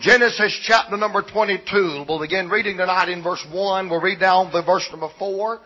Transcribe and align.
Genesis 0.00 0.58
chapter 0.62 0.96
number 0.96 1.20
22. 1.20 2.06
We'll 2.08 2.20
begin 2.20 2.48
reading 2.48 2.78
tonight 2.78 3.10
in 3.10 3.22
verse 3.22 3.44
1. 3.52 3.90
We'll 3.90 4.00
read 4.00 4.18
down 4.18 4.50
to 4.50 4.62
verse 4.62 4.88
number 4.90 5.10
4. 5.18 5.60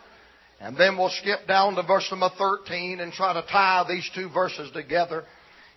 And 0.60 0.76
then 0.76 0.98
we'll 0.98 1.10
skip 1.10 1.46
down 1.46 1.76
to 1.76 1.84
verse 1.84 2.08
number 2.10 2.30
13 2.36 2.98
and 2.98 3.12
try 3.12 3.32
to 3.32 3.46
tie 3.48 3.84
these 3.88 4.10
two 4.12 4.28
verses 4.28 4.72
together 4.72 5.22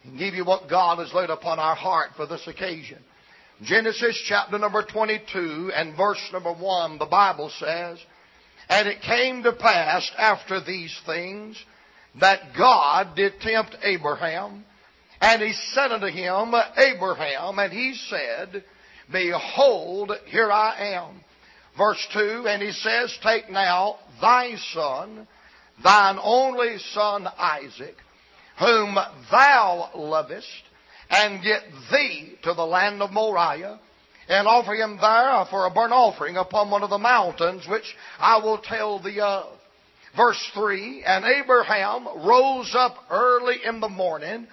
and 0.04 0.18
give 0.18 0.34
you 0.34 0.44
what 0.44 0.68
God 0.68 0.98
has 0.98 1.14
laid 1.14 1.30
upon 1.30 1.60
our 1.60 1.76
heart 1.76 2.12
for 2.16 2.26
this 2.26 2.48
occasion. 2.48 2.98
Genesis 3.62 4.20
chapter 4.28 4.58
number 4.58 4.82
22 4.84 5.72
and 5.76 5.96
verse 5.96 6.22
number 6.34 6.54
1, 6.54 6.98
the 6.98 7.06
Bible 7.06 7.52
says, 7.60 8.00
And 8.70 8.88
it 8.88 9.02
came 9.04 9.44
to 9.44 9.54
pass 9.54 10.10
after 10.18 10.64
these 10.64 11.00
things 11.06 11.64
that 12.20 12.40
God 12.58 13.16
did 13.16 13.34
tempt 13.40 13.76
Abraham, 13.84 14.66
and 15.22 15.42
he 15.42 15.54
said 15.74 15.92
unto 15.92 16.08
him, 16.08 16.54
Abraham, 16.78 17.60
and 17.60 17.74
he 17.74 17.94
said, 18.10 18.64
Behold, 19.12 20.12
here 20.28 20.52
I 20.52 20.94
am. 20.96 21.22
Verse 21.78 22.06
2, 22.14 22.46
and 22.48 22.62
he 22.62 22.72
says, 22.72 23.18
Take 23.24 23.50
now 23.50 23.98
thy 24.22 24.56
son, 24.74 25.28
thine 25.84 26.20
only 26.22 26.78
son 26.94 27.28
Isaac, 27.38 27.96
whom 28.60 28.96
thou 29.32 29.92
lovest, 29.96 30.48
and 31.10 31.44
get 31.44 31.62
thee 31.92 32.34
to 32.44 32.54
the 32.54 32.66
land 32.66 33.02
of 33.02 33.12
Moriah, 33.12 33.80
and 34.28 34.48
offer 34.48 34.74
him 34.74 34.98
there 35.00 35.46
for 35.50 35.66
a 35.66 35.72
burnt 35.72 35.94
offering 35.94 36.36
upon 36.36 36.70
one 36.70 36.84
of 36.84 36.90
the 36.90 36.98
mountains 36.98 37.66
which 37.68 37.96
I 38.20 38.38
will 38.38 38.58
tell 38.58 39.00
thee 39.00 39.20
of. 39.22 39.54
Verse 40.16 40.44
3, 40.54 41.04
and 41.06 41.26
Abraham 41.26 42.08
rose 42.28 42.74
up 42.76 42.96
early 43.10 43.58
in 43.64 43.80
the 43.80 43.90
morning 43.90 44.48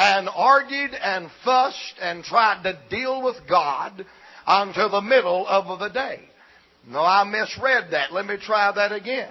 and 0.00 0.30
argued 0.34 0.94
and 0.94 1.30
fussed 1.44 1.94
and 2.00 2.24
tried 2.24 2.62
to 2.62 2.78
deal 2.88 3.22
with 3.22 3.36
God 3.46 4.06
until 4.46 4.88
the 4.88 5.02
middle 5.02 5.46
of 5.46 5.78
the 5.78 5.90
day. 5.90 6.20
No, 6.88 7.00
I 7.00 7.24
misread 7.24 7.90
that. 7.90 8.10
Let 8.10 8.24
me 8.24 8.38
try 8.38 8.72
that 8.72 8.92
again. 8.92 9.30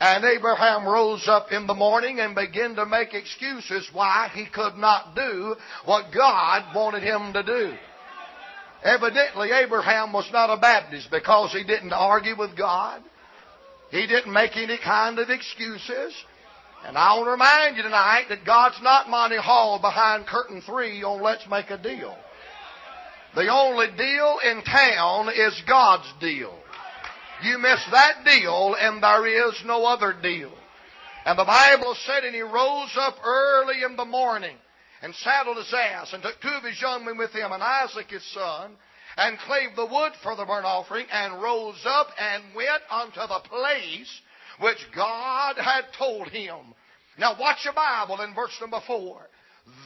And 0.00 0.24
Abraham 0.24 0.88
rose 0.88 1.28
up 1.28 1.52
in 1.52 1.66
the 1.66 1.74
morning 1.74 2.18
and 2.18 2.34
began 2.34 2.76
to 2.76 2.86
make 2.86 3.12
excuses 3.12 3.86
why 3.92 4.30
he 4.32 4.46
could 4.46 4.76
not 4.78 5.14
do 5.14 5.54
what 5.84 6.14
God 6.14 6.74
wanted 6.74 7.02
him 7.02 7.34
to 7.34 7.42
do. 7.42 7.74
Evidently, 8.82 9.50
Abraham 9.50 10.14
was 10.14 10.26
not 10.32 10.48
a 10.48 10.58
Baptist 10.58 11.10
because 11.10 11.52
he 11.52 11.62
didn't 11.62 11.92
argue 11.92 12.38
with 12.38 12.56
God. 12.56 13.02
He 13.90 14.06
didn't 14.06 14.32
make 14.32 14.56
any 14.56 14.78
kind 14.78 15.18
of 15.18 15.28
excuses. 15.28 16.14
And 16.84 16.96
I 16.96 17.14
want 17.14 17.26
to 17.26 17.30
remind 17.32 17.76
you 17.76 17.82
tonight 17.82 18.26
that 18.30 18.46
God's 18.46 18.80
not 18.82 19.08
Monty 19.08 19.36
Hall 19.36 19.78
behind 19.78 20.26
curtain 20.26 20.62
three 20.62 21.02
on 21.02 21.22
Let's 21.22 21.46
Make 21.48 21.70
a 21.70 21.76
Deal. 21.76 22.16
The 23.34 23.48
only 23.48 23.88
deal 23.96 24.38
in 24.42 24.62
town 24.64 25.28
is 25.28 25.62
God's 25.68 26.10
deal. 26.20 26.58
You 27.42 27.58
miss 27.58 27.84
that 27.92 28.24
deal 28.24 28.74
and 28.78 29.02
there 29.02 29.48
is 29.48 29.62
no 29.64 29.84
other 29.84 30.14
deal. 30.20 30.52
And 31.26 31.38
the 31.38 31.44
Bible 31.44 31.94
said, 32.06 32.24
and 32.24 32.34
he 32.34 32.40
rose 32.40 32.96
up 32.96 33.16
early 33.24 33.82
in 33.82 33.96
the 33.96 34.06
morning 34.06 34.56
and 35.02 35.14
saddled 35.14 35.58
his 35.58 35.72
ass 35.72 36.12
and 36.12 36.22
took 36.22 36.40
two 36.40 36.48
of 36.48 36.64
his 36.64 36.80
young 36.80 37.04
men 37.04 37.18
with 37.18 37.32
him 37.32 37.52
and 37.52 37.62
Isaac 37.62 38.10
his 38.10 38.24
son 38.32 38.72
and 39.16 39.38
clave 39.40 39.76
the 39.76 39.86
wood 39.86 40.12
for 40.22 40.34
the 40.34 40.46
burnt 40.46 40.64
offering 40.64 41.06
and 41.12 41.42
rose 41.42 41.80
up 41.84 42.08
and 42.18 42.42
went 42.56 42.82
unto 42.90 43.20
the 43.20 43.40
place 43.48 44.20
which 44.60 44.78
God 44.94 45.56
had 45.56 45.84
told 45.98 46.28
him. 46.28 46.74
Now 47.18 47.36
watch 47.38 47.58
your 47.64 47.74
Bible 47.74 48.20
in 48.20 48.34
verse 48.34 48.56
number 48.60 48.80
four. 48.86 49.20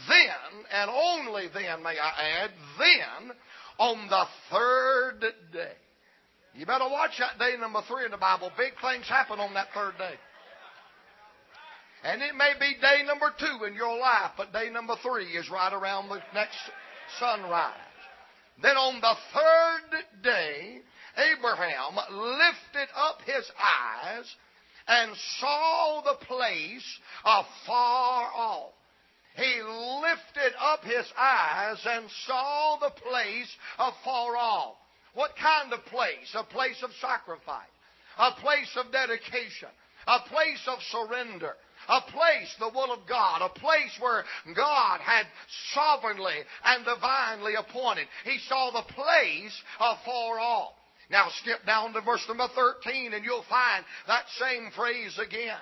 Then, 0.08 0.64
and 0.72 0.90
only 0.90 1.48
then 1.52 1.82
may 1.82 1.98
I 1.98 2.42
add, 2.42 2.50
then 2.78 3.36
on 3.78 4.08
the 4.08 4.24
third 4.50 5.32
day. 5.52 5.72
You 6.54 6.66
better 6.66 6.88
watch 6.88 7.12
that 7.18 7.38
day 7.38 7.56
number 7.58 7.80
three 7.88 8.04
in 8.04 8.12
the 8.12 8.16
Bible. 8.16 8.50
Big 8.56 8.72
things 8.80 9.08
happen 9.08 9.40
on 9.40 9.54
that 9.54 9.68
third 9.74 9.98
day. 9.98 10.14
And 12.04 12.22
it 12.22 12.34
may 12.36 12.52
be 12.60 12.76
day 12.80 13.02
number 13.06 13.32
two 13.38 13.64
in 13.64 13.74
your 13.74 13.98
life, 13.98 14.32
but 14.36 14.52
day 14.52 14.70
number 14.70 14.94
three 15.02 15.24
is 15.24 15.50
right 15.50 15.72
around 15.72 16.08
the 16.08 16.20
next 16.34 16.58
sunrise. 17.18 17.72
Then 18.62 18.76
on 18.76 19.00
the 19.00 19.14
third 19.32 20.22
day, 20.22 20.80
Abraham 21.16 21.96
lifted 22.12 22.88
up 22.94 23.18
his 23.24 23.50
eyes 23.58 24.36
and 24.86 25.12
saw 25.40 26.02
the 26.04 26.24
place 26.26 26.98
afar 27.24 28.30
off. 28.34 28.72
He 29.36 29.62
lifted 29.62 30.54
up 30.60 30.84
his 30.84 31.06
eyes 31.18 31.78
and 31.86 32.04
saw 32.26 32.78
the 32.80 32.90
place 32.90 33.50
afar 33.78 34.36
off. 34.36 34.76
What 35.14 35.32
kind 35.40 35.72
of 35.72 35.84
place? 35.86 36.34
A 36.34 36.44
place 36.44 36.82
of 36.82 36.90
sacrifice. 37.00 37.66
A 38.18 38.32
place 38.40 38.70
of 38.76 38.92
dedication. 38.92 39.68
A 40.06 40.20
place 40.28 40.62
of 40.68 40.78
surrender. 40.82 41.54
A 41.88 42.00
place, 42.00 42.54
the 42.58 42.68
will 42.68 42.92
of 42.92 43.06
God, 43.06 43.42
a 43.42 43.58
place 43.58 43.94
where 44.00 44.24
God 44.54 45.00
had 45.00 45.26
sovereignly 45.74 46.36
and 46.64 46.84
divinely 46.84 47.54
appointed. 47.56 48.06
He 48.24 48.38
saw 48.48 48.70
the 48.70 48.92
place 48.94 49.62
afar 49.78 50.38
off. 50.40 50.72
Now 51.10 51.28
skip 51.40 51.64
down 51.66 51.92
to 51.92 52.00
verse 52.00 52.24
number 52.28 52.48
13 52.54 53.12
and 53.12 53.24
you'll 53.24 53.44
find 53.48 53.84
that 54.06 54.24
same 54.38 54.70
phrase 54.74 55.18
again. 55.18 55.60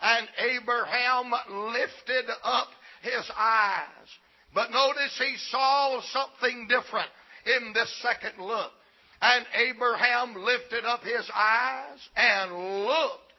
And 0.00 0.28
Abraham 0.38 1.32
lifted 1.72 2.26
up 2.42 2.68
his 3.02 3.30
eyes. 3.36 4.08
But 4.54 4.70
notice 4.70 5.18
he 5.18 5.36
saw 5.50 6.00
something 6.12 6.68
different 6.68 7.08
in 7.46 7.72
this 7.72 7.92
second 8.02 8.44
look. 8.44 8.72
And 9.20 9.46
Abraham 9.54 10.34
lifted 10.34 10.84
up 10.84 11.04
his 11.04 11.30
eyes 11.32 11.98
and 12.16 12.84
looked, 12.84 13.32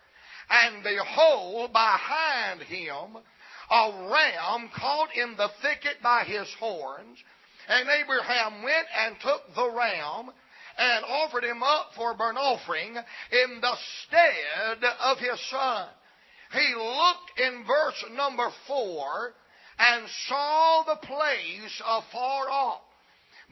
and 0.50 0.82
behold, 0.82 1.74
behind 1.74 2.62
him 2.62 3.18
a 3.70 4.10
ram 4.10 4.70
caught 4.78 5.10
in 5.16 5.36
the 5.36 5.50
thicket 5.62 6.02
by 6.02 6.24
his 6.24 6.48
horns. 6.58 7.18
And 7.68 7.90
Abraham 7.90 8.64
went 8.64 8.88
and 8.98 9.16
took 9.22 9.54
the 9.56 9.70
ram 9.72 10.32
and 10.78 11.06
offered 11.06 11.44
him 11.44 11.62
up 11.64 11.92
for 11.96 12.12
a 12.12 12.16
burnt 12.16 12.38
offering 12.38 12.96
in 12.96 13.62
the 13.62 13.76
stead 14.06 14.84
of 15.02 15.18
his 15.20 15.40
son. 15.50 15.88
He 16.52 16.76
looked 16.76 17.40
in 17.40 17.66
verse 17.66 18.06
number 18.16 18.50
four 18.68 19.34
and 19.80 20.06
saw 20.28 20.84
the 20.84 21.08
place 21.08 21.82
afar 21.86 22.50
off. 22.50 22.82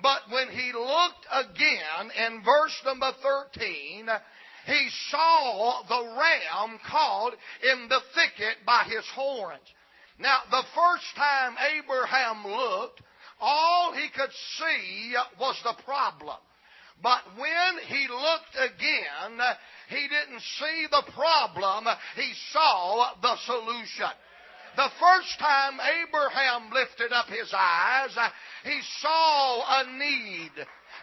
But 0.02 0.22
when 0.30 0.50
he 0.50 0.72
looked 0.74 1.28
again 1.32 2.12
in 2.18 2.44
verse 2.44 2.80
number 2.86 3.12
13, 3.22 4.10
he 4.66 4.90
saw 5.10 5.84
the 5.88 6.04
ram 6.18 6.80
caught 6.88 7.34
in 7.64 7.88
the 7.90 8.02
thicket 8.16 8.66
by 8.66 8.84
his 8.84 9.06
horns. 9.14 9.68
Now, 10.20 10.40
the 10.50 10.64
first 10.76 11.16
time 11.16 11.56
Abraham 11.78 12.46
looked, 12.46 13.02
all 13.40 13.94
he 13.94 14.08
could 14.10 14.32
see 14.60 15.16
was 15.40 15.60
the 15.64 15.74
problem. 15.84 16.38
But 17.04 17.22
when 17.36 17.78
he 17.88 18.08
looked 18.08 18.56
again, 18.56 19.40
he 19.90 20.08
didn't 20.08 20.42
see 20.42 20.88
the 20.90 21.04
problem, 21.14 21.88
he 22.16 22.32
saw 22.52 23.14
the 23.22 23.36
solution. 23.46 24.12
The 24.76 24.90
first 25.00 25.40
time 25.40 25.80
Abraham 25.82 26.72
lifted 26.72 27.12
up 27.12 27.28
his 27.28 27.52
eyes, 27.54 28.16
he 28.64 28.80
saw 29.00 29.82
a 29.82 29.98
need. 29.98 30.52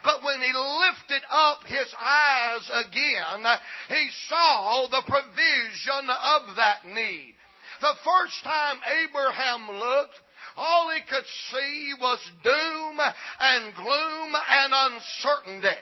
But 0.05 0.23
when 0.23 0.41
he 0.41 0.53
lifted 0.55 1.23
up 1.29 1.65
his 1.65 1.93
eyes 2.01 2.71
again, 2.87 3.45
he 3.89 4.09
saw 4.29 4.87
the 4.91 5.03
provision 5.07 6.09
of 6.09 6.57
that 6.57 6.87
need. 6.87 7.35
The 7.81 7.95
first 8.05 8.43
time 8.45 8.81
Abraham 9.05 9.69
looked, 9.79 10.15
all 10.57 10.91
he 10.91 11.01
could 11.03 11.27
see 11.53 11.93
was 12.01 12.19
doom 12.43 13.01
and 13.41 13.75
gloom 13.75 14.35
and 14.51 14.73
uncertainty. 14.75 15.77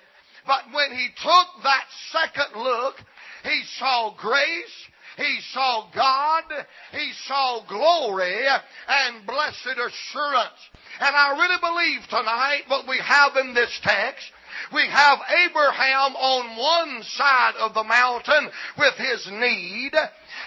But 0.46 0.72
when 0.72 0.96
he 0.96 1.08
took 1.22 1.62
that 1.62 1.84
second 2.12 2.60
look, 2.62 2.94
he 3.44 3.62
saw 3.78 4.14
grace, 4.16 4.88
he 5.16 5.38
saw 5.52 5.88
God, 5.94 6.44
he 6.92 7.12
saw 7.26 7.64
glory, 7.66 8.46
and 8.88 9.26
blessed 9.26 9.78
assurance. 9.78 10.60
And 11.00 11.14
I 11.14 11.36
really 11.36 11.60
believe 11.60 12.08
tonight 12.08 12.62
what 12.68 12.88
we 12.88 12.98
have 12.98 13.36
in 13.36 13.54
this 13.54 13.80
text 13.82 14.32
we 14.72 14.86
have 14.88 15.18
Abraham 15.46 16.16
on 16.16 16.56
one 16.56 17.02
side 17.02 17.54
of 17.60 17.74
the 17.74 17.84
mountain 17.84 18.50
with 18.78 18.94
his 18.94 19.26
need, 19.30 19.92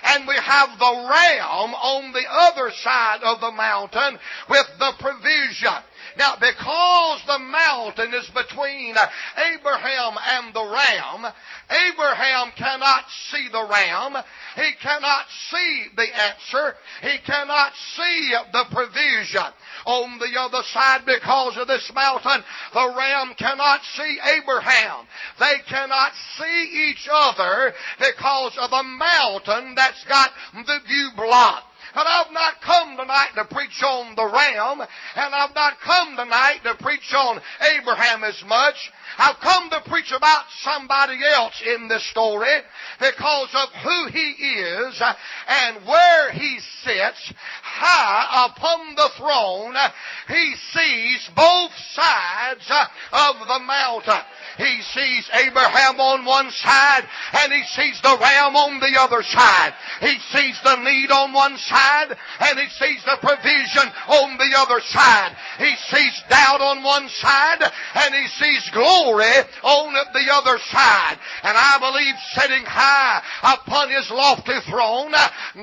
and 0.03 0.27
we 0.27 0.35
have 0.35 0.77
the 0.77 1.07
ram 1.09 1.73
on 1.73 2.11
the 2.11 2.25
other 2.29 2.71
side 2.71 3.21
of 3.23 3.39
the 3.39 3.51
mountain 3.51 4.19
with 4.49 4.67
the 4.77 4.91
provision. 4.99 5.83
Now, 6.17 6.35
because 6.39 7.21
the 7.27 7.39
mountain 7.39 8.13
is 8.13 8.29
between 8.29 8.95
Abraham 9.37 10.17
and 10.17 10.53
the 10.53 10.63
ram. 10.63 11.31
Abraham 11.69 12.51
cannot 12.57 13.05
see 13.31 13.47
the 13.51 13.67
ram. 13.69 14.15
He 14.55 14.71
cannot 14.81 15.25
see 15.49 15.85
the 15.95 16.07
answer. 16.15 16.75
He 17.01 17.17
cannot 17.25 17.73
see 17.95 18.33
the 18.51 18.65
provision. 18.71 19.53
On 19.85 20.19
the 20.19 20.39
other 20.39 20.63
side, 20.73 21.05
because 21.05 21.57
of 21.57 21.67
this 21.67 21.89
mountain, 21.93 22.43
the 22.73 22.93
ram 22.97 23.33
cannot 23.37 23.81
see 23.95 24.19
Abraham. 24.37 25.05
They 25.39 25.55
cannot 25.67 26.11
see 26.37 26.89
each 26.89 27.07
other 27.11 27.73
because 27.99 28.57
of 28.59 28.71
a 28.73 28.83
mountain 28.83 29.75
that's 29.75 30.03
got 30.05 30.31
the 30.53 30.79
view 30.85 31.11
blocked. 31.15 31.68
But 31.95 32.05
I've 32.05 32.31
not 32.31 32.61
come 32.61 32.97
tonight 32.97 33.31
to 33.35 33.45
preach 33.45 33.81
on 33.83 34.15
the 34.15 34.25
ram, 34.25 34.81
and 35.15 35.35
I've 35.35 35.55
not 35.55 35.79
come 35.79 36.15
tonight 36.15 36.59
to 36.63 36.75
preach 36.83 37.13
on 37.13 37.41
Abraham 37.77 38.23
as 38.23 38.41
much. 38.47 38.91
I've 39.17 39.39
come 39.39 39.69
to 39.71 39.81
preach 39.89 40.11
about 40.15 40.45
somebody 40.61 41.17
else 41.25 41.61
in 41.65 41.87
this 41.87 42.05
story 42.11 42.61
because 42.99 43.49
of 43.55 43.69
who 43.83 44.07
he 44.11 44.29
is 44.53 45.01
and 45.47 45.85
where 45.85 46.31
he 46.31 46.59
sits 46.83 47.33
high 47.63 48.47
upon 48.47 48.95
the 48.95 49.09
throne. 49.17 49.75
He 50.27 50.55
sees 50.73 51.29
both 51.35 51.71
sides 51.93 52.69
of 53.11 53.35
the 53.47 53.59
mountain. 53.65 54.23
He 54.57 54.81
sees 54.93 55.29
Abraham 55.33 55.99
on 55.99 56.25
one 56.25 56.51
side 56.51 57.03
and 57.33 57.51
he 57.51 57.63
sees 57.63 57.99
the 58.01 58.17
ram 58.19 58.55
on 58.55 58.79
the 58.79 58.99
other 58.99 59.23
side. 59.23 59.73
He 60.01 60.17
sees 60.31 60.59
the 60.63 60.77
need 60.77 61.11
on 61.11 61.33
one 61.33 61.57
side 61.57 61.78
and 61.79 62.59
he 62.59 62.67
sees 62.79 63.01
the 63.05 63.17
provision 63.21 63.87
on 64.07 64.37
the 64.37 64.51
other 64.57 64.81
side. 64.81 65.35
He 65.57 65.73
sees 65.89 66.15
doubt 66.29 66.61
on 66.61 66.83
one 66.83 67.07
side 67.09 67.61
and 67.63 68.15
he 68.15 68.27
sees 68.39 68.69
glory 68.73 69.35
on 69.63 69.93
the 69.93 70.27
other 70.33 70.57
side. 70.71 71.17
And 71.43 71.55
I 71.57 71.77
believe 71.79 72.15
sitting 72.35 72.65
high 72.65 73.21
upon 73.43 73.89
his 73.89 74.09
lofty 74.11 74.59
throne, 74.69 75.13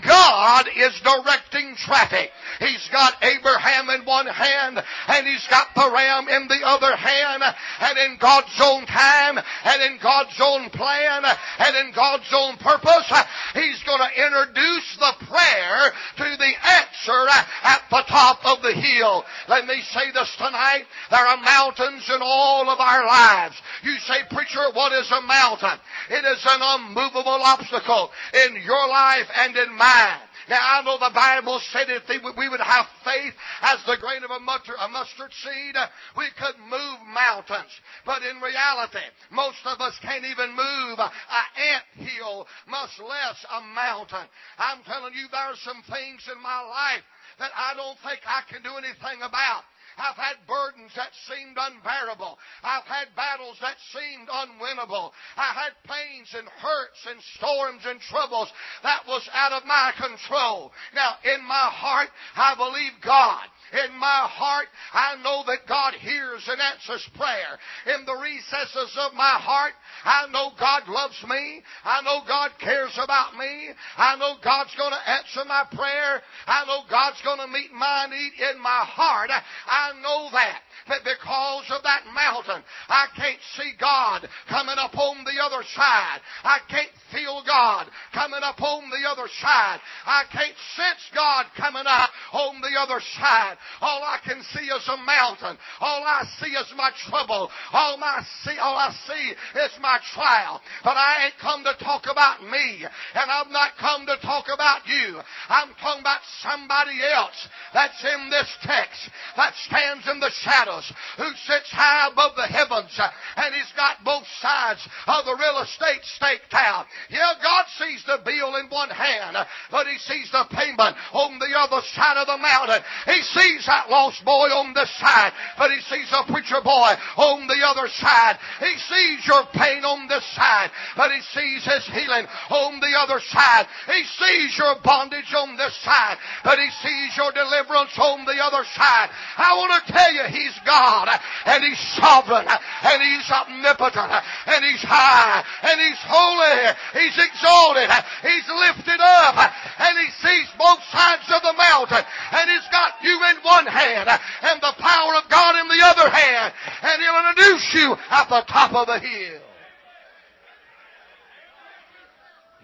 God 0.03 0.67
is 0.77 0.95
directing 1.03 1.75
traffic. 1.77 2.31
He's 2.59 2.89
got 2.93 3.15
Abraham 3.23 3.91
in 3.91 4.05
one 4.05 4.27
hand 4.27 4.79
and 4.79 5.27
he's 5.27 5.47
got 5.49 5.69
the 5.75 5.91
ram 5.93 6.29
in 6.29 6.49
the 6.49 6.63
other 6.65 6.97
hand 6.97 7.43
and 7.81 7.99
in 7.99 8.19
God's 8.21 8.57
own 8.63 8.87
time 8.87 9.39
and 9.39 9.83
in 9.83 9.99
God's 10.03 10.39
own 10.41 10.71
plan 10.71 11.23
and 11.25 11.77
in 11.77 11.93
God's 11.95 12.31
own 12.33 12.57
purpose, 12.59 13.13
He's 13.55 13.83
going 13.85 14.01
to 14.01 14.13
introduce 14.27 14.89
the 14.99 15.13
prayer 15.27 15.93
to 16.17 16.25
the 16.25 16.53
answer 16.65 17.27
at 17.63 17.83
the 17.91 18.05
top 18.09 18.45
of 18.45 18.63
the 18.63 18.73
hill. 18.73 19.25
Let 19.49 19.67
me 19.67 19.81
say 19.91 20.11
this 20.13 20.35
tonight. 20.37 20.85
There 21.11 21.27
are 21.27 21.37
mountains 21.43 22.09
in 22.09 22.21
all 22.21 22.69
of 22.69 22.81
our 22.81 23.07
lives. 23.07 23.57
You 23.83 23.97
say, 24.07 24.23
preacher, 24.31 24.71
what 24.73 24.93
is 24.93 25.11
a 25.11 25.21
mountain? 25.23 25.79
It 26.11 26.25
is 26.25 26.43
an 26.47 26.61
unmovable 26.63 27.41
obstacle 27.43 28.11
in 28.47 28.63
your 28.63 28.89
life 28.89 29.27
and 29.35 29.57
in 29.57 29.77
mine. 29.77 30.26
Now 30.49 30.61
I 30.61 30.83
know 30.83 30.99
the 30.99 31.15
Bible 31.15 31.61
said 31.73 31.91
if 31.91 32.07
we 32.37 32.49
would 32.49 32.61
have 32.61 32.87
faith 33.05 33.35
as 33.63 33.83
the 33.85 33.97
grain 34.01 34.23
of 34.23 34.31
a 34.31 34.39
mustard, 34.39 34.77
a 34.79 34.89
mustard 34.89 35.33
seed, 35.43 35.75
we 36.17 36.27
could 36.39 36.59
move 36.61 36.99
mountains. 37.13 37.73
But 38.05 38.23
in 38.23 38.41
reality, 38.41 39.03
most 39.31 39.59
of 39.65 39.81
us 39.81 39.99
can't 40.03 40.25
even 40.25 40.51
move 40.51 40.99
an 40.99 41.11
ant 41.57 42.09
hill, 42.09 42.47
much 42.69 42.95
less 43.01 43.45
a 43.51 43.61
mountain. 43.75 44.29
I'm 44.59 44.83
telling 44.85 45.15
you, 45.15 45.27
there 45.31 45.51
are 45.51 45.57
some 45.57 45.83
things 45.91 46.29
in 46.31 46.41
my 46.43 46.61
life 46.63 47.05
that 47.39 47.51
I 47.57 47.75
don't 47.75 47.99
think 48.01 48.21
I 48.27 48.43
can 48.49 48.63
do 48.63 48.77
anything 48.79 49.23
about. 49.23 49.65
I've 49.97 50.17
had 50.17 50.37
burdens 50.47 50.93
that 50.97 51.11
seemed 51.25 51.57
unbearable. 51.57 52.39
I've 52.63 52.85
had 52.85 53.09
battles 53.17 53.57
that 53.61 53.77
seemed 53.93 54.29
unwinnable. 54.29 55.13
I 55.37 55.57
had 55.57 55.73
pains 55.89 56.35
and 56.37 56.49
hurts 56.49 57.01
and 57.09 57.21
storms 57.37 57.83
and 57.87 58.01
troubles 58.01 58.53
that 58.83 59.03
was 59.09 59.29
out 59.33 59.53
of 59.53 59.65
my 59.65 59.93
control. 59.97 60.73
Now, 60.95 61.17
in 61.25 61.43
my 61.45 61.69
heart, 61.73 62.09
I 62.37 62.55
believe 62.55 62.93
God. 63.05 63.49
In 63.73 63.99
my 63.99 64.31
heart, 64.31 64.69
I 64.93 65.17
know 65.25 65.43
that 65.47 65.67
God 65.67 65.95
hears 65.95 66.47
and 66.47 66.61
answers 66.61 67.03
prayer. 67.19 67.59
In 67.99 68.07
the 68.07 68.15
recesses 68.15 68.95
of 68.95 69.13
my 69.15 69.43
heart, 69.43 69.73
I 70.05 70.31
know 70.31 70.53
God 70.59 70.87
loves 70.87 71.19
me. 71.27 71.63
I 71.83 72.01
know 72.03 72.23
God 72.29 72.53
cares 72.61 72.95
about 73.03 73.35
me. 73.35 73.75
I 73.97 74.15
know 74.17 74.37
God's 74.43 74.75
going 74.77 74.95
to 74.95 75.11
answer 75.11 75.43
my 75.49 75.65
prayer. 75.75 76.23
I 76.47 76.65
know 76.67 76.87
God's 76.89 77.21
going 77.23 77.43
to 77.43 77.51
meet 77.51 77.73
my 77.73 78.07
need 78.07 78.39
in 78.39 78.63
my 78.63 78.87
heart. 78.87 79.31
I 79.35 79.86
know 80.03 80.29
that. 80.33 80.61
But 80.87 81.03
because 81.03 81.67
of 81.75 81.83
that 81.83 82.07
mountain, 82.15 82.63
I 82.89 83.07
can't 83.17 83.43
see 83.59 83.73
God 83.79 84.29
coming 84.49 84.79
up 84.79 84.95
on 84.97 85.25
the 85.25 85.43
other 85.43 85.67
side. 85.75 86.21
I 86.45 86.59
can't 86.71 86.95
feel 87.11 87.43
God 87.45 87.91
coming 88.15 88.41
up 88.43 88.61
on 88.63 88.89
the 88.91 89.03
other 89.09 89.27
side. 89.43 89.81
I 90.07 90.23
can't 90.31 90.55
sense 90.79 91.03
God 91.15 91.47
coming 91.57 91.87
up 91.87 92.11
on 92.33 92.61
the 92.61 92.71
other 92.79 93.01
side. 93.19 93.59
All 93.81 94.03
I 94.03 94.19
can 94.25 94.43
see 94.55 94.67
is 94.71 94.89
a 94.89 94.97
mountain. 95.03 95.59
All 95.81 96.03
I 96.05 96.23
see 96.39 96.55
is 96.55 96.73
my 96.77 96.91
trouble. 97.11 97.51
All 97.73 97.99
I 97.99 98.23
see, 98.45 98.57
all 98.59 98.77
I 98.77 98.95
see 99.07 99.59
is 99.59 99.73
my 99.81 99.99
trial. 100.15 100.61
But 100.85 100.97
I 100.97 101.27
ain't 101.27 101.39
come 101.43 101.65
to 101.65 101.75
talk 101.83 102.07
about 102.07 102.43
me, 102.43 102.87
and 103.15 103.31
I've 103.31 103.51
not 103.51 103.77
come 103.81 104.07
to 104.07 104.17
talk 104.23 104.47
about 104.53 104.87
you. 104.87 105.19
I'm 105.49 105.75
talking 105.83 106.01
about 106.01 106.21
somebody 106.43 107.03
else 107.03 107.49
that's 107.75 108.05
in 108.05 108.31
this 108.31 108.51
text 108.63 109.11
that 109.37 109.55
stands 109.77 110.09
in 110.09 110.21
the 110.21 110.33
shadows, 110.41 110.89
who 111.17 111.29
sits 111.45 111.69
high 111.69 112.09
above 112.09 112.33
the 112.37 112.49
heavens, 112.49 112.97
and 113.37 113.55
he's 113.55 113.73
got 113.77 114.01
both 114.05 114.25
sides 114.41 114.81
of 115.07 115.25
the 115.29 115.37
real 115.37 115.61
estate 115.61 116.01
staked 116.17 116.55
out. 116.55 116.87
Yeah, 117.11 117.37
God 117.43 117.65
sees 117.77 118.01
the 118.07 118.25
bill 118.25 118.57
in 118.57 118.73
one 118.73 118.91
hand, 118.91 119.37
but 119.71 119.87
he 119.87 119.99
sees 119.99 120.33
the 120.33 120.49
payment 120.49 120.97
on 121.13 121.39
the 121.39 121.53
other 121.53 121.85
side 121.93 122.17
of 122.17 122.27
the 122.27 122.41
mountain. 122.41 122.81
He 123.05 123.21
sees 123.21 123.67
that 123.67 123.91
lost 123.91 124.25
boy 124.25 124.49
on 124.49 124.73
this 124.73 124.91
side, 124.97 125.33
but 125.59 125.71
he 125.71 125.81
sees 125.93 126.09
a 126.13 126.25
preacher 126.25 126.65
boy 126.65 126.97
on 127.21 127.47
the 127.47 127.61
other 127.61 127.89
side. 127.93 128.41
He 128.61 128.73
sees 128.81 129.27
your 129.29 129.45
pain 129.53 129.85
on 129.85 130.09
this 130.09 130.25
side, 130.33 130.73
but 130.97 131.13
he 131.13 131.21
sees 131.37 131.69
his 131.69 131.85
healing 131.93 132.25
on 132.49 132.81
the 132.81 132.95
other 132.97 133.21
side. 133.21 133.69
He 133.87 134.03
sees 134.09 134.57
your 134.57 134.81
bondage 134.81 135.33
on 135.37 135.57
this 135.57 135.77
side, 135.85 136.17
but 136.45 136.59
he 136.59 136.71
sees 136.81 137.17
your 137.17 137.33
deliverance 137.33 137.93
on 137.99 138.25
the 138.25 138.41
other 138.41 138.65
side. 138.73 139.11
I 139.37 139.66
want 139.67 139.87
to 139.87 139.93
tell 139.93 140.13
you, 140.13 140.25
he's 140.31 140.57
God, 140.65 141.11
and 141.47 141.61
he's 141.65 141.83
sovereign, 141.99 142.47
and 142.47 142.99
he's 143.03 143.29
omnipotent, 143.31 144.11
and 144.47 144.61
he's 144.65 144.83
high, 144.83 145.43
and 145.67 145.77
he's 145.83 146.03
holy, 146.07 146.57
he's 146.95 147.17
exalted, 147.19 147.91
he's 148.23 148.47
lifted 148.49 149.01
up, 149.03 149.37
and 149.37 149.95
he 149.99 150.09
sees 150.23 150.49
both 150.59 150.83
sides 150.91 151.27
of 151.31 151.43
the 151.43 151.57
mountain, 151.59 152.05
and 152.33 152.47
he's 152.51 152.69
got 152.71 152.99
you 153.03 153.17
in 153.31 153.37
one 153.43 153.67
hand 153.67 154.09
and 154.43 154.61
the 154.61 154.75
power 154.79 155.15
of 155.17 155.29
God 155.31 155.59
in 155.61 155.69
the 155.69 155.83
other 155.85 156.09
hand. 156.11 156.55
And 156.83 157.03
He'll 157.03 157.31
introduce 157.31 157.75
you 157.75 157.97
at 158.11 158.29
the 158.29 158.43
top 158.49 158.73
of 158.73 158.87
the 158.87 158.99
hill. 158.99 159.43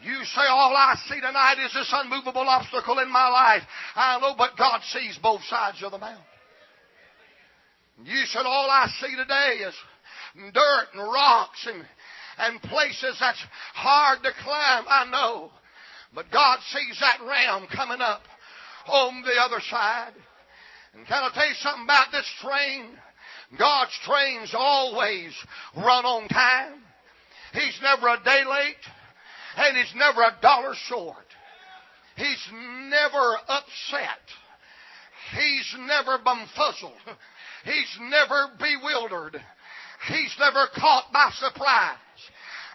You 0.03 0.25
say, 0.25 0.43
all 0.49 0.75
I 0.75 0.97
see 1.09 1.21
tonight 1.21 1.65
is 1.65 1.73
this 1.75 1.93
unmovable 1.95 2.49
obstacle 2.49 2.99
in 2.99 3.09
my 3.09 3.29
life. 3.29 3.63
I 3.95 4.19
know, 4.19 4.35
but 4.37 4.57
God 4.57 4.81
sees 4.83 5.17
both 5.23 5.43
sides 5.45 5.81
of 5.83 5.93
the 5.93 5.99
mountain. 5.99 6.25
You 8.05 8.25
said, 8.27 8.43
all 8.45 8.69
I 8.71 8.89
see 9.01 9.15
today 9.17 9.65
is 9.65 9.75
dirt 10.53 10.87
and 10.95 11.03
rocks 11.03 11.67
and, 11.67 11.85
and 12.39 12.63
places 12.63 13.17
that's 13.21 13.43
hard 13.75 14.23
to 14.23 14.31
climb. 14.43 14.85
I 14.89 15.09
know. 15.11 15.51
But 16.15 16.31
God 16.31 16.59
sees 16.71 16.99
that 17.01 17.19
ram 17.27 17.67
coming 17.75 18.01
up 18.01 18.23
on 18.87 19.23
the 19.23 19.41
other 19.41 19.61
side. 19.71 20.13
And 20.95 21.07
can 21.07 21.23
I 21.23 21.31
tell 21.33 21.49
you 21.49 21.55
something 21.55 21.85
about 21.85 22.09
this 22.13 22.31
train? 22.41 22.91
God's 23.59 23.99
trains 24.05 24.55
always 24.57 25.33
run 25.77 26.05
on 26.05 26.29
time. 26.29 26.83
He's 27.53 27.79
never 27.83 28.09
a 28.09 28.23
day 28.25 28.45
late, 28.49 28.83
and 29.57 29.77
he's 29.77 29.95
never 29.95 30.23
a 30.23 30.37
dollar 30.41 30.75
short. 30.87 31.27
He's 32.17 32.49
never 32.53 33.37
upset. 33.49 34.21
He's 35.35 35.75
never 35.81 36.19
bumfuzzled. 36.19 37.17
He's 37.65 37.99
never 38.01 38.49
bewildered. 38.59 39.41
He's 40.09 40.35
never 40.39 40.67
caught 40.75 41.13
by 41.13 41.31
surprise. 41.35 41.97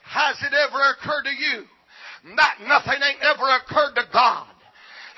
Has 0.04 0.38
it 0.42 0.54
ever 0.54 0.80
occurred 0.92 1.24
to 1.24 1.36
you 1.36 1.66
that 2.38 2.60
nothing 2.66 3.02
ain't 3.04 3.22
ever 3.22 3.50
occurred 3.58 3.96
to 3.96 4.08
God? 4.14 4.48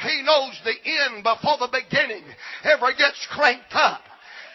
He 0.01 0.21
knows 0.23 0.59
the 0.63 0.73
end 0.73 1.23
before 1.23 1.57
the 1.59 1.69
beginning 1.69 2.23
ever 2.63 2.91
gets 2.97 3.27
cranked 3.31 3.73
up. 3.73 4.01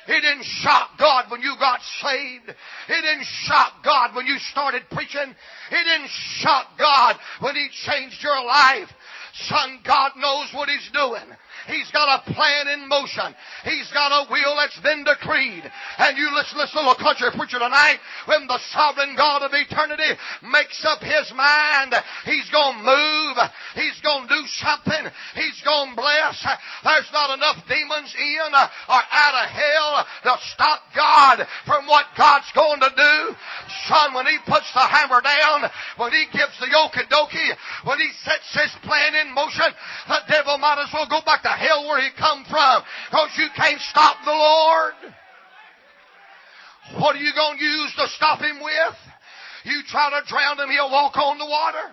It 0.06 0.20
didn't 0.20 0.44
shock 0.44 0.98
God 0.98 1.30
when 1.30 1.40
you 1.40 1.54
got 1.58 1.80
saved. 2.02 2.48
It 2.48 3.02
didn't 3.02 3.26
shock 3.44 3.84
God 3.84 4.14
when 4.14 4.26
you 4.26 4.36
started 4.50 4.82
preaching. 4.90 5.34
It 5.70 5.84
didn't 5.84 6.10
shock 6.40 6.76
God 6.78 7.16
when 7.40 7.54
He 7.54 7.68
changed 7.86 8.22
your 8.22 8.44
life. 8.44 8.88
Son, 9.34 9.80
God 9.84 10.12
knows 10.16 10.54
what 10.54 10.68
He's 10.68 10.90
doing. 10.92 11.26
He's 11.66 11.90
got 11.90 12.20
a 12.20 12.32
plan 12.32 12.68
in 12.68 12.88
motion. 12.88 13.34
He's 13.64 13.90
got 13.90 14.12
a 14.12 14.30
will 14.30 14.54
that's 14.56 14.78
been 14.80 15.02
decreed. 15.02 15.64
And 15.98 16.18
you 16.18 16.28
listen 16.34 16.60
to 16.60 16.64
this 16.68 16.74
little 16.74 16.94
country 16.94 17.32
preacher 17.32 17.58
tonight, 17.58 17.98
when 18.26 18.46
the 18.46 18.60
sovereign 18.70 19.16
God 19.16 19.42
of 19.42 19.50
eternity 19.54 20.12
makes 20.44 20.84
up 20.84 21.00
His 21.00 21.32
mind, 21.34 21.94
He's 22.28 22.46
gonna 22.52 22.84
move. 22.84 23.36
He's 23.74 23.98
gonna 24.04 24.28
do 24.28 24.44
something. 24.60 25.08
He's 25.34 25.60
gonna 25.64 25.96
bless. 25.96 26.36
There's 26.84 27.10
not 27.12 27.32
enough 27.32 27.64
demons 27.66 28.12
in 28.12 28.50
or 28.54 29.02
out 29.08 29.36
of 29.40 29.46
hell 29.48 30.06
to 30.30 30.32
stop 30.52 30.84
God 30.94 31.48
from 31.64 31.86
what 31.88 32.06
God's 32.16 32.50
going 32.54 32.80
to 32.80 32.92
do. 32.92 33.16
Son, 33.88 34.12
when 34.12 34.26
He 34.26 34.36
puts 34.46 34.68
the 34.76 34.84
hammer 34.84 35.24
down, 35.24 35.70
when 35.96 36.12
He 36.12 36.28
gives 36.30 36.54
the 36.60 36.68
okie 36.76 37.08
dokie, 37.08 37.56
when 37.88 37.98
He 37.98 38.10
sets 38.22 38.52
His 38.52 38.72
plan 38.84 39.16
in 39.16 39.23
motion, 39.32 39.70
the 40.08 40.20
devil 40.28 40.58
might 40.58 40.82
as 40.82 40.92
well 40.92 41.08
go 41.08 41.24
back 41.24 41.42
to 41.42 41.54
hell 41.54 41.86
where 41.88 42.02
he 42.02 42.10
come 42.18 42.44
from. 42.50 42.82
Because 43.08 43.30
you 43.38 43.48
can't 43.56 43.80
stop 43.80 44.18
the 44.24 44.34
Lord. 44.34 44.94
What 47.00 47.16
are 47.16 47.24
you 47.24 47.32
going 47.32 47.56
to 47.58 47.64
use 47.64 47.92
to 47.96 48.08
stop 48.12 48.40
him 48.40 48.60
with? 48.60 48.96
You 49.64 49.80
try 49.88 50.12
to 50.12 50.20
drown 50.28 50.60
him, 50.60 50.68
he'll 50.68 50.92
walk 50.92 51.16
on 51.16 51.38
the 51.38 51.48
water. 51.48 51.88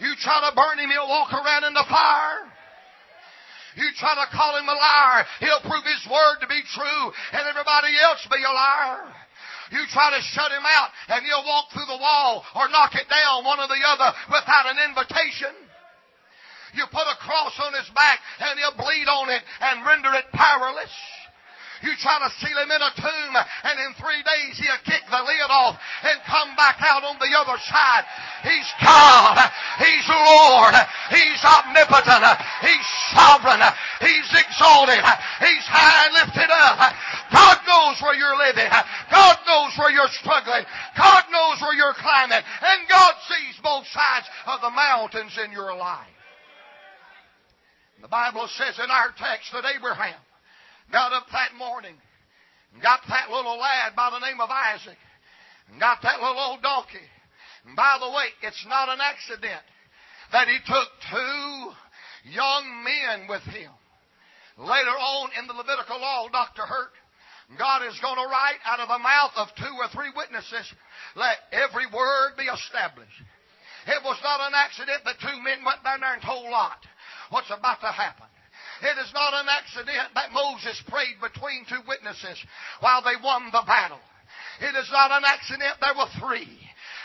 You 0.00 0.14
try 0.18 0.42
to 0.48 0.54
burn 0.54 0.78
him, 0.78 0.90
he'll 0.90 1.08
walk 1.08 1.30
around 1.32 1.64
in 1.64 1.74
the 1.74 1.86
fire. 1.86 2.50
You 3.78 3.86
try 3.94 4.18
to 4.18 4.26
call 4.34 4.58
him 4.58 4.66
a 4.66 4.74
liar, 4.74 5.22
he'll 5.38 5.62
prove 5.62 5.86
his 5.86 6.02
word 6.10 6.42
to 6.42 6.48
be 6.50 6.58
true 6.74 7.04
and 7.30 7.46
everybody 7.46 7.94
else 8.02 8.26
be 8.26 8.42
a 8.42 8.50
liar. 8.50 9.06
You 9.70 9.84
try 9.92 10.10
to 10.16 10.22
shut 10.34 10.50
him 10.50 10.64
out 10.66 10.90
and 11.08 11.22
he'll 11.22 11.46
walk 11.46 11.70
through 11.70 11.86
the 11.86 12.00
wall 12.00 12.42
or 12.56 12.68
knock 12.68 12.94
it 12.94 13.06
down 13.06 13.44
one 13.44 13.60
or 13.60 13.68
the 13.68 13.82
other 13.86 14.10
without 14.34 14.66
an 14.66 14.78
invitation. 14.82 15.67
You 16.74 16.84
put 16.90 17.06
a 17.08 17.16
cross 17.20 17.54
on 17.62 17.72
his 17.74 17.88
back 17.94 18.20
and 18.40 18.58
he'll 18.58 18.76
bleed 18.76 19.08
on 19.08 19.30
it 19.30 19.42
and 19.60 19.86
render 19.86 20.12
it 20.14 20.30
powerless. 20.32 20.92
You 21.82 21.94
try 22.02 22.18
to 22.18 22.30
seal 22.42 22.58
him 22.58 22.74
in 22.74 22.82
a 22.82 22.92
tomb 22.98 23.34
and 23.38 23.76
in 23.78 23.94
three 24.02 24.18
days 24.26 24.58
he'll 24.58 24.82
kick 24.82 25.02
the 25.06 25.22
lid 25.22 25.46
off 25.46 25.78
and 26.02 26.18
come 26.26 26.56
back 26.58 26.82
out 26.82 27.06
on 27.06 27.22
the 27.22 27.30
other 27.38 27.54
side. 27.70 28.02
He's 28.42 28.66
God. 28.82 29.38
He's 29.78 30.06
Lord. 30.10 30.74
He's 31.14 31.38
omnipotent. 31.46 32.26
He's 32.66 32.88
sovereign. 33.14 33.62
He's 34.02 34.30
exalted. 34.34 34.98
He's 35.38 35.66
high 35.70 36.10
and 36.10 36.14
lifted 36.18 36.50
up. 36.50 36.82
God 37.30 37.58
knows 37.62 38.02
where 38.02 38.18
you're 38.18 38.38
living. 38.38 38.66
God 39.10 39.38
knows 39.46 39.70
where 39.78 39.94
you're 39.94 40.10
struggling. 40.18 40.66
God 40.98 41.30
knows 41.30 41.62
where 41.62 41.78
you're 41.78 41.94
climbing. 41.94 42.42
And 42.42 42.90
God 42.90 43.14
sees 43.30 43.54
both 43.62 43.86
sides 43.94 44.26
of 44.50 44.60
the 44.66 44.74
mountains 44.74 45.38
in 45.38 45.52
your 45.52 45.76
life. 45.78 46.17
The 48.00 48.08
Bible 48.08 48.46
says 48.54 48.78
in 48.78 48.90
our 48.90 49.10
text 49.18 49.50
that 49.52 49.66
Abraham 49.74 50.20
got 50.92 51.12
up 51.12 51.26
that 51.32 51.54
morning 51.58 51.96
and 52.72 52.82
got 52.82 53.00
that 53.08 53.30
little 53.30 53.58
lad 53.58 53.96
by 53.96 54.10
the 54.10 54.22
name 54.22 54.40
of 54.40 54.50
Isaac 54.50 54.98
and 55.70 55.80
got 55.80 55.98
that 56.02 56.20
little 56.22 56.38
old 56.38 56.62
donkey. 56.62 57.02
And 57.66 57.74
by 57.74 57.98
the 58.00 58.08
way, 58.10 58.30
it's 58.42 58.64
not 58.68 58.88
an 58.88 59.00
accident 59.02 59.66
that 60.30 60.46
he 60.46 60.58
took 60.64 60.88
two 61.10 62.30
young 62.30 62.84
men 62.84 63.26
with 63.28 63.42
him. 63.50 63.70
Later 64.58 64.94
on 64.94 65.30
in 65.38 65.46
the 65.46 65.54
Levitical 65.54 66.00
law, 66.00 66.28
Dr. 66.30 66.62
Hurt, 66.62 66.94
God 67.58 67.82
is 67.82 67.98
going 68.00 68.16
to 68.16 68.30
write 68.30 68.62
out 68.64 68.80
of 68.80 68.88
the 68.88 68.98
mouth 68.98 69.32
of 69.36 69.48
two 69.56 69.74
or 69.74 69.88
three 69.90 70.12
witnesses, 70.14 70.66
let 71.16 71.38
every 71.50 71.86
word 71.90 72.36
be 72.36 72.44
established. 72.44 73.22
It 73.86 74.04
was 74.04 74.18
not 74.22 74.46
an 74.46 74.52
accident 74.54 75.02
that 75.04 75.18
two 75.18 75.42
men 75.42 75.64
went 75.64 75.82
down 75.82 76.00
there 76.00 76.12
and 76.12 76.22
told 76.22 76.44
Lot 76.50 76.78
what's 77.30 77.50
about 77.50 77.80
to 77.80 77.92
happen. 77.92 78.26
It 78.82 78.96
is 78.98 79.12
not 79.12 79.34
an 79.34 79.46
accident 79.50 80.14
that 80.14 80.32
Moses 80.32 80.80
prayed 80.88 81.18
between 81.20 81.66
two 81.66 81.82
witnesses 81.86 82.38
while 82.80 83.02
they 83.02 83.16
won 83.22 83.50
the 83.50 83.62
battle. 83.66 84.00
It 84.60 84.74
is 84.74 84.88
not 84.92 85.10
an 85.10 85.24
accident 85.24 85.74
there 85.80 85.94
were 85.94 86.10
three 86.20 86.58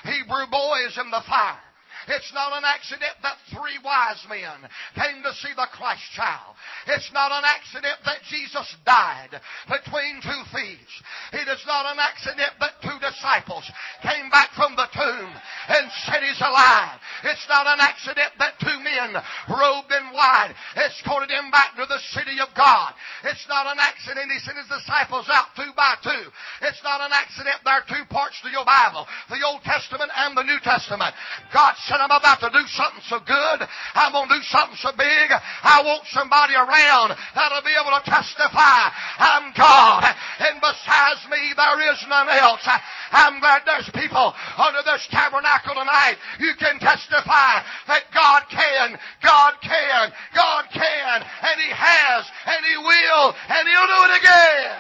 Hebrew 0.03 0.45
boys 0.51 0.97
in 0.97 1.09
the 1.09 1.23
fire. 1.27 1.59
It's 2.07 2.31
not 2.33 2.51
an 2.55 2.63
accident 2.65 3.15
that 3.21 3.37
three 3.51 3.79
wise 3.83 4.21
men 4.27 4.67
came 4.95 5.23
to 5.23 5.33
see 5.39 5.53
the 5.55 5.69
Christ 5.71 6.03
child. 6.15 6.55
It's 6.87 7.11
not 7.13 7.31
an 7.31 7.43
accident 7.45 7.99
that 8.05 8.23
Jesus 8.27 8.67
died 8.85 9.39
between 9.67 10.19
two 10.19 10.41
thieves. 10.51 10.93
It 11.31 11.47
is 11.47 11.63
not 11.65 11.87
an 11.87 11.99
accident 11.99 12.59
that 12.59 12.81
two 12.83 12.97
disciples 12.99 13.65
came 14.03 14.29
back 14.29 14.51
from 14.53 14.75
the 14.75 14.89
tomb 14.91 15.31
and 15.69 15.85
said 16.05 16.23
he's 16.23 16.41
alive. 16.43 16.99
It's 17.23 17.47
not 17.47 17.67
an 17.67 17.79
accident 17.79 18.35
that 18.39 18.59
two 18.59 18.77
men 18.83 19.15
robed 19.47 19.91
in 19.91 20.05
white 20.11 20.55
escorted 20.75 21.31
him 21.31 21.51
back 21.51 21.75
to 21.79 21.85
the 21.87 22.01
city 22.11 22.39
of 22.43 22.51
God. 22.55 22.93
It's 23.23 23.47
not 23.47 23.67
an 23.67 23.79
accident 23.79 24.31
he 24.31 24.39
sent 24.43 24.59
his 24.59 24.67
disciples 24.67 25.29
out 25.31 25.55
two 25.55 25.71
by 25.75 25.95
two. 26.03 26.23
It's 26.61 26.83
not 26.83 27.01
an 27.01 27.11
accident 27.13 27.63
there 27.63 27.79
are 27.79 27.87
two 27.87 28.05
parts 28.09 28.39
to 28.43 28.49
your 28.49 28.65
Bible, 28.65 29.07
the 29.29 29.41
Old 29.45 29.63
Testament 29.63 30.11
and 30.15 30.35
the 30.35 30.43
New 30.43 30.59
Testament. 30.63 31.15
God 31.53 31.75
said, 31.87 31.92
I'm 32.01 32.13
about 32.13 32.39
to 32.41 32.49
do 32.49 32.63
something 32.73 33.03
so 33.05 33.19
good. 33.19 33.59
I'm 33.93 34.11
going 34.13 34.29
to 34.29 34.35
do 34.39 34.45
something 34.49 34.77
so 34.79 34.91
big. 34.95 35.27
I 35.29 35.83
want 35.83 36.07
somebody 36.09 36.55
around 36.55 37.13
that'll 37.35 37.65
be 37.65 37.75
able 37.75 37.93
to 37.93 38.03
testify. 38.07 38.89
I'm 39.19 39.51
God. 39.53 40.07
And 40.39 40.57
besides 40.63 41.21
me, 41.29 41.53
there 41.53 41.79
is 41.91 41.99
none 42.09 42.29
else. 42.29 42.63
I'm 43.11 43.39
glad 43.39 43.61
there's 43.65 43.89
people 43.93 44.33
under 44.57 44.81
this 44.85 45.05
tabernacle 45.11 45.75
tonight. 45.75 46.17
You 46.39 46.53
can 46.57 46.79
testify 46.79 47.61
that 47.91 48.09
God 48.13 48.47
can, 48.49 48.97
God 49.21 49.53
can, 49.61 50.09
God 50.33 50.63
can, 50.73 51.17
and 51.21 51.57
He 51.61 51.69
has, 51.69 52.23
and 52.47 52.61
He 52.65 52.77
will, 52.77 53.25
and 53.35 53.63
He'll 53.67 53.91
do 53.91 54.01
it 54.09 54.13
again. 54.17 54.77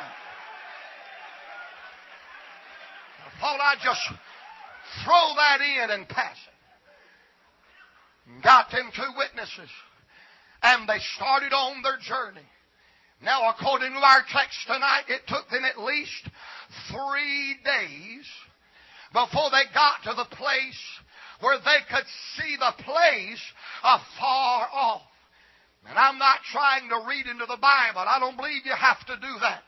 I 3.21 3.29
thought 3.39 3.59
I'd 3.59 3.83
just 3.83 4.01
throw 5.03 5.35
that 5.35 5.59
in 5.61 5.91
and 5.91 6.07
pass 6.07 6.37
it 6.47 6.52
got 8.41 8.71
them 8.71 8.89
two 8.95 9.11
witnesses, 9.17 9.69
and 10.61 10.87
they 10.87 10.99
started 11.15 11.53
on 11.53 11.81
their 11.81 11.97
journey. 11.99 12.47
Now, 13.21 13.49
according 13.49 13.93
to 13.93 13.99
our 13.99 14.23
text 14.31 14.59
tonight, 14.67 15.03
it 15.07 15.21
took 15.27 15.49
them 15.49 15.63
at 15.63 15.79
least 15.79 16.27
three 16.91 17.55
days 17.63 18.25
before 19.13 19.49
they 19.51 19.63
got 19.73 20.03
to 20.03 20.13
the 20.15 20.35
place 20.35 20.81
where 21.39 21.57
they 21.59 21.79
could 21.89 22.07
see 22.35 22.55
the 22.57 22.83
place 22.83 23.41
afar 23.83 24.67
off. 24.73 25.03
And 25.87 25.97
I'm 25.97 26.17
not 26.17 26.39
trying 26.51 26.89
to 26.89 27.05
read 27.07 27.27
into 27.27 27.45
the 27.45 27.59
Bible. 27.59 28.03
I 28.07 28.17
don't 28.19 28.37
believe 28.37 28.65
you 28.65 28.75
have 28.75 29.05
to 29.05 29.15
do 29.15 29.33
that. 29.41 29.61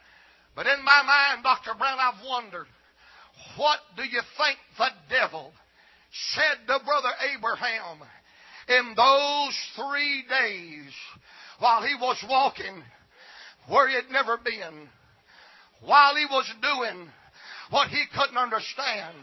But 0.56 0.68
in 0.68 0.84
my 0.84 1.04
mind, 1.04 1.44
Dr. 1.44 1.78
Brown, 1.78 1.98
I've 2.00 2.26
wondered, 2.26 2.68
what 3.58 3.80
do 3.98 4.04
you 4.04 4.22
think 4.38 4.58
the 4.78 4.90
devil 5.10 5.52
said 6.12 6.66
to 6.68 6.80
Brother 6.86 7.12
Abraham 7.36 8.00
in 8.68 8.94
those 8.96 9.58
three 9.76 10.24
days 10.30 10.92
while 11.60 11.84
he 11.84 11.96
was 11.96 12.24
walking 12.30 12.84
where 13.68 13.88
he 13.90 13.96
had 13.96 14.10
never 14.12 14.38
been, 14.38 14.90
while 15.82 16.16
he 16.16 16.26
was 16.26 16.50
doing 16.62 17.08
what 17.70 17.90
he 17.90 18.04
couldn't 18.16 18.38
understand. 18.38 19.16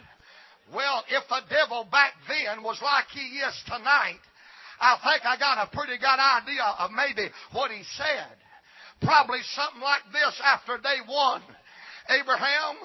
Well, 0.75 1.05
if 1.09 1.29
the 1.29 1.41
devil 1.51 1.87
back 1.91 2.15
then 2.29 2.63
was 2.63 2.81
like 2.83 3.07
he 3.13 3.39
is 3.39 3.63
tonight, 3.67 4.21
I 4.81 4.97
think 5.05 5.25
I 5.25 5.39
got 5.39 5.69
a 5.69 5.77
pretty 5.77 5.99
good 5.99 6.07
idea 6.07 6.65
of 6.79 6.91
maybe 6.91 7.31
what 7.53 7.71
he 7.71 7.83
said. 7.97 8.35
Probably 9.01 9.41
something 9.55 9.83
like 9.83 10.03
this 10.13 10.41
after 10.43 10.79
day 10.79 10.99
one. 11.07 11.43
Abraham, 12.09 12.77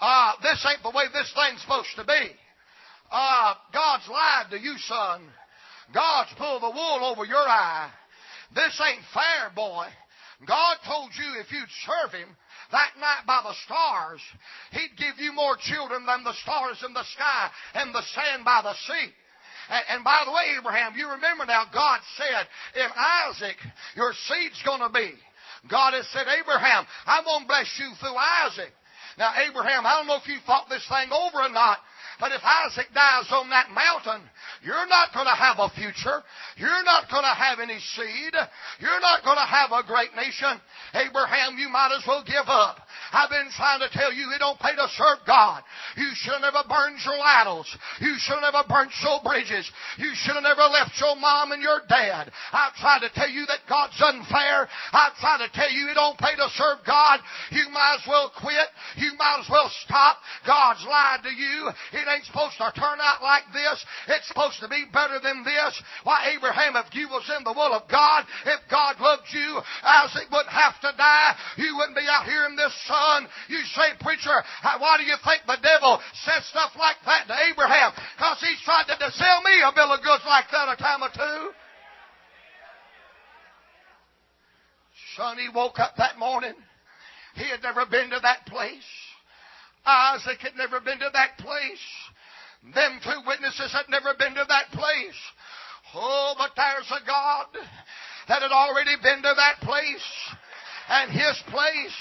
uh, 0.00 0.32
this 0.42 0.64
ain't 0.68 0.82
the 0.82 0.90
way 0.90 1.04
this 1.12 1.32
thing's 1.32 1.62
supposed 1.62 1.94
to 1.96 2.04
be. 2.04 2.36
Uh, 3.10 3.54
God's 3.72 4.08
lied 4.08 4.50
to 4.50 4.60
you, 4.60 4.76
son. 4.78 5.22
God's 5.92 6.32
pulled 6.36 6.62
the 6.62 6.70
wool 6.70 7.04
over 7.04 7.24
your 7.24 7.46
eye. 7.48 7.90
This 8.54 8.80
ain't 8.80 9.04
fair, 9.12 9.50
boy. 9.54 9.86
God 10.46 10.76
told 10.86 11.10
you 11.14 11.40
if 11.40 11.52
you'd 11.52 11.70
serve 11.86 12.12
Him 12.12 12.28
that 12.72 12.92
night 12.98 13.24
by 13.26 13.40
the 13.44 13.54
stars, 13.64 14.20
He'd 14.72 14.96
give 14.96 15.18
you 15.18 15.32
more 15.32 15.56
children 15.60 16.06
than 16.06 16.24
the 16.24 16.34
stars 16.42 16.82
in 16.86 16.92
the 16.92 17.04
sky 17.14 17.50
and 17.74 17.94
the 17.94 18.02
sand 18.14 18.44
by 18.44 18.60
the 18.62 18.74
sea. 18.74 19.12
And, 19.70 19.84
and 19.90 20.04
by 20.04 20.22
the 20.24 20.32
way, 20.32 20.56
Abraham, 20.58 20.94
you 20.96 21.08
remember 21.08 21.46
now, 21.46 21.64
God 21.72 22.00
said, 22.16 22.48
in 22.74 22.90
Isaac, 23.28 23.56
your 23.94 24.12
seed's 24.28 24.60
gonna 24.64 24.90
be. 24.90 25.12
God 25.70 25.94
has 25.94 26.08
said, 26.08 26.26
Abraham, 26.26 26.86
I'm 27.06 27.24
gonna 27.24 27.46
bless 27.46 27.70
you 27.78 27.92
through 28.00 28.16
Isaac. 28.16 28.72
Now, 29.18 29.32
Abraham, 29.46 29.86
I 29.86 29.98
don't 29.98 30.08
know 30.08 30.16
if 30.16 30.26
you 30.26 30.38
thought 30.46 30.68
this 30.68 30.86
thing 30.88 31.12
over 31.12 31.44
or 31.44 31.52
not, 31.52 31.78
But 32.20 32.32
if 32.32 32.42
Isaac 32.44 32.86
dies 32.94 33.26
on 33.30 33.50
that 33.50 33.70
mountain, 33.70 34.22
you're 34.62 34.86
not 34.86 35.10
going 35.12 35.26
to 35.26 35.34
have 35.34 35.58
a 35.58 35.68
future. 35.74 36.22
You're 36.56 36.84
not 36.86 37.10
going 37.10 37.26
to 37.26 37.34
have 37.34 37.58
any 37.58 37.78
seed. 37.98 38.34
You're 38.78 39.02
not 39.02 39.24
going 39.24 39.38
to 39.38 39.48
have 39.48 39.74
a 39.74 39.82
great 39.82 40.14
nation. 40.14 40.60
Abraham, 40.94 41.58
you 41.58 41.68
might 41.68 41.90
as 41.96 42.06
well 42.06 42.22
give 42.22 42.46
up. 42.46 42.78
I've 43.12 43.28
been 43.28 43.50
trying 43.56 43.80
to 43.80 43.90
tell 43.92 44.12
you 44.12 44.30
it 44.32 44.40
don't 44.40 44.58
pay 44.60 44.72
to 44.72 44.88
serve 44.96 45.20
God. 45.26 45.62
You 45.96 46.08
should 46.14 46.32
have 46.32 46.46
never 46.46 46.64
burned 46.64 46.96
your 47.04 47.18
laddles. 47.18 47.68
You 48.00 48.14
should 48.22 48.40
have 48.40 48.46
never 48.46 48.64
burnt 48.64 48.92
your 49.02 49.20
bridges. 49.20 49.68
You 49.98 50.14
should 50.14 50.38
have 50.38 50.46
never 50.46 50.64
left 50.70 50.96
your 50.96 51.16
mom 51.16 51.52
and 51.52 51.60
your 51.60 51.84
dad. 51.88 52.32
I've 52.52 52.72
tried 52.80 53.04
to 53.04 53.10
tell 53.12 53.28
you 53.28 53.44
that 53.50 53.68
God's 53.68 54.00
unfair. 54.00 54.68
I've 54.92 55.16
tried 55.20 55.44
to 55.44 55.50
tell 55.52 55.70
you 55.70 55.90
it 55.90 55.98
don't 55.98 56.16
pay 56.16 56.32
to 56.38 56.48
serve 56.56 56.80
God. 56.86 57.20
You 57.50 57.68
might 57.68 58.00
as 58.00 58.06
well 58.08 58.32
quit. 58.32 58.68
You 58.96 59.12
might 59.18 59.44
as 59.44 59.48
well 59.50 59.68
stop. 59.84 60.16
God's 60.46 60.84
lied 60.88 61.20
to 61.24 61.32
you. 61.32 61.68
It 61.92 62.08
ain't 62.08 62.24
supposed 62.24 62.56
to 62.56 62.72
turn 62.72 62.98
out 63.00 63.20
like 63.20 63.44
this. 63.52 63.84
It's 64.08 64.28
supposed 64.28 64.58
to 64.60 64.68
be 64.68 64.88
better 64.88 65.20
than 65.20 65.44
this. 65.44 65.76
Why, 66.02 66.32
Abraham, 66.34 66.76
if 66.80 66.88
you 66.96 67.08
was 67.08 67.28
in 67.36 67.44
the 67.44 67.52
will 67.52 67.76
of 67.76 67.84
God, 67.88 68.24
if 68.48 68.60
God 68.72 68.96
loved 68.98 69.28
you, 69.28 69.60
Isaac 69.84 70.32
wouldn't 70.32 70.52
have 70.56 70.80
to 70.80 70.92
die. 70.96 71.36
You 71.60 71.76
wouldn't 71.76 71.96
be 71.96 72.08
out 72.08 72.24
here 72.24 72.48
in 72.48 72.56
this 72.56 72.72
sun. 72.88 73.28
You 73.48 73.60
say, 73.76 73.92
preacher, 74.00 74.40
why 74.80 74.96
do 74.96 75.04
you 75.04 75.16
think 75.20 75.44
the 75.44 75.60
devil 75.60 76.00
said 76.24 76.42
stuff 76.48 76.72
like 76.80 76.96
that 77.04 77.28
to 77.28 77.36
Abraham? 77.52 77.92
Because 78.16 78.40
he's 78.40 78.60
tried 78.64 78.88
to 78.88 78.96
sell 79.12 79.42
me 79.44 79.60
a 79.60 79.72
bill 79.76 79.92
of 79.92 80.00
goods 80.00 80.24
like 80.24 80.48
that 80.50 80.72
a 80.72 80.76
time 80.80 81.04
or 81.04 81.12
two. 81.12 81.52
Son, 85.16 85.36
he 85.36 85.48
woke 85.52 85.78
up 85.78 85.92
that 85.96 86.18
morning. 86.18 86.54
He 87.34 87.44
had 87.44 87.62
never 87.62 87.84
been 87.84 88.10
to 88.10 88.20
that 88.22 88.46
place. 88.46 88.80
Isaac 89.84 90.38
had 90.40 90.56
never 90.56 90.80
been 90.80 90.98
to 90.98 91.10
that 91.12 91.38
place. 91.38 91.84
Them 92.74 93.00
two 93.02 93.20
witnesses 93.26 93.72
had 93.72 93.88
never 93.88 94.14
been 94.18 94.34
to 94.34 94.46
that 94.48 94.70
place. 94.70 95.20
Oh, 95.94 96.34
but 96.38 96.52
there's 96.56 96.90
a 96.90 97.04
God 97.06 97.46
that 98.28 98.42
had 98.42 98.52
already 98.52 98.94
been 99.02 99.22
to 99.22 99.34
that 99.34 99.58
place 99.60 100.08
and 100.88 101.10
his 101.10 101.36
place. 101.50 101.98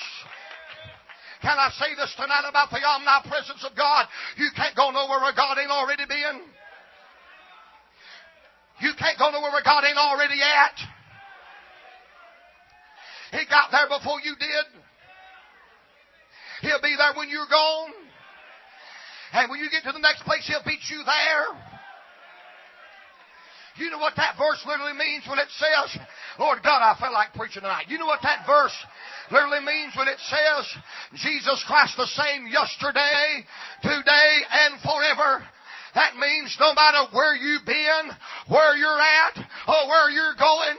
Can 1.41 1.57
I 1.57 1.69
say 1.73 1.95
this 1.97 2.13
tonight 2.15 2.45
about 2.47 2.69
the 2.69 2.77
omnipresence 2.77 3.65
of 3.65 3.75
God? 3.75 4.05
You 4.37 4.49
can't 4.55 4.75
go 4.75 4.91
nowhere 4.91 5.19
where 5.19 5.33
God 5.33 5.57
ain't 5.57 5.71
already 5.71 6.05
been. 6.05 6.45
You 8.79 8.93
can't 8.97 9.17
go 9.17 9.31
nowhere 9.31 9.51
where 9.51 9.65
God 9.65 9.83
ain't 9.83 9.97
already 9.97 10.37
at. 10.41 10.77
He 13.31 13.45
got 13.49 13.71
there 13.71 13.87
before 13.89 14.19
you 14.21 14.35
did. 14.37 14.81
He'll 16.61 16.81
be 16.81 16.95
there 16.97 17.13
when 17.17 17.29
you're 17.29 17.49
gone. 17.49 17.91
And 19.33 19.49
when 19.49 19.59
you 19.59 19.69
get 19.69 19.83
to 19.83 19.91
the 19.91 19.99
next 20.03 20.23
place, 20.23 20.45
He'll 20.47 20.63
beat 20.65 20.85
you 20.89 21.03
there. 21.03 21.45
You 23.77 23.89
know 23.89 23.99
what 23.99 24.13
that 24.17 24.35
verse 24.37 24.61
literally 24.67 24.93
means 24.93 25.23
when 25.27 25.39
it 25.39 25.47
says, 25.57 25.97
Lord 26.37 26.59
God, 26.61 26.83
I 26.83 26.99
felt 26.99 27.13
like 27.13 27.33
preaching 27.33 27.63
tonight. 27.63 27.87
You 27.87 27.97
know 27.97 28.05
what 28.05 28.21
that 28.21 28.45
verse 28.45 28.75
literally 29.31 29.63
means 29.65 29.95
when 29.95 30.07
it 30.07 30.19
says, 30.19 30.63
Jesus 31.15 31.63
Christ 31.65 31.95
the 31.95 32.05
same 32.05 32.47
yesterday, 32.51 33.47
today, 33.81 34.31
and 34.51 34.75
forever. 34.83 35.47
That 35.95 36.15
means 36.15 36.55
no 36.59 36.73
matter 36.73 37.11
where 37.11 37.35
you've 37.35 37.65
been, 37.65 38.11
where 38.47 38.75
you're 38.77 39.01
at, 39.01 39.37
or 39.67 39.87
where 39.89 40.09
you're 40.09 40.35
going, 40.35 40.77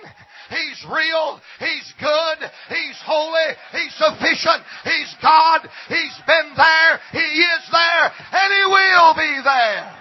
He's 0.52 0.84
real. 0.84 1.40
He's 1.58 1.92
good. 1.98 2.38
He's 2.68 2.98
holy. 3.06 3.56
He's 3.72 3.94
sufficient. 3.96 4.60
He's 4.84 5.14
God. 5.22 5.68
He's 5.88 6.18
been 6.26 6.52
there. 6.56 7.00
He 7.12 7.18
is 7.18 7.62
there. 7.72 8.12
And 8.32 8.52
He 8.52 8.64
will 8.68 9.14
be 9.14 9.40
there. 9.42 9.98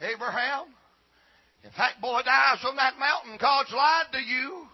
Abraham, 0.00 0.72
if 1.62 1.76
that 1.76 2.00
boy 2.00 2.22
dies 2.24 2.64
on 2.66 2.76
that 2.76 2.98
mountain, 2.98 3.36
God's 3.38 3.72
lied 3.72 4.06
to 4.12 4.18
you. 4.18 4.64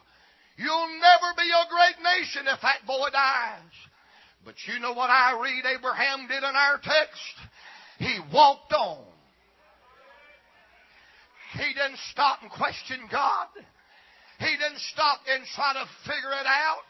You'll 0.56 0.88
never 1.00 1.34
be 1.36 1.50
a 1.50 1.68
great 1.68 1.98
nation 2.02 2.46
if 2.46 2.60
that 2.62 2.86
boy 2.86 3.08
dies. 3.12 3.74
But 4.46 4.54
you 4.68 4.78
know 4.78 4.92
what 4.92 5.10
I 5.10 5.34
read 5.42 5.66
Abraham 5.66 6.28
did 6.28 6.38
in 6.38 6.54
our 6.54 6.78
text? 6.78 7.34
He 7.98 8.14
walked 8.32 8.72
on. 8.72 9.02
He 11.54 11.74
didn't 11.74 11.98
stop 12.12 12.38
and 12.42 12.50
question 12.50 13.00
God. 13.10 13.48
He 14.38 14.46
didn't 14.46 14.78
stop 14.94 15.18
and 15.26 15.42
try 15.52 15.72
to 15.74 15.84
figure 16.06 16.30
it 16.30 16.46
out. 16.46 16.86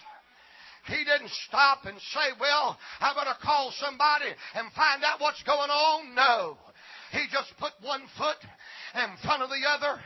He 0.86 1.02
didn't 1.02 1.30
stop 1.48 1.86
and 1.86 1.96
say, 2.12 2.36
well, 2.38 2.76
I 3.00 3.14
better 3.14 3.36
call 3.42 3.72
somebody 3.80 4.26
and 4.54 4.70
find 4.72 5.02
out 5.02 5.20
what's 5.20 5.42
going 5.44 5.70
on. 5.70 6.14
No. 6.14 6.58
He 7.10 7.24
just 7.32 7.56
put 7.58 7.72
one 7.80 8.02
foot 8.18 8.36
in 9.00 9.16
front 9.24 9.42
of 9.42 9.48
the 9.48 9.64
other, 9.66 9.98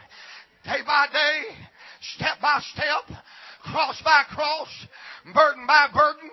day 0.65 0.87
by 0.87 1.07
day, 1.13 1.43
step 2.15 2.41
by 2.41 2.61
step, 2.73 3.19
cross 3.65 4.01
by 4.05 4.23
cross, 4.31 4.69
burden 5.35 5.67
by 5.67 5.89
burden, 5.93 6.31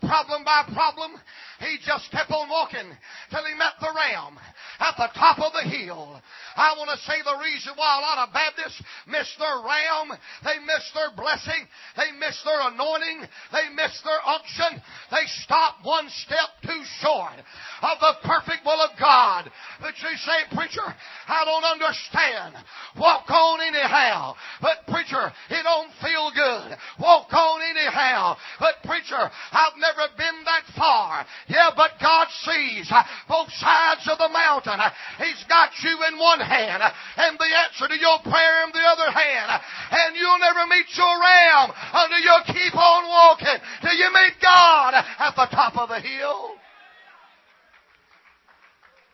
problem 0.00 0.44
by 0.44 0.64
problem. 0.72 1.12
He 1.60 1.76
just 1.84 2.10
kept 2.10 2.30
on 2.30 2.48
walking 2.48 2.88
till 3.28 3.44
he 3.44 3.54
met 3.54 3.76
the 3.80 3.92
ram 3.92 4.40
at 4.80 4.96
the 4.96 5.12
top 5.12 5.38
of 5.38 5.52
the 5.52 5.68
hill. 5.68 6.16
I 6.56 6.72
want 6.72 6.88
to 6.88 7.04
say 7.04 7.20
the 7.20 7.36
reason 7.36 7.76
why 7.76 8.00
a 8.00 8.00
lot 8.00 8.24
of 8.24 8.32
Baptists 8.32 8.80
miss 9.06 9.28
their 9.36 9.60
ram, 9.60 10.08
they 10.42 10.56
miss 10.64 10.84
their 10.96 11.12
blessing, 11.12 11.68
they 12.00 12.16
miss 12.16 12.40
their 12.48 12.64
anointing, 12.72 13.28
they 13.52 13.68
miss 13.76 13.92
their 14.00 14.24
unction. 14.24 14.80
They 15.12 15.28
stop 15.44 15.84
one 15.84 16.08
step 16.24 16.48
too 16.64 16.80
short 17.04 17.36
of 17.84 17.96
the 18.00 18.14
perfect 18.24 18.64
will 18.64 18.80
of 18.80 18.96
God. 18.98 19.52
But 19.80 19.94
you 20.00 20.16
say, 20.16 20.56
preacher, 20.56 20.88
I 21.28 21.44
don't 21.44 21.64
understand. 21.64 22.56
Walk 22.96 23.28
on 23.28 23.60
anyhow. 23.60 24.34
But 24.64 24.88
preacher, 24.88 25.28
it 25.52 25.62
don't 25.62 25.92
feel 26.00 26.32
good. 26.32 26.76
Walk 26.98 27.32
on 27.32 27.60
anyhow. 27.68 28.29
But 28.58 28.82
preacher, 28.84 29.18
I've 29.18 29.76
never 29.78 30.06
been 30.16 30.38
that 30.44 30.66
far. 30.76 31.26
Yeah, 31.48 31.70
but 31.76 31.98
God 32.00 32.28
sees 32.44 32.90
uh, 32.90 33.02
both 33.28 33.50
sides 33.58 34.08
of 34.10 34.18
the 34.18 34.28
mountain. 34.28 34.78
Uh, 34.78 34.90
he's 35.18 35.44
got 35.48 35.70
you 35.82 35.94
in 36.08 36.18
one 36.18 36.40
hand 36.40 36.82
uh, 36.82 36.90
and 37.16 37.38
the 37.38 37.50
answer 37.66 37.88
to 37.88 37.98
your 37.98 38.18
prayer 38.22 38.64
in 38.66 38.72
the 38.72 38.84
other 38.84 39.10
hand. 39.10 39.50
And 39.90 40.16
you'll 40.16 40.42
never 40.42 40.66
meet 40.66 40.88
your 40.94 41.14
ram 41.18 41.72
until 41.74 42.22
you 42.22 42.36
keep 42.52 42.74
on 42.74 43.02
walking 43.08 43.58
till 43.82 43.96
you 43.96 44.08
meet 44.12 44.36
God 44.42 44.94
at 44.94 45.34
the 45.36 45.48
top 45.50 45.76
of 45.76 45.88
the 45.88 46.00
hill. 46.00 46.56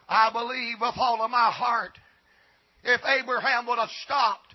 I 0.09 0.31
believe 0.33 0.77
with 0.81 0.95
all 0.97 1.23
of 1.23 1.31
my 1.31 1.51
heart, 1.51 1.99
if 2.85 3.01
Abraham 3.05 3.67
would 3.67 3.79
have 3.79 3.91
stopped, 4.05 4.55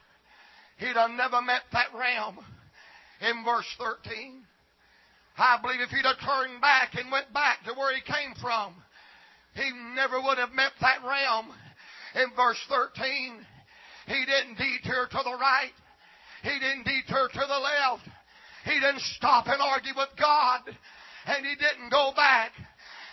he'd 0.77 0.95
have 0.95 1.11
never 1.11 1.41
met 1.41 1.63
that 1.73 1.87
ram 1.93 2.39
in 3.19 3.43
verse 3.43 3.67
13. 3.77 4.43
I 5.37 5.57
believe 5.61 5.81
if 5.81 5.89
he'd 5.89 6.05
have 6.05 6.19
turned 6.19 6.61
back 6.61 6.95
and 6.95 7.11
went 7.11 7.31
back 7.33 7.63
to 7.65 7.73
where 7.73 7.95
he 7.95 8.01
came 8.01 8.35
from, 8.41 8.75
he 9.55 9.69
never 9.95 10.21
would 10.21 10.37
have 10.37 10.51
met 10.51 10.71
that 10.81 11.03
ram. 11.03 11.51
In 12.15 12.35
verse 12.35 12.59
13, 12.69 13.45
he 14.07 14.25
didn't 14.25 14.57
detour 14.57 15.07
to 15.07 15.21
the 15.23 15.37
right. 15.39 15.73
He 16.43 16.59
didn't 16.59 16.83
detour 16.83 17.29
to 17.29 17.39
the 17.47 17.59
left. 17.59 18.07
He 18.65 18.79
didn't 18.79 19.01
stop 19.17 19.47
and 19.47 19.61
argue 19.61 19.93
with 19.95 20.09
God. 20.19 20.61
And 21.25 21.45
he 21.45 21.55
didn't 21.55 21.89
go 21.91 22.11
back. 22.15 22.51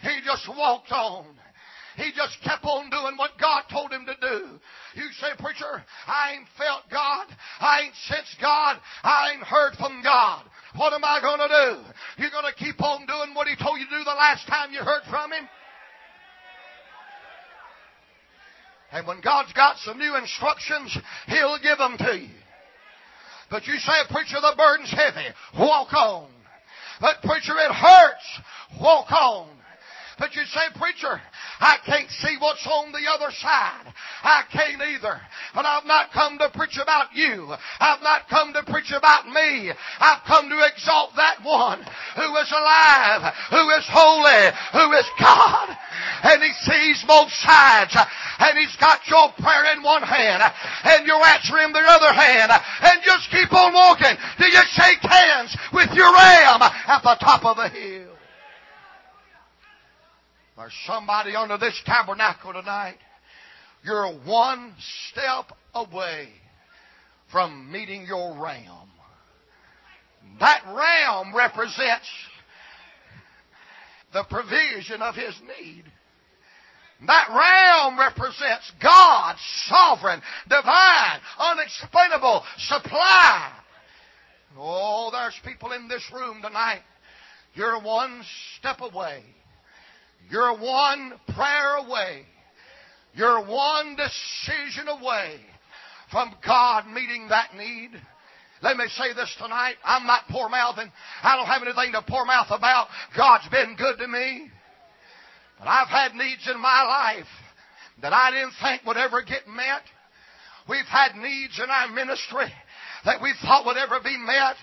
He 0.03 0.21
just 0.25 0.49
walked 0.49 0.93
on. 0.93 1.27
He 1.97 2.11
just 2.15 2.39
kept 2.43 2.65
on 2.65 2.91
doing 2.91 3.17
what 3.17 3.39
God 3.41 3.65
told 3.71 3.93
him 3.93 4.07
to 4.07 4.15
do. 4.21 4.61
You 4.99 5.07
say, 5.21 5.29
preacher, 5.39 5.85
I 6.09 6.33
ain't 6.35 6.49
felt 6.59 6.83
God. 6.91 7.27
I 7.61 7.83
ain't 7.83 7.95
sensed 8.09 8.35
God. 8.41 8.81
I 9.05 9.31
ain't 9.33 9.45
heard 9.45 9.75
from 9.79 10.03
God. 10.03 10.45
What 10.75 10.93
am 10.93 11.05
I 11.05 11.21
going 11.23 11.39
to 11.39 11.47
do? 11.47 12.23
You're 12.23 12.35
going 12.35 12.51
to 12.51 12.59
keep 12.59 12.83
on 12.83 13.07
doing 13.07 13.33
what 13.33 13.47
He 13.47 13.55
told 13.55 13.79
you 13.79 13.87
to 13.87 13.99
do 13.99 14.03
the 14.03 14.19
last 14.19 14.49
time 14.49 14.73
you 14.73 14.81
heard 14.81 15.05
from 15.09 15.31
Him? 15.31 15.49
And 18.91 19.07
when 19.07 19.21
God's 19.21 19.53
got 19.53 19.77
some 19.79 19.99
new 19.99 20.17
instructions, 20.17 20.99
He'll 21.29 21.61
give 21.63 21.79
them 21.79 21.97
to 21.99 22.19
you. 22.19 22.35
But 23.53 23.69
you 23.69 23.75
say, 23.79 23.93
preacher, 24.11 24.41
the 24.41 24.55
burden's 24.57 24.91
heavy. 24.91 25.29
Walk 25.57 25.93
on. 25.95 26.29
But 27.01 27.23
preacher, 27.23 27.55
it 27.55 27.73
hurts. 27.73 28.41
Walk 28.81 29.13
on. 29.13 29.49
But 30.19 30.35
you 30.35 30.43
say, 30.51 30.67
preacher, 30.75 31.21
I 31.61 31.79
can't 31.87 32.11
see 32.11 32.35
what's 32.41 32.67
on 32.67 32.91
the 32.91 33.07
other 33.07 33.31
side. 33.31 33.87
I 34.23 34.43
can't 34.51 34.83
either. 34.83 35.15
But 35.55 35.65
I've 35.65 35.87
not 35.87 36.11
come 36.11 36.39
to 36.39 36.51
preach 36.51 36.77
about 36.83 37.15
you. 37.15 37.55
I've 37.79 38.03
not 38.03 38.29
come 38.29 38.53
to 38.53 38.67
preach 38.67 38.91
about 38.91 39.31
me. 39.31 39.71
I've 39.71 40.27
come 40.27 40.51
to 40.51 40.59
exalt 40.67 41.15
that 41.15 41.39
one 41.47 41.87
who 42.19 42.31
is 42.35 42.51
alive, 42.51 43.31
who 43.51 43.63
is 43.79 43.87
holy, 43.87 44.43
who 44.75 44.91
is 44.99 45.07
God. 45.23 45.71
And 46.27 46.43
he 46.43 46.51
sees 46.67 47.05
both 47.07 47.31
sides. 47.31 47.95
And 47.95 48.59
he's 48.59 48.75
got 48.77 49.07
your 49.07 49.31
prayer 49.39 49.71
in 49.71 49.83
one 49.83 50.03
hand 50.03 50.43
and 50.83 51.07
your 51.07 51.23
answer 51.23 51.59
in 51.63 51.71
the 51.71 51.87
other 51.87 52.13
hand. 52.13 52.51
And 52.51 53.03
just 53.07 53.31
keep 53.31 53.53
on 53.55 53.73
walking 53.73 54.19
till 54.37 54.51
you 54.51 54.63
shake 54.75 55.03
hands 55.03 55.57
with 55.73 55.95
your 55.95 56.11
ram 56.11 56.59
at 56.63 57.03
the 57.07 57.17
top 57.23 57.45
of 57.45 57.57
the 57.57 57.69
hill. 57.69 58.08
There's 60.59 60.75
somebody 60.87 61.37
under 61.37 61.57
this 61.57 61.81
tabernacle 61.87 62.53
tonight. 62.53 62.97
You're 63.85 64.13
one 64.27 64.75
step 65.09 65.57
away 65.73 66.31
from 67.31 67.71
meeting 67.71 68.07
your 68.07 68.37
ram. 68.43 68.91
That 70.41 70.65
ram 70.67 71.33
represents 71.35 72.09
the 74.13 74.25
provision 74.25 75.01
of 75.01 75.15
his 75.15 75.41
need. 75.61 75.85
That 77.07 77.29
ram 77.29 77.97
represents 77.97 78.73
God's 78.83 79.41
sovereign, 79.67 80.21
divine, 80.49 81.21
unexplainable 81.39 82.43
supply. 82.57 83.53
Oh, 84.59 85.11
there's 85.13 85.39
people 85.45 85.71
in 85.71 85.87
this 85.87 86.03
room 86.13 86.43
tonight. 86.43 86.83
You're 87.55 87.81
one 87.81 88.23
step 88.59 88.81
away. 88.81 89.23
You're 90.31 90.59
one 90.59 91.13
prayer 91.35 91.77
away. 91.77 92.23
You're 93.15 93.45
one 93.45 93.97
decision 93.97 94.89
away 94.89 95.37
from 96.11 96.35
God 96.47 96.87
meeting 96.87 97.29
that 97.29 97.55
need. 97.57 97.91
Let 98.63 98.77
me 98.77 98.87
say 98.89 99.13
this 99.15 99.35
tonight. 99.41 99.75
I'm 99.85 100.07
not 100.07 100.23
poor 100.31 100.49
mouthing. 100.49 100.91
I 101.23 101.37
don't 101.37 101.47
have 101.47 101.63
anything 101.63 101.93
to 101.93 102.03
poor 102.03 102.25
mouth 102.25 102.49
about. 102.51 102.89
God's 103.17 103.49
been 103.49 103.77
good 103.77 103.99
to 103.99 104.09
me. 104.09 104.51
But 105.59 105.69
I've 105.69 105.89
had 105.89 106.15
needs 106.15 106.49
in 106.53 106.61
my 106.61 106.83
life 106.83 107.27
that 108.03 108.13
I 108.13 108.31
didn't 108.31 108.55
think 108.63 108.85
would 108.87 108.97
ever 108.97 109.23
get 109.23 109.47
met. 109.49 109.83
We've 110.69 110.87
had 110.87 111.17
needs 111.17 111.59
in 111.63 111.71
our 111.71 111.89
ministry 111.89 112.53
that 113.05 113.23
we 113.23 113.33
thought 113.43 113.67
would 113.67 113.77
ever 113.77 114.01
be 114.03 114.17
met. 114.19 114.57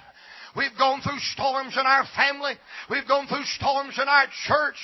We've 0.56 0.78
gone 0.78 1.02
through 1.02 1.20
storms 1.34 1.74
in 1.74 1.86
our 1.86 2.06
family. 2.16 2.54
We've 2.90 3.08
gone 3.08 3.28
through 3.28 3.44
storms 3.44 4.00
in 4.02 4.08
our 4.08 4.28
church. 4.48 4.78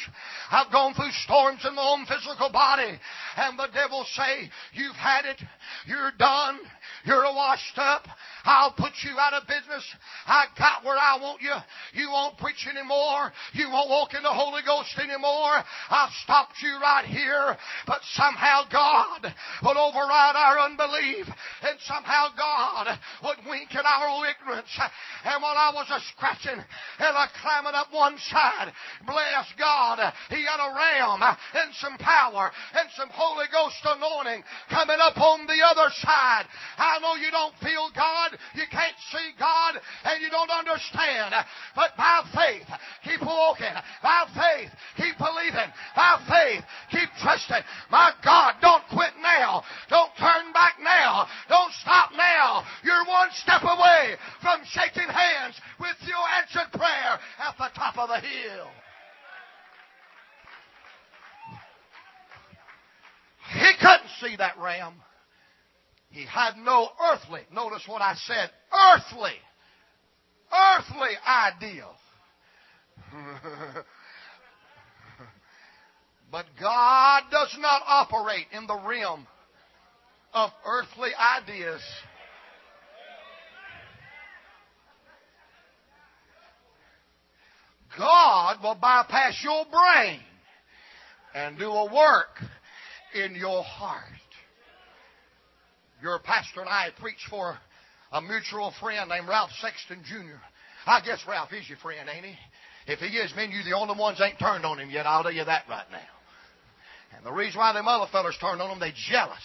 I've 0.52 0.72
gone 0.72 0.94
through 0.94 1.12
storms 1.24 1.66
in 1.66 1.76
my 1.76 1.82
own 1.82 2.06
physical 2.06 2.52
body. 2.52 2.92
And 3.38 3.58
the 3.58 3.68
devil 3.74 4.06
say, 4.12 4.52
you've 4.74 4.96
had 4.96 5.26
it. 5.26 5.42
You're 5.88 6.12
done. 6.20 6.60
You're 7.06 7.24
washed 7.34 7.78
up. 7.78 8.06
I'll 8.44 8.74
put 8.74 8.92
you 9.04 9.16
out 9.18 9.34
of 9.34 9.48
business. 9.48 9.86
I 10.26 10.46
got 10.58 10.84
where 10.84 10.98
I 10.98 11.18
want 11.22 11.42
you. 11.42 11.54
You 11.94 12.10
won't 12.10 12.38
preach 12.38 12.68
anymore. 12.68 13.32
You 13.54 13.70
won't 13.70 13.90
walk 13.90 14.14
in 14.14 14.24
the 14.24 14.34
Holy 14.34 14.62
Ghost 14.66 14.98
anymore. 15.00 15.64
I've 15.90 16.12
stopped 16.24 16.56
you 16.62 16.78
right 16.82 17.06
here. 17.06 17.56
But 17.88 18.02
somehow 18.14 18.64
God 18.72 19.34
would 19.64 19.78
override 19.78 20.36
our 20.36 20.60
unbelief. 20.60 21.28
And 21.64 21.80
somehow 21.86 22.30
God 22.36 22.98
would 23.24 23.38
wink 23.48 23.74
at 23.76 23.86
our 23.86 24.26
ignorance. 24.28 24.74
And 25.24 25.42
while 25.42 25.58
I 25.62 25.70
was 25.74 25.88
a 25.94 26.02
scratching 26.14 26.58
and 26.58 27.16
a 27.18 27.28
climbing 27.42 27.78
up 27.78 27.94
one 27.94 28.18
side, 28.18 28.74
bless 29.06 29.48
God, 29.58 30.02
He 30.30 30.42
had 30.42 30.58
a 30.58 30.74
ram 30.74 31.22
and 31.22 31.70
some 31.78 31.98
power 31.98 32.52
and 32.74 32.90
some 32.98 33.10
Holy 33.14 33.46
Ghost 33.52 33.78
anointing 33.86 34.44
coming 34.70 34.98
up 35.00 35.18
on 35.18 35.46
the 35.46 35.62
other 35.62 35.90
side. 36.02 36.46
I 36.78 36.98
know 37.00 37.16
you 37.16 37.30
don't 37.32 37.56
feel 37.62 37.90
God. 37.96 38.02
God. 38.02 38.38
You 38.56 38.64
can't 38.72 38.98
see 39.12 39.28
God 39.38 39.78
and 40.06 40.22
you 40.22 40.30
don't 40.30 40.50
understand. 40.50 41.34
But 41.76 41.96
by 41.98 42.26
faith, 42.34 42.68
keep 43.04 43.22
walking. 43.22 43.74
By 44.02 44.26
faith, 44.34 44.72
keep 44.98 45.18
believing. 45.18 45.70
By 45.96 46.18
faith, 46.26 46.64
keep 46.92 47.10
trusting. 47.22 47.64
My 47.90 48.12
God, 48.24 48.56
don't 48.62 48.84
quit 48.90 49.14
now. 49.22 49.64
Don't 49.90 50.12
turn 50.18 50.54
back 50.54 50.76
now. 50.82 51.28
Don't 51.50 51.72
stop 51.82 52.12
now. 52.18 52.64
You're 52.84 53.06
one 53.06 53.30
step 53.34 53.62
away 53.64 54.16
from 54.42 54.62
shaking 54.66 55.10
hands 55.10 55.51
with 55.80 55.96
your 56.08 56.18
answered 56.40 56.72
prayer 56.72 57.20
at 57.40 57.58
the 57.58 57.70
top 57.76 57.98
of 57.98 58.10
the 58.10 58.20
hill. 58.20 58.68
He 63.54 63.72
couldn't 63.80 64.10
see 64.22 64.36
that 64.38 64.58
ram. 64.58 64.94
He 66.10 66.26
had 66.26 66.58
no 66.58 66.90
earthly, 67.12 67.42
notice 67.54 67.84
what 67.88 68.02
I 68.02 68.16
said, 68.16 68.50
earthly, 68.94 69.34
earthly 70.52 71.16
idea. 71.26 71.88
but 76.32 76.46
God 76.60 77.24
does 77.32 77.56
not 77.60 77.82
operate 77.86 78.48
in 78.52 78.68
the 78.68 78.78
realm 78.78 79.26
of 80.34 80.52
earthly 80.66 81.12
ideas. 81.16 81.82
Will 88.62 88.76
bypass 88.76 89.42
your 89.44 89.66
brain 89.66 90.20
and 91.34 91.58
do 91.58 91.70
a 91.70 91.86
work 91.94 92.42
in 93.16 93.36
your 93.36 93.64
heart. 93.64 94.04
Your 96.02 96.20
pastor 96.20 96.62
and 96.62 96.70
I 96.70 96.90
preached 97.00 97.28
for 97.30 97.58
a 98.12 98.22
mutual 98.22 98.74
friend 98.80 99.10
named 99.10 99.28
Ralph 99.28 99.52
Sexton 99.62 100.04
Jr. 100.06 100.38
I 100.86 101.02
guess 101.02 101.20
Ralph 101.28 101.54
is 101.54 101.68
your 101.70 101.78
friend, 101.78 102.10
ain't 102.14 102.26
he? 102.26 102.36
If 102.88 103.00
he 103.00 103.06
is, 103.18 103.36
me 103.36 103.46
and 103.46 103.54
you 103.54 103.64
the 103.64 103.76
only 103.76 103.98
ones 103.98 104.20
ain't 104.22 104.40
turned 104.40 104.66
on 104.66 104.80
him 104.80 104.90
yet. 104.90 105.06
I'll 105.06 105.24
tell 105.24 105.32
you 105.32 105.46
that 105.46 105.64
right 105.70 105.86
now. 105.92 107.18
And 107.18 107.26
the 107.26 107.32
reason 107.32 107.60
why 107.60 107.74
them 107.74 107.88
other 107.88 108.10
fellas 108.12 108.38
turned 108.40 108.62
on 108.62 108.72
him, 108.72 108.80
they 108.80 108.94
jealous. 109.10 109.38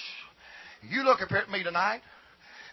You 0.89 1.03
look 1.03 1.21
up 1.21 1.29
here 1.29 1.39
at 1.39 1.51
me 1.51 1.63
tonight. 1.63 2.01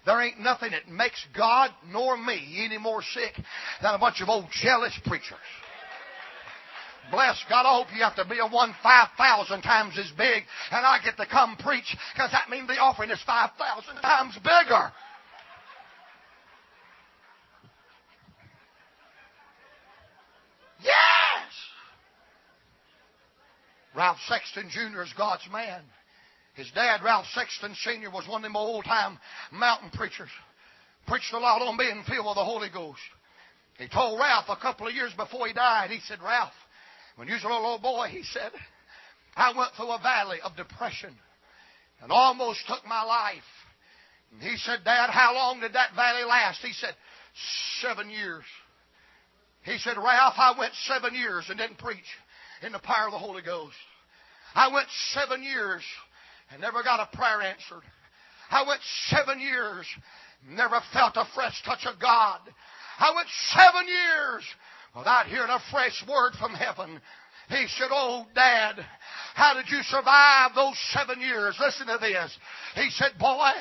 There 0.06 0.22
ain't 0.22 0.40
nothing 0.40 0.72
that 0.72 0.90
makes 0.90 1.26
God 1.36 1.72
nor 1.90 2.18
me 2.18 2.66
any 2.66 2.78
more 2.78 3.02
sick 3.02 3.34
than 3.82 3.94
a 3.94 4.00
bunch 4.00 4.22
of 4.22 4.30
old 4.30 4.48
jealous 4.52 4.98
preachers. 5.06 5.38
Bless 7.12 7.38
God, 7.50 7.66
I 7.66 7.78
hope 7.78 7.88
you 7.96 8.04
have 8.04 8.16
to 8.16 8.26
be 8.26 8.40
a 8.40 8.48
one 8.48 8.74
5,000 8.82 9.62
times 9.62 9.98
as 10.00 10.10
big 10.18 10.44
and 10.72 10.86
I 10.86 11.00
get 11.04 11.18
to 11.18 11.26
come 11.26 11.56
preach 11.58 11.96
because 12.14 12.32
that 12.32 12.50
means 12.50 12.68
the 12.68 12.80
offering 12.80 13.12
is 13.12 13.22
5,000 13.26 13.96
times 14.02 14.34
bigger. 14.36 14.92
Yes! 20.82 21.52
Ralph 23.96 24.18
Sexton 24.28 24.70
Jr. 24.70 25.04
is 25.04 25.14
God's 25.18 25.48
man. 25.52 25.82
His 26.56 26.70
dad, 26.76 27.02
Ralph 27.04 27.26
Sexton 27.34 27.76
Sr., 27.76 28.12
was 28.12 28.28
one 28.28 28.42
of 28.42 28.44
them 28.44 28.56
old 28.56 28.86
time 28.86 29.18
mountain 29.52 29.90
preachers. 29.92 30.30
Preached 31.08 31.34
a 31.34 31.40
lot 31.40 31.62
on 31.62 31.78
being 31.78 32.04
filled 32.08 32.26
with 32.26 32.36
the 32.36 32.46
Holy 32.46 32.70
Ghost. 32.70 33.02
He 33.78 33.88
told 33.88 34.20
Ralph 34.20 34.46
a 34.50 34.56
couple 34.56 34.88
of 34.88 34.94
years 34.94 35.12
before 35.18 35.48
he 35.48 35.54
died, 35.54 35.90
he 35.90 36.00
said, 36.08 36.22
Ralph, 36.22 36.54
when 37.16 37.28
you 37.28 37.36
was 37.36 37.44
a 37.44 37.48
little 37.48 37.66
old 37.66 37.82
boy, 37.82 38.08
he 38.10 38.24
said, 38.24 38.52
I 39.36 39.58
went 39.58 39.72
through 39.76 39.92
a 39.92 40.00
valley 40.00 40.40
of 40.44 40.56
depression 40.56 41.16
and 42.02 42.12
almost 42.12 42.60
took 42.68 42.86
my 42.88 43.04
life. 43.04 43.44
And 44.32 44.42
he 44.42 44.58
said, 44.58 44.80
Dad, 44.84 45.10
how 45.10 45.34
long 45.36 45.60
did 45.60 45.74
that 45.74 45.96
valley 45.96 46.24
last? 46.24 46.62
He 46.62 46.74
said, 46.74 46.96
seven 47.82 48.10
years. 48.10 48.44
He 49.64 49.78
said, 49.78 49.98
Ralph, 49.98 50.36
I 50.38 50.56
went 50.58 50.74
seven 50.88 51.16
years 51.16 51.46
and 51.50 51.58
didn't 51.58 51.78
preach 51.78 51.98
in 52.62 52.72
the 52.72 52.80
power 52.80 53.08
of 53.08 53.14
the 53.14 53.20
Holy 53.20 53.42
Ghost. 53.42 53.76
I 54.56 54.72
went 54.72 54.88
seven 55.14 55.42
years 55.42 55.82
and 56.52 56.62
never 56.62 56.84
got 56.84 57.00
a 57.00 57.16
prayer 57.16 57.42
answered. 57.42 57.84
I 58.52 58.68
went 58.68 58.82
seven 59.08 59.40
years, 59.40 59.86
never 60.48 60.80
felt 60.92 61.14
a 61.16 61.26
fresh 61.34 61.64
touch 61.64 61.86
of 61.86 62.00
God. 62.00 62.40
I 63.00 63.14
went 63.16 63.28
seven 63.50 63.88
years 63.88 64.44
without 64.96 65.28
hearing 65.28 65.50
a 65.50 65.60
fresh 65.72 66.04
word 66.08 66.34
from 66.40 66.54
heaven. 66.54 67.02
He 67.50 67.66
said, 67.78 67.90
Oh, 67.92 68.26
Dad, 68.34 68.76
how 69.36 69.54
did 69.54 69.66
you 69.70 69.82
survive 69.84 70.52
those 70.56 70.78
seven 70.92 71.20
years? 71.20 71.58
Listen 71.60 71.88
to 71.88 71.98
this. 72.00 72.38
He 72.76 72.90
said, 72.92 73.12
Boy, 73.20 73.52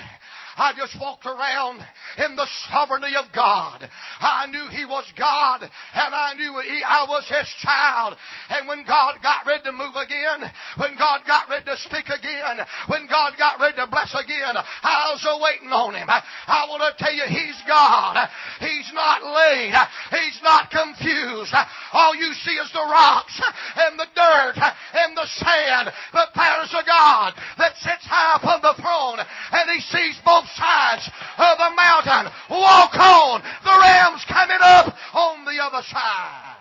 I 0.57 0.73
just 0.77 0.99
walked 1.01 1.25
around 1.25 1.81
in 2.19 2.37
the 2.37 2.47
sovereignty 2.69 3.17
of 3.17 3.33
God. 3.33 3.89
I 4.21 4.47
knew 4.47 4.69
He 4.69 4.85
was 4.85 5.05
God, 5.17 5.63
and 5.63 6.15
I 6.15 6.35
knew 6.35 6.61
he, 6.61 6.83
I 6.85 7.07
was 7.09 7.25
His 7.29 7.49
child. 7.65 8.17
And 8.51 8.69
when 8.69 8.85
God 8.85 9.17
got 9.23 9.47
ready 9.47 9.65
to 9.65 9.73
move 9.73 9.97
again, 9.97 10.45
when 10.77 10.97
God 10.99 11.25
got 11.27 11.49
ready 11.49 11.65
to 11.65 11.77
speak 11.79 12.07
again, 12.13 12.61
when 12.89 13.09
God 13.09 13.35
got 13.39 13.61
ready 13.61 13.77
to 13.77 13.87
bless 13.89 14.13
again, 14.13 14.57
I 14.57 15.17
was 15.17 15.25
waiting 15.41 15.73
on 15.73 15.95
Him. 15.95 16.09
I, 16.09 16.67
want 16.69 16.85
to 16.85 16.93
tell 17.01 17.15
you, 17.15 17.25
He's 17.29 17.57
God. 17.67 18.29
He's 18.61 18.91
not 18.93 19.25
late. 19.25 19.75
He's 20.13 20.41
not 20.45 20.69
confused. 20.69 21.55
All 21.93 22.15
you 22.15 22.33
see 22.45 22.57
is 22.61 22.71
the 22.73 22.85
rocks 22.85 23.41
and 23.77 23.99
the 23.99 24.09
dirt 24.15 24.57
and 24.61 25.17
the 25.17 25.29
sand. 25.41 25.89
But 26.13 26.29
there's 26.37 26.75
a 26.77 26.85
God 26.85 27.35
that 27.59 27.77
sits 27.81 28.05
high 28.05 28.37
upon 28.37 28.61
the 28.61 28.77
throne, 28.77 29.25
and 29.25 29.67
He 29.73 29.81
sees 29.81 30.21
both 30.25 30.42
both 30.43 30.51
sides 30.57 31.11
of 31.39 31.59
the 31.59 31.71
mountain. 31.77 32.33
Walk 32.51 32.95
on. 32.95 33.43
The 33.65 33.79
ram's 33.81 34.25
coming 34.29 34.59
up 34.61 34.95
on 35.15 35.45
the 35.45 35.63
other 35.63 35.83
side. 35.87 36.57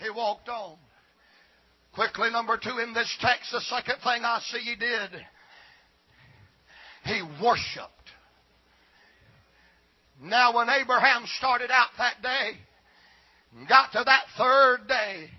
He 0.00 0.10
walked 0.10 0.48
on. 0.48 0.76
Quickly, 1.94 2.30
number 2.30 2.58
two 2.58 2.78
in 2.78 2.92
this 2.92 3.14
text, 3.20 3.52
the 3.52 3.60
second 3.60 3.96
thing 4.02 4.24
I 4.24 4.40
see 4.50 4.58
he 4.58 4.74
did, 4.74 5.10
he 7.04 7.22
worshiped. 7.42 7.90
Now, 10.20 10.56
when 10.56 10.68
Abraham 10.68 11.24
started 11.38 11.70
out 11.70 11.88
that 11.98 12.20
day, 12.22 12.58
got 13.68 13.92
to 13.92 14.02
that 14.04 14.24
third 14.36 14.88
day, 14.88 15.30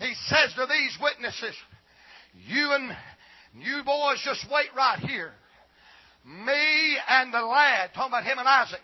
he 0.00 0.14
says 0.26 0.52
to 0.54 0.66
these 0.66 0.98
witnesses, 1.00 1.54
You 2.48 2.72
and 2.72 2.96
you 3.58 3.82
boys 3.84 4.18
just 4.24 4.46
wait 4.50 4.68
right 4.76 4.98
here. 4.98 5.32
Me 6.24 6.96
and 7.08 7.32
the 7.32 7.40
lad, 7.40 7.90
talking 7.94 8.12
about 8.12 8.24
him 8.24 8.38
and 8.38 8.48
Isaac, 8.48 8.80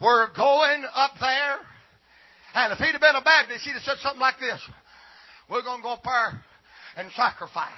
we're 0.00 0.32
going 0.34 0.84
up 0.94 1.12
there. 1.20 1.58
And 2.54 2.72
if 2.72 2.78
he'd 2.78 2.92
have 2.92 3.00
been 3.00 3.16
a 3.16 3.22
Baptist, 3.22 3.64
he'd 3.64 3.72
have 3.72 3.82
said 3.82 3.98
something 4.02 4.20
like 4.20 4.38
this. 4.40 4.60
We're 5.48 5.62
going 5.62 5.78
to 5.78 5.82
go 5.82 5.92
up 5.92 6.02
there 6.02 6.42
and 6.96 7.10
sacrifice. 7.12 7.70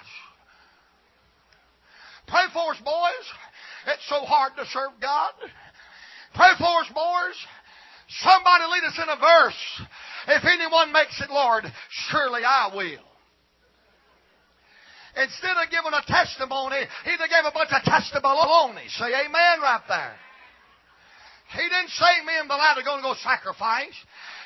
Pray 2.26 2.46
for 2.52 2.72
us, 2.72 2.80
boys. 2.84 3.26
It's 3.88 4.08
so 4.08 4.24
hard 4.24 4.52
to 4.56 4.64
serve 4.66 4.92
God. 5.00 5.34
Pray 6.34 6.52
for 6.58 6.80
us, 6.80 6.88
boys. 6.94 7.36
Somebody 8.08 8.64
lead 8.72 8.84
us 8.84 8.98
in 9.02 9.08
a 9.08 9.16
verse. 9.16 9.82
If 10.28 10.44
anyone 10.44 10.92
makes 10.92 11.20
it, 11.20 11.30
Lord, 11.30 11.64
surely 12.10 12.42
I 12.44 12.70
will. 12.74 13.13
Instead 15.16 15.56
of 15.62 15.70
giving 15.70 15.94
a 15.94 16.02
testimony, 16.06 16.82
he 17.04 17.14
gave 17.16 17.46
a 17.46 17.54
bunch 17.54 17.70
of 17.70 17.82
testimonies. 17.86 18.90
Say 18.98 19.14
amen 19.14 19.62
right 19.62 19.84
there. 19.86 20.16
He 21.54 21.62
didn't 21.62 21.90
say 21.90 22.24
me 22.26 22.32
and 22.40 22.50
the 22.50 22.54
lad 22.54 22.78
are 22.78 22.82
going 22.82 22.98
to 22.98 23.06
go 23.06 23.14
sacrifice. 23.22 23.94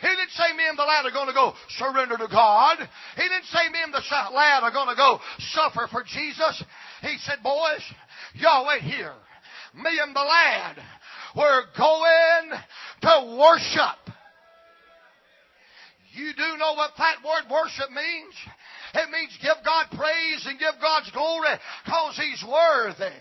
He 0.02 0.08
didn't 0.08 0.30
say 0.30 0.52
me 0.56 0.68
and 0.68 0.76
the 0.76 0.84
lad 0.84 1.06
are 1.06 1.10
going 1.10 1.28
to 1.28 1.32
go 1.32 1.54
surrender 1.78 2.18
to 2.18 2.28
God. 2.28 2.78
He 3.16 3.22
didn't 3.22 3.48
say 3.48 3.68
me 3.72 3.78
and 3.82 3.94
the 3.94 4.02
lad 4.34 4.62
are 4.62 4.72
going 4.72 4.88
to 4.88 4.96
go 4.96 5.18
suffer 5.56 5.88
for 5.90 6.04
Jesus. 6.04 6.62
He 7.00 7.16
said, 7.24 7.42
boys, 7.42 7.82
y'all 8.34 8.66
wait 8.66 8.82
here. 8.82 9.14
Me 9.74 9.98
and 10.02 10.14
the 10.14 10.20
lad, 10.20 10.76
we're 11.36 11.62
going 11.76 12.60
to 13.02 13.38
worship. 13.38 14.17
You 16.14 16.32
do 16.34 16.56
know 16.56 16.72
what 16.74 16.92
that 16.96 17.16
word 17.24 17.50
worship 17.50 17.90
means? 17.90 18.34
It 18.94 19.10
means 19.10 19.36
give 19.42 19.56
God 19.64 19.86
praise 19.92 20.46
and 20.46 20.58
give 20.58 20.74
God's 20.80 21.10
glory 21.10 21.54
because 21.84 22.16
He's 22.16 22.44
worthy. 22.44 23.14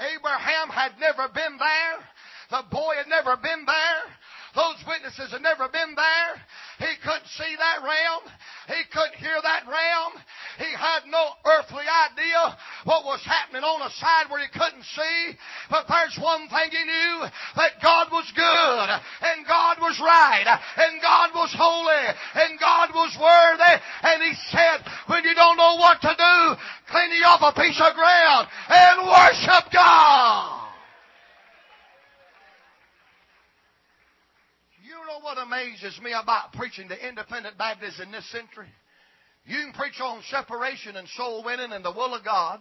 Abraham 0.00 0.68
had 0.68 0.92
never 1.00 1.28
been 1.32 1.56
there. 1.58 1.96
The 2.50 2.62
boy 2.70 2.94
had 2.96 3.08
never 3.08 3.36
been 3.36 3.64
there. 3.66 4.02
Those 4.56 4.80
witnesses 4.88 5.36
had 5.36 5.44
never 5.44 5.68
been 5.68 5.92
there. 5.92 6.32
He 6.80 6.92
couldn't 7.04 7.28
see 7.36 7.52
that 7.60 7.84
realm. 7.84 8.24
He 8.72 8.80
couldn't 8.88 9.20
hear 9.20 9.36
that 9.36 9.68
realm. 9.68 10.16
He 10.56 10.72
had 10.72 11.04
no 11.12 11.36
earthly 11.44 11.84
idea 11.84 12.56
what 12.88 13.04
was 13.04 13.20
happening 13.20 13.60
on 13.60 13.84
a 13.84 13.92
side 14.00 14.32
where 14.32 14.40
he 14.40 14.48
couldn't 14.48 14.88
see. 14.96 15.36
But 15.68 15.84
there's 15.92 16.16
one 16.16 16.48
thing 16.48 16.72
he 16.72 16.84
knew, 16.88 17.28
that 17.60 17.84
God 17.84 18.08
was 18.08 18.24
good, 18.32 18.88
and 19.28 19.44
God 19.44 19.76
was 19.76 20.00
right, 20.00 20.48
and 20.48 21.04
God 21.04 21.36
was 21.36 21.52
holy, 21.52 22.04
and 22.40 22.56
God 22.56 22.96
was 22.96 23.12
worthy. 23.20 23.74
And 24.08 24.24
he 24.24 24.32
said, 24.48 24.80
when 25.12 25.24
you 25.24 25.36
don't 25.36 25.60
know 25.60 25.76
what 25.76 26.00
to 26.00 26.16
do, 26.16 26.36
clean 26.88 27.12
you 27.12 27.28
off 27.28 27.44
a 27.44 27.52
piece 27.52 27.76
of 27.76 27.92
ground 27.92 28.48
and 28.72 29.04
worship 29.04 29.68
God. 29.68 30.65
Know 35.06 35.20
what 35.20 35.38
amazes 35.38 35.98
me 36.02 36.12
about 36.12 36.52
preaching 36.52 36.88
to 36.88 37.08
independent 37.08 37.56
Baptists 37.56 38.00
in 38.00 38.10
this 38.10 38.28
century? 38.30 38.68
You 39.46 39.62
can 39.62 39.72
preach 39.72 40.00
on 40.00 40.22
separation 40.30 40.96
and 40.96 41.08
soul 41.08 41.44
winning 41.44 41.72
and 41.72 41.84
the 41.84 41.92
will 41.92 42.14
of 42.14 42.24
God, 42.24 42.60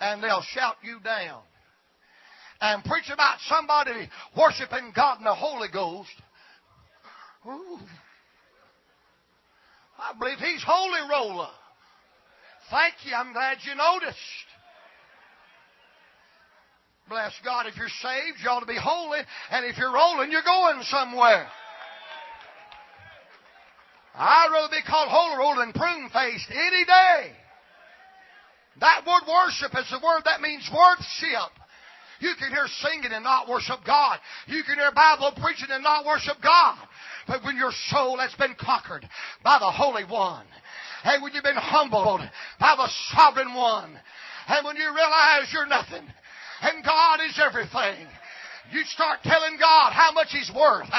and 0.00 0.22
they'll 0.22 0.42
shout 0.42 0.76
you 0.82 0.98
down. 1.00 1.42
And 2.60 2.82
preach 2.82 3.10
about 3.12 3.38
somebody 3.48 4.08
worshiping 4.36 4.92
God 4.96 5.18
in 5.18 5.24
the 5.24 5.34
Holy 5.34 5.68
Ghost. 5.72 6.10
Ooh. 7.46 7.78
I 9.98 10.18
believe 10.18 10.38
he's 10.38 10.62
holy 10.66 11.00
roller. 11.10 11.50
Thank 12.70 12.94
you. 13.04 13.14
I'm 13.14 13.32
glad 13.32 13.58
you 13.62 13.74
noticed. 13.74 14.18
Bless 17.08 17.32
God. 17.44 17.66
If 17.66 17.76
you're 17.76 17.88
saved, 17.88 18.38
you 18.42 18.50
ought 18.50 18.60
to 18.60 18.66
be 18.66 18.78
holy. 18.78 19.20
And 19.50 19.64
if 19.64 19.78
you're 19.78 19.92
rolling, 19.92 20.30
you're 20.30 20.42
going 20.42 20.82
somewhere. 20.82 21.48
I'd 24.14 24.50
rather 24.52 24.68
be 24.68 24.82
called 24.86 25.08
holy 25.08 25.38
roller 25.38 25.64
than 25.64 25.72
prune 25.72 26.10
faced 26.10 26.50
any 26.50 26.84
day. 26.84 27.32
That 28.80 29.06
word 29.06 29.22
worship 29.26 29.72
is 29.78 29.88
the 29.90 30.04
word 30.04 30.22
that 30.24 30.40
means 30.40 30.68
worship. 30.70 31.52
You 32.20 32.34
can 32.38 32.50
hear 32.50 32.66
singing 32.82 33.12
and 33.12 33.24
not 33.24 33.48
worship 33.48 33.78
God. 33.86 34.18
You 34.46 34.62
can 34.64 34.74
hear 34.74 34.90
Bible 34.92 35.32
preaching 35.40 35.68
and 35.70 35.84
not 35.84 36.04
worship 36.04 36.36
God. 36.42 36.78
But 37.26 37.44
when 37.44 37.56
your 37.56 37.72
soul 37.90 38.18
has 38.18 38.34
been 38.34 38.56
conquered 38.58 39.08
by 39.44 39.58
the 39.60 39.70
Holy 39.70 40.04
One, 40.04 40.46
and 41.04 41.22
when 41.22 41.32
you've 41.32 41.44
been 41.44 41.54
humbled 41.54 42.20
by 42.58 42.74
the 42.76 42.88
Sovereign 43.14 43.54
One, 43.54 43.98
and 44.48 44.64
when 44.64 44.76
you 44.76 44.88
realize 44.94 45.52
you're 45.52 45.66
nothing, 45.66 46.08
and 46.62 46.84
God 46.84 47.20
is 47.28 47.38
everything, 47.38 48.06
you 48.72 48.84
start 48.84 49.20
telling 49.22 49.56
God 49.58 49.92
how 49.92 50.12
much 50.12 50.28
He's 50.30 50.50
worth, 50.54 50.90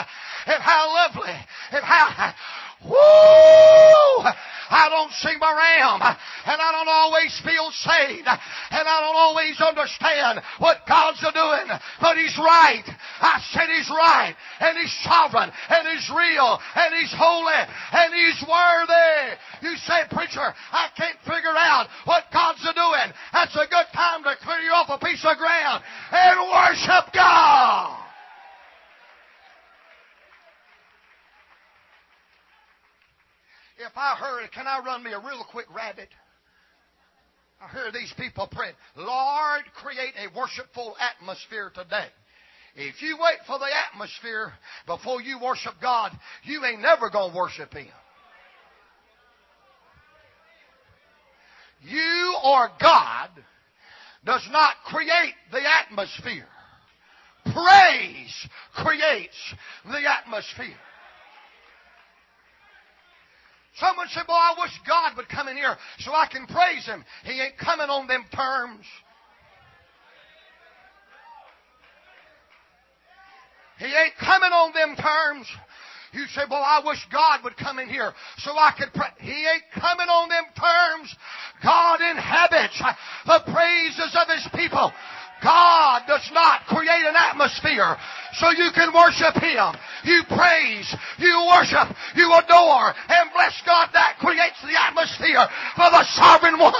and 0.45 0.61
how 0.61 0.93
lovely, 0.93 1.35
and 1.71 1.83
how 1.83 2.33
Woo! 2.85 4.23
I 4.69 4.85
don't 4.87 5.11
see 5.17 5.33
my 5.41 5.49
ram, 5.49 5.97
and 5.97 6.59
I 6.61 6.69
don't 6.71 6.87
always 6.87 7.33
feel 7.41 7.73
saved, 7.73 8.29
and 8.29 8.85
I 8.85 8.97
don't 9.01 9.17
always 9.17 9.57
understand 9.57 10.45
what 10.61 10.85
God's 10.85 11.25
doing, 11.25 11.67
but 11.99 12.15
He's 12.21 12.37
right. 12.37 12.85
I 12.85 13.41
said 13.49 13.65
He's 13.73 13.89
right, 13.89 14.37
and 14.61 14.77
He's 14.77 14.93
sovereign, 15.01 15.49
and 15.49 15.83
He's 15.89 16.05
real, 16.13 16.61
and 16.77 16.93
He's 17.01 17.13
holy, 17.17 17.57
and 17.57 18.13
He's 18.13 18.39
worthy. 18.45 19.09
You 19.65 19.73
say, 19.89 20.05
preacher, 20.13 20.53
I 20.53 20.93
can't 20.93 21.17
figure 21.25 21.57
out 21.57 21.89
what 22.05 22.29
God's 22.31 22.61
doing. 22.61 23.09
That's 23.33 23.57
a 23.57 23.65
good 23.65 23.89
time 23.91 24.21
to 24.23 24.37
clear 24.45 24.61
you 24.61 24.71
off 24.71 24.93
a 24.93 25.01
piece 25.03 25.25
of 25.25 25.37
ground 25.41 25.83
and 26.13 26.45
worship 26.45 27.09
God. 27.11 28.08
If 33.79 33.93
I 33.95 34.15
heard, 34.15 34.51
can 34.51 34.67
I 34.67 34.81
run 34.85 35.03
me 35.03 35.13
a 35.13 35.19
real 35.19 35.45
quick 35.49 35.73
rabbit? 35.73 36.09
I 37.61 37.71
hear 37.71 37.91
these 37.93 38.13
people 38.17 38.47
praying, 38.51 38.75
Lord, 38.95 39.63
create 39.81 40.13
a 40.17 40.37
worshipful 40.37 40.95
atmosphere 40.99 41.71
today. 41.73 42.07
If 42.75 43.01
you 43.01 43.17
wait 43.19 43.39
for 43.47 43.57
the 43.57 43.67
atmosphere 43.91 44.53
before 44.85 45.21
you 45.21 45.39
worship 45.41 45.73
God, 45.81 46.11
you 46.43 46.63
ain't 46.65 46.81
never 46.81 47.09
going 47.09 47.31
to 47.31 47.37
worship 47.37 47.73
Him. 47.73 47.87
You 51.81 52.35
or 52.43 52.69
God 52.81 53.29
does 54.25 54.45
not 54.51 54.75
create 54.85 55.33
the 55.51 55.61
atmosphere. 55.85 56.47
Praise 57.45 58.47
creates 58.75 59.55
the 59.85 60.01
atmosphere. 60.05 60.77
Someone 63.77 64.07
said, 64.09 64.25
Boy, 64.27 64.33
I 64.33 64.55
wish 64.59 64.71
God 64.87 65.17
would 65.17 65.29
come 65.29 65.47
in 65.47 65.55
here 65.55 65.75
so 65.99 66.11
I 66.11 66.27
can 66.27 66.47
praise 66.47 66.85
Him. 66.85 67.03
He 67.23 67.39
ain't 67.39 67.57
coming 67.57 67.89
on 67.89 68.07
them 68.07 68.25
terms. 68.33 68.85
He 73.79 73.85
ain't 73.85 74.15
coming 74.19 74.51
on 74.51 74.73
them 74.73 74.95
terms. 74.95 75.47
You 76.11 76.25
say, 76.33 76.41
well, 76.49 76.63
I 76.63 76.81
wish 76.83 76.99
God 77.11 77.43
would 77.43 77.55
come 77.55 77.79
in 77.79 77.87
here 77.87 78.13
so 78.39 78.51
I 78.51 78.73
could 78.77 78.91
pray. 78.93 79.07
He 79.19 79.31
ain't 79.31 79.69
coming 79.73 80.09
on 80.09 80.27
them 80.27 80.45
terms. 80.57 81.15
God 81.63 82.01
inhabits 82.01 82.81
the 83.25 83.39
praises 83.45 84.17
of 84.17 84.27
His 84.27 84.47
people. 84.53 84.91
God 85.41 86.01
does 86.07 86.29
not 86.33 86.65
create 86.65 87.05
an 87.05 87.15
atmosphere 87.15 87.95
so 88.33 88.49
you 88.51 88.71
can 88.73 88.91
worship 88.91 89.35
Him. 89.35 89.71
You 90.09 90.23
praise, 90.25 90.89
you 91.19 91.47
worship, 91.53 91.95
you 92.15 92.33
adore, 92.33 92.93
and 93.09 93.29
bless 93.31 93.61
God. 93.63 93.89
That 93.93 94.17
creates 94.17 94.57
the 94.63 94.73
atmosphere 94.73 95.45
for 95.75 95.85
the 95.91 96.03
sovereign 96.17 96.57
one. 96.57 96.73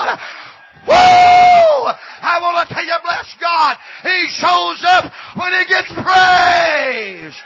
Woo! 0.87 1.93
I 2.25 2.39
want 2.41 2.67
to 2.67 2.73
tell 2.73 2.83
you, 2.83 2.97
bless 3.03 3.29
God. 3.39 3.77
He 4.01 4.27
shows 4.33 4.83
up 4.87 5.13
when 5.37 5.53
He 5.53 5.65
gets 5.69 5.93
praised. 5.93 7.37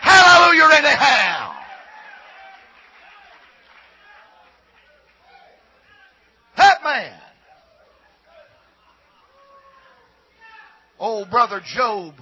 Hallelujah 0.00 0.74
anyhow. 0.74 1.54
That 6.56 6.82
man 6.82 7.20
Old 10.98 11.30
brother 11.30 11.60
Job 11.64 12.14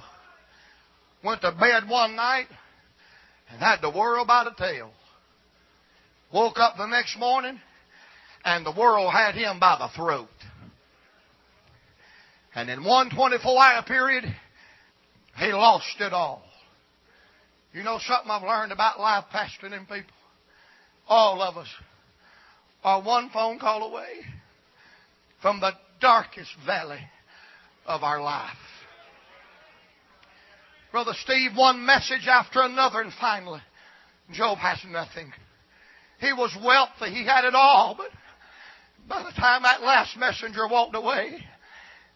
went 1.24 1.40
to 1.42 1.52
bed 1.52 1.88
one 1.88 2.16
night 2.16 2.46
and 3.50 3.60
had 3.60 3.80
the 3.82 3.90
world 3.90 4.26
by 4.26 4.44
the 4.44 4.54
tail. 4.56 4.90
Woke 6.32 6.58
up 6.58 6.76
the 6.76 6.86
next 6.86 7.18
morning 7.18 7.60
and 8.44 8.64
the 8.64 8.74
world 8.76 9.12
had 9.12 9.34
him 9.34 9.58
by 9.58 9.76
the 9.78 9.88
throat. 9.96 10.28
And 12.54 12.68
in 12.68 12.84
one 12.84 13.10
24 13.10 13.62
hour 13.62 13.82
period, 13.82 14.24
he 15.36 15.52
lost 15.52 15.96
it 16.00 16.12
all. 16.12 16.42
You 17.72 17.84
know 17.84 17.98
something 18.00 18.30
I've 18.30 18.42
learned 18.42 18.72
about 18.72 18.98
life 18.98 19.24
pastoring 19.32 19.76
in 19.76 19.86
people? 19.86 20.12
All 21.08 21.40
of 21.42 21.56
us 21.56 21.68
are 22.82 23.02
one 23.02 23.30
phone 23.30 23.58
call 23.58 23.90
away 23.90 24.08
from 25.40 25.60
the 25.60 25.72
darkest 26.00 26.50
valley 26.66 27.00
of 27.86 28.02
our 28.02 28.20
life. 28.20 28.56
Brother 30.92 31.12
Steve, 31.22 31.52
one 31.54 31.86
message 31.86 32.26
after 32.26 32.62
another, 32.62 33.00
and 33.00 33.12
finally, 33.20 33.60
Job 34.32 34.58
has 34.58 34.78
nothing. 34.88 35.32
He 36.20 36.32
was 36.32 36.56
wealthy, 36.62 37.14
he 37.14 37.24
had 37.24 37.44
it 37.44 37.54
all, 37.54 37.94
but 37.96 38.10
by 39.08 39.22
the 39.22 39.40
time 39.40 39.62
that 39.62 39.82
last 39.82 40.16
messenger 40.16 40.66
walked 40.66 40.96
away, 40.96 41.44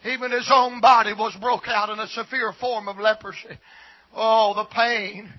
even 0.04 0.32
his 0.32 0.50
own 0.52 0.80
body 0.80 1.12
was 1.12 1.34
broke 1.40 1.68
out 1.68 1.88
in 1.88 1.98
a 1.98 2.08
severe 2.08 2.52
form 2.60 2.88
of 2.88 2.98
leprosy. 2.98 3.58
Oh, 4.14 4.54
the 4.54 4.64
pain. 4.64 5.32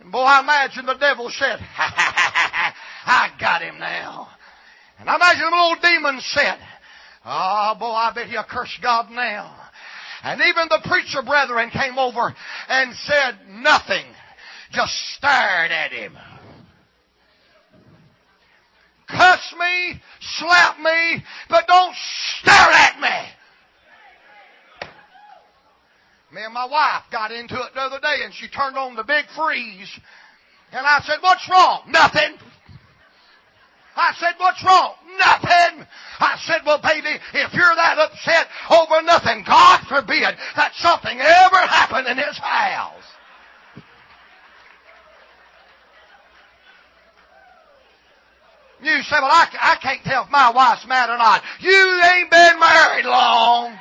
And 0.00 0.12
boy, 0.12 0.20
I 0.20 0.40
imagine 0.40 0.86
the 0.86 0.94
devil 0.94 1.30
said, 1.30 1.58
ha 1.60 1.92
ha 1.96 2.12
ha 2.14 2.50
ha, 2.52 2.74
I 3.06 3.40
got 3.40 3.62
him 3.62 3.78
now. 3.78 4.28
And 4.98 5.08
I 5.08 5.16
imagine 5.16 5.50
the 5.50 5.56
old 5.56 5.82
demon 5.82 6.20
said, 6.20 6.58
oh 7.24 7.74
boy, 7.78 7.86
I 7.86 8.12
bet 8.14 8.28
he'll 8.28 8.44
curse 8.44 8.78
God 8.82 9.10
now. 9.10 9.56
And 10.22 10.40
even 10.40 10.68
the 10.68 10.80
preacher 10.88 11.22
brethren 11.22 11.70
came 11.70 11.98
over 11.98 12.34
and 12.68 12.94
said 12.94 13.38
nothing, 13.48 14.04
just 14.70 14.92
stared 15.16 15.72
at 15.72 15.90
him. 15.92 16.16
Cuss 19.08 19.54
me, 19.58 20.00
slap 20.20 20.78
me, 20.78 21.24
but 21.48 21.66
don't 21.66 21.94
stare 22.38 22.54
at 22.54 23.00
me. 23.00 23.28
Me 26.32 26.42
and 26.44 26.54
my 26.54 26.64
wife 26.64 27.02
got 27.10 27.30
into 27.30 27.54
it 27.56 27.74
the 27.74 27.80
other 27.80 28.00
day 28.00 28.20
and 28.24 28.32
she 28.32 28.48
turned 28.48 28.76
on 28.78 28.94
the 28.94 29.04
big 29.04 29.26
freeze. 29.36 30.00
And 30.70 30.86
I 30.86 31.00
said, 31.00 31.18
what's 31.20 31.46
wrong? 31.50 31.82
Nothing. 31.88 32.38
I 33.96 34.14
said, 34.18 34.34
what's 34.38 34.64
wrong? 34.64 34.94
Nothing. 35.18 35.86
I 36.18 36.38
said, 36.46 36.62
well 36.64 36.80
baby, 36.80 37.10
if 37.34 37.52
you're 37.52 37.74
that 37.74 37.98
upset 37.98 38.46
over 38.70 39.02
nothing, 39.02 39.44
God 39.46 39.80
forbid 39.88 40.34
that 40.56 40.72
something 40.76 41.20
ever 41.20 41.60
happened 41.66 42.08
in 42.08 42.16
this 42.16 42.38
house. 42.38 43.04
You 48.82 49.02
say, 49.02 49.16
well 49.20 49.30
I, 49.30 49.46
I 49.60 49.76
can't 49.82 50.02
tell 50.04 50.24
if 50.24 50.30
my 50.30 50.50
wife's 50.50 50.86
mad 50.86 51.10
or 51.10 51.18
not. 51.18 51.42
You 51.60 52.02
ain't 52.14 52.30
been 52.30 52.58
married 52.58 53.04
long. 53.04 53.78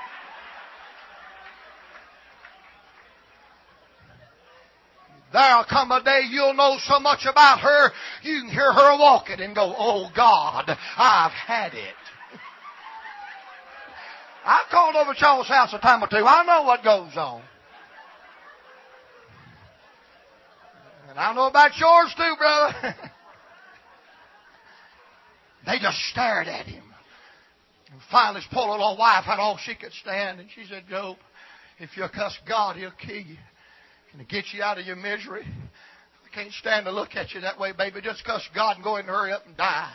There'll 5.34 5.64
come 5.64 5.92
a 5.92 6.04
day 6.04 6.24
you'll 6.30 6.54
know 6.54 6.78
so 6.84 7.00
much 7.00 7.26
about 7.26 7.60
her, 7.60 7.92
you 8.22 8.42
can 8.42 8.50
hear 8.50 8.72
her 8.72 9.00
walking 9.00 9.40
and 9.40 9.56
go, 9.56 9.74
oh 9.78 10.10
God, 10.16 10.66
I've 10.98 11.32
had 11.32 11.74
it. 11.74 11.96
I've 14.46 14.70
called 14.70 14.96
over 14.96 15.14
Charles' 15.14 15.48
house 15.48 15.74
a 15.74 15.80
time 15.80 16.04
or 16.04 16.08
two. 16.08 16.26
I 16.26 16.44
know 16.44 16.64
what 16.64 16.84
goes 16.84 17.16
on. 17.16 17.42
And 21.10 21.20
I 21.20 21.34
know 21.34 21.48
about 21.48 21.78
yours 21.78 22.14
too, 22.16 22.36
brother. 22.38 22.74
they 25.66 25.80
just 25.80 25.98
stared 26.10 26.48
at 26.48 26.66
him. 26.66 26.84
And 27.92 28.02
finally, 28.10 28.42
his 28.42 28.50
poor 28.52 28.72
little 28.72 28.98
wife 28.98 29.26
had 29.26 29.40
all 29.40 29.58
she 29.58 29.76
could 29.76 29.92
stand, 29.94 30.40
and 30.40 30.50
she 30.56 30.66
said, 30.66 30.84
Job, 30.90 31.18
if 31.80 31.98
you 31.98 32.08
cuss 32.08 32.38
God, 32.48 32.78
he'll 32.78 32.92
kill 32.92 33.18
you. 33.18 33.38
Can 34.12 34.20
it 34.20 34.28
get 34.28 34.46
you 34.54 34.62
out 34.62 34.78
of 34.78 34.86
your 34.86 34.98
misery? 34.98 35.44
I 35.44 36.36
can't 36.36 36.52
stand 36.54 36.86
to 36.86 36.92
look 36.92 37.16
at 37.16 37.34
you 37.34 37.42
that 37.42 37.60
way, 37.60 37.72
baby. 37.72 38.02
Just 38.02 38.26
cuss 38.26 38.48
God 38.54 38.76
and 38.76 38.84
go 38.84 38.96
ahead 38.96 39.06
and 39.06 39.14
hurry 39.14 39.32
up 39.32 39.46
and 39.46 39.56
die. 39.56 39.92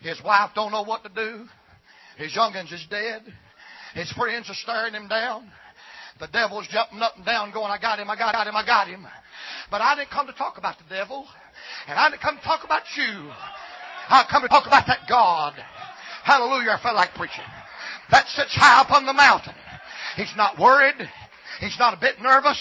His 0.00 0.22
wife 0.24 0.50
don't 0.54 0.72
know 0.72 0.82
what 0.82 1.02
to 1.04 1.10
do. 1.10 1.44
His 2.16 2.32
youngins 2.32 2.72
is 2.72 2.86
dead. 2.88 3.22
His 3.94 4.10
friends 4.12 4.48
are 4.48 4.54
staring 4.54 4.94
him 4.94 5.08
down. 5.08 5.50
The 6.20 6.28
devil's 6.28 6.68
jumping 6.68 7.00
up 7.00 7.16
and 7.16 7.24
down 7.24 7.52
going, 7.52 7.70
I 7.70 7.78
got 7.78 7.98
him, 7.98 8.08
I 8.08 8.16
got 8.16 8.46
him, 8.46 8.56
I 8.56 8.64
got 8.64 8.88
him. 8.88 9.06
But 9.70 9.80
I 9.80 9.94
didn't 9.96 10.10
come 10.10 10.26
to 10.26 10.32
talk 10.32 10.58
about 10.58 10.76
the 10.78 10.94
devil. 10.94 11.26
And 11.86 11.98
I 11.98 12.08
didn't 12.10 12.22
come 12.22 12.36
to 12.36 12.42
talk 12.42 12.64
about 12.64 12.82
you. 12.96 13.30
I 14.08 14.24
come 14.30 14.42
to 14.42 14.48
talk 14.48 14.66
about 14.66 14.86
that 14.86 15.08
God. 15.08 15.54
Hallelujah, 16.24 16.76
I 16.78 16.82
felt 16.82 16.94
like 16.94 17.14
preaching. 17.14 17.44
That 18.10 18.26
sits 18.28 18.54
high 18.54 18.80
up 18.80 18.90
on 18.90 19.06
the 19.06 19.12
mountain. 19.12 19.54
He's 20.16 20.32
not 20.36 20.58
worried. 20.58 21.08
He's 21.60 21.78
not 21.78 21.94
a 21.94 22.00
bit 22.00 22.20
nervous. 22.20 22.60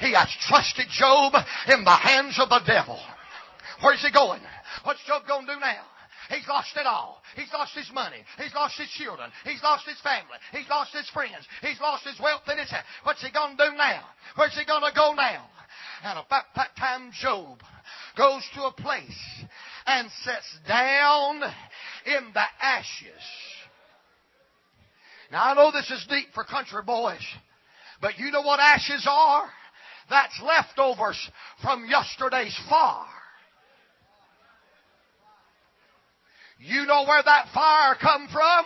He 0.00 0.12
has 0.14 0.28
trusted 0.48 0.86
Job 0.90 1.34
in 1.68 1.84
the 1.84 1.90
hands 1.90 2.38
of 2.38 2.48
the 2.48 2.60
devil. 2.66 2.98
Where's 3.82 4.02
he 4.02 4.12
going? 4.12 4.40
What's 4.84 5.04
Job 5.04 5.22
going 5.26 5.46
to 5.46 5.54
do 5.54 5.60
now? 5.60 5.82
He's 6.28 6.46
lost 6.48 6.76
it 6.76 6.86
all. 6.86 7.20
He's 7.36 7.52
lost 7.52 7.74
his 7.74 7.90
money. 7.92 8.24
He's 8.38 8.54
lost 8.54 8.78
his 8.78 8.88
children. 8.90 9.30
He's 9.44 9.62
lost 9.62 9.86
his 9.86 10.00
family. 10.00 10.38
He's 10.52 10.68
lost 10.68 10.94
his 10.94 11.08
friends. 11.10 11.46
He's 11.60 11.80
lost 11.80 12.06
his 12.06 12.18
wealth 12.20 12.42
and 12.46 12.58
his 12.58 12.70
health. 12.70 12.84
What's 13.02 13.22
he 13.22 13.30
going 13.30 13.56
to 13.56 13.70
do 13.70 13.76
now? 13.76 14.02
Where's 14.36 14.56
he 14.56 14.64
going 14.64 14.82
to 14.82 14.94
go 14.94 15.14
now? 15.14 15.46
And 16.04 16.18
about 16.18 16.44
that 16.56 16.76
time, 16.76 17.10
Job 17.12 17.60
goes 18.16 18.42
to 18.54 18.64
a 18.64 18.72
place 18.72 19.44
and 19.86 20.08
sits 20.24 20.58
down 20.66 21.42
in 22.06 22.32
the 22.32 22.44
ashes. 22.60 23.22
Now 25.30 25.50
I 25.50 25.54
know 25.54 25.70
this 25.72 25.90
is 25.90 26.06
deep 26.08 26.28
for 26.34 26.44
country 26.44 26.82
boys. 26.84 27.24
But 28.02 28.18
you 28.18 28.32
know 28.32 28.42
what 28.42 28.58
ashes 28.58 29.06
are? 29.08 29.48
That's 30.10 30.42
leftovers 30.44 31.16
from 31.62 31.86
yesterday's 31.88 32.58
fire. 32.68 33.06
You 36.58 36.84
know 36.84 37.04
where 37.06 37.22
that 37.22 37.46
fire 37.54 37.94
come 38.00 38.28
from? 38.30 38.64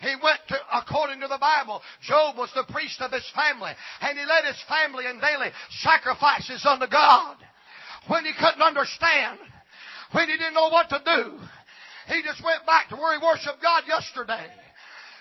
He 0.00 0.14
went 0.22 0.40
to, 0.48 0.56
according 0.72 1.20
to 1.20 1.28
the 1.28 1.38
Bible, 1.40 1.80
Job 2.02 2.36
was 2.36 2.50
the 2.54 2.70
priest 2.70 3.00
of 3.00 3.10
his 3.10 3.24
family, 3.34 3.72
and 4.02 4.18
he 4.18 4.24
led 4.26 4.44
his 4.44 4.62
family 4.68 5.06
in 5.06 5.18
daily 5.18 5.48
sacrifices 5.80 6.64
unto 6.66 6.86
God. 6.86 7.36
When 8.08 8.24
he 8.26 8.32
couldn't 8.38 8.62
understand, 8.62 9.38
when 10.12 10.28
he 10.28 10.36
didn't 10.36 10.54
know 10.54 10.68
what 10.68 10.90
to 10.90 11.00
do, 11.02 11.40
he 12.12 12.22
just 12.22 12.44
went 12.44 12.66
back 12.66 12.90
to 12.90 12.96
where 12.96 13.18
he 13.18 13.24
worshiped 13.24 13.62
God 13.62 13.84
yesterday, 13.88 14.46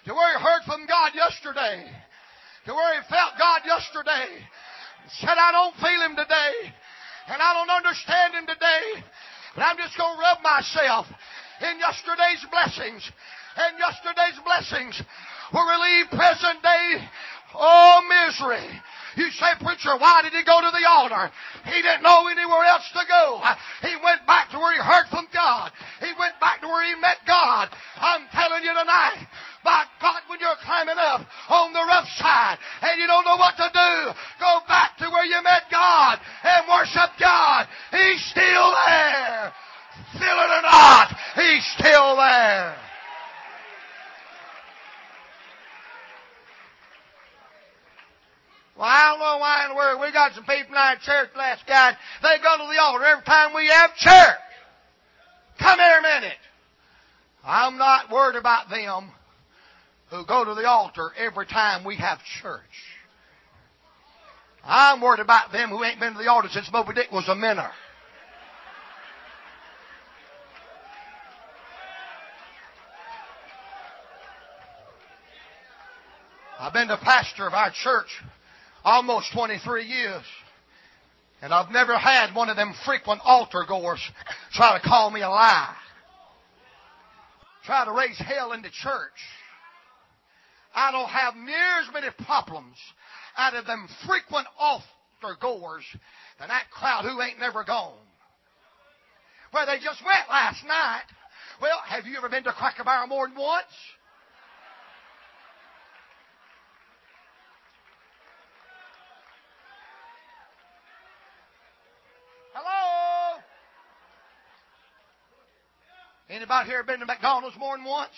to 0.06 0.14
where 0.14 0.38
he 0.38 0.44
heard 0.44 0.64
from 0.68 0.86
God 0.86 1.12
yesterday 1.16 1.90
to 2.66 2.74
where 2.74 3.02
he 3.02 3.08
felt 3.08 3.38
God 3.38 3.62
yesterday. 3.66 4.42
Said, 5.22 5.38
I 5.38 5.54
don't 5.54 5.78
feel 5.78 6.02
him 6.02 6.18
today. 6.18 6.74
And 7.30 7.42
I 7.42 7.54
don't 7.54 7.70
understand 7.70 8.34
him 8.34 8.46
today. 8.50 9.06
But 9.54 9.70
I'm 9.70 9.78
just 9.78 9.98
going 9.98 10.18
to 10.18 10.22
rub 10.22 10.42
myself 10.42 11.06
in 11.62 11.78
yesterday's 11.78 12.42
blessings. 12.50 13.06
And 13.56 13.78
yesterday's 13.78 14.42
blessings 14.44 14.98
will 15.54 15.64
relieve 15.64 16.10
present 16.10 16.60
day, 16.62 17.06
oh, 17.58 18.02
misery. 18.06 18.68
You 19.16 19.32
say, 19.32 19.56
preacher, 19.64 19.96
why 19.96 20.22
did 20.24 20.34
he 20.36 20.44
go 20.44 20.60
to 20.60 20.72
the 20.76 20.84
altar? 20.84 21.32
He 21.64 21.82
didn't 21.82 22.04
know 22.04 22.28
anywhere 22.28 22.68
else 22.68 22.84
to 22.92 23.04
go. 23.08 23.40
He 23.82 23.96
went 24.04 24.28
back 24.28 24.52
to 24.52 24.60
where 24.60 24.76
he 24.76 24.82
heard 24.84 25.08
from 25.08 25.28
God. 25.32 25.72
He 26.04 26.12
went 26.20 26.36
back 26.44 26.60
to 26.62 26.68
where 26.68 26.84
he 26.84 27.00
met 27.00 27.24
God. 27.26 27.72
I'm 27.96 28.28
telling 28.36 28.64
you 28.64 28.76
tonight, 28.76 29.24
by 29.64 29.84
God, 30.02 30.22
when 30.28 30.40
you're 30.40 30.60
climbing 30.64 31.00
up 31.00 31.26
on 31.50 31.72
the 31.72 31.80
rough 31.80 32.08
side 32.20 32.60
and 32.82 33.00
you 33.00 33.08
don't 33.08 33.24
know 33.24 33.38
what 33.38 33.56
to 33.56 33.70
do, 33.72 34.12
go 34.40 34.60
back 34.68 34.98
to 35.00 35.10
where 35.10 35.26
you 35.26 35.42
met 35.42 35.64
God 35.72 36.20
and 36.44 36.68
worship 36.68 37.16
God. 37.20 37.68
He's 37.92 38.24
still 38.30 38.76
there. 38.86 39.54
Feel 40.20 40.38
it 40.44 40.52
or 40.52 40.62
not, 40.62 41.16
He's 41.36 41.66
still 41.80 42.16
there. 42.18 42.76
Well, 48.78 48.88
I 48.88 49.05
don't 49.18 49.26
know 49.26 49.38
why 49.40 49.64
in 49.64 49.70
the 49.70 49.76
world. 49.76 50.02
We 50.02 50.12
got 50.12 50.34
some 50.34 50.44
people 50.44 50.72
in 50.72 50.78
our 50.78 50.96
church 50.98 51.30
last 51.36 51.66
guys. 51.68 51.96
They 52.22 52.38
go 52.42 52.58
to 52.58 52.74
the 52.74 52.82
altar 52.82 53.06
every 53.06 53.24
time 53.24 53.54
we 53.54 53.68
have 53.68 53.96
church. 53.96 54.40
Come 55.60 55.80
here 55.80 56.00
a 56.00 56.02
minute. 56.02 56.38
I'm 57.44 57.78
not 57.78 58.12
worried 58.12 58.36
about 58.36 58.70
them 58.70 59.12
who 60.10 60.26
go 60.26 60.44
to 60.46 60.54
the 60.54 60.68
altar 60.68 61.12
every 61.18 61.46
time 61.46 61.86
we 61.86 61.96
have 61.98 62.20
church. 62.42 62.62
I'm 64.64 65.00
worried 65.00 65.20
about 65.20 65.52
them 65.52 65.70
who 65.70 65.84
ain't 65.84 66.00
been 66.00 66.14
to 66.14 66.20
the 66.20 66.30
altar 66.30 66.50
since 66.52 66.70
Moby 66.72 66.94
Dick 66.94 67.12
was 67.12 67.28
a 67.30 67.36
minnow. 67.36 67.70
I've 76.60 76.74
been 76.74 76.88
the 76.88 76.98
pastor 76.98 77.46
of 77.46 77.54
our 77.54 77.70
church 77.70 78.24
almost 78.86 79.34
23 79.34 79.84
years. 79.84 80.24
And 81.42 81.54
I've 81.54 81.72
never 81.72 81.98
had 81.98 82.34
one 82.34 82.50
of 82.50 82.56
them 82.56 82.74
frequent 82.86 83.22
altar 83.26 83.66
goers 83.68 84.00
try 84.54 84.80
to 84.80 84.88
call 84.88 85.12
me 85.12 85.22
a 85.22 85.30
lie. 85.30 85.76
Try 87.66 87.84
to 87.84 87.92
raise 87.92 88.18
hell 88.18 88.54
in 88.54 88.62
the 88.62 88.70
church. 88.70 89.20
I 90.74 90.92
don't 90.92 91.10
have 91.10 91.36
near 91.36 91.80
as 91.82 91.94
many 91.94 92.08
problems 92.26 92.78
out 93.38 93.56
of 93.56 93.66
them 93.66 93.88
frequent 94.08 94.48
altar 94.58 94.84
goers 95.42 95.84
than 96.40 96.48
that 96.50 96.70
crowd 96.72 97.06
who 97.06 97.22
ain't 97.22 97.40
never 97.40 97.64
gone. 97.64 97.98
where 99.52 99.66
they 99.66 99.78
just 99.78 100.04
went 100.06 100.30
last 100.30 100.64
night. 100.66 101.04
Well, 101.62 101.80
have 101.86 102.06
you 102.06 102.18
ever 102.18 102.30
been 102.30 102.44
to 102.44 102.52
Cracker 102.52 102.84
Barrel 102.84 103.08
more 103.08 103.28
than 103.28 103.38
once? 103.38 103.72
Anybody 116.36 116.68
here 116.68 116.84
been 116.84 117.00
to 117.00 117.06
McDonald's 117.06 117.56
more 117.56 117.78
than 117.78 117.86
once? 117.88 118.12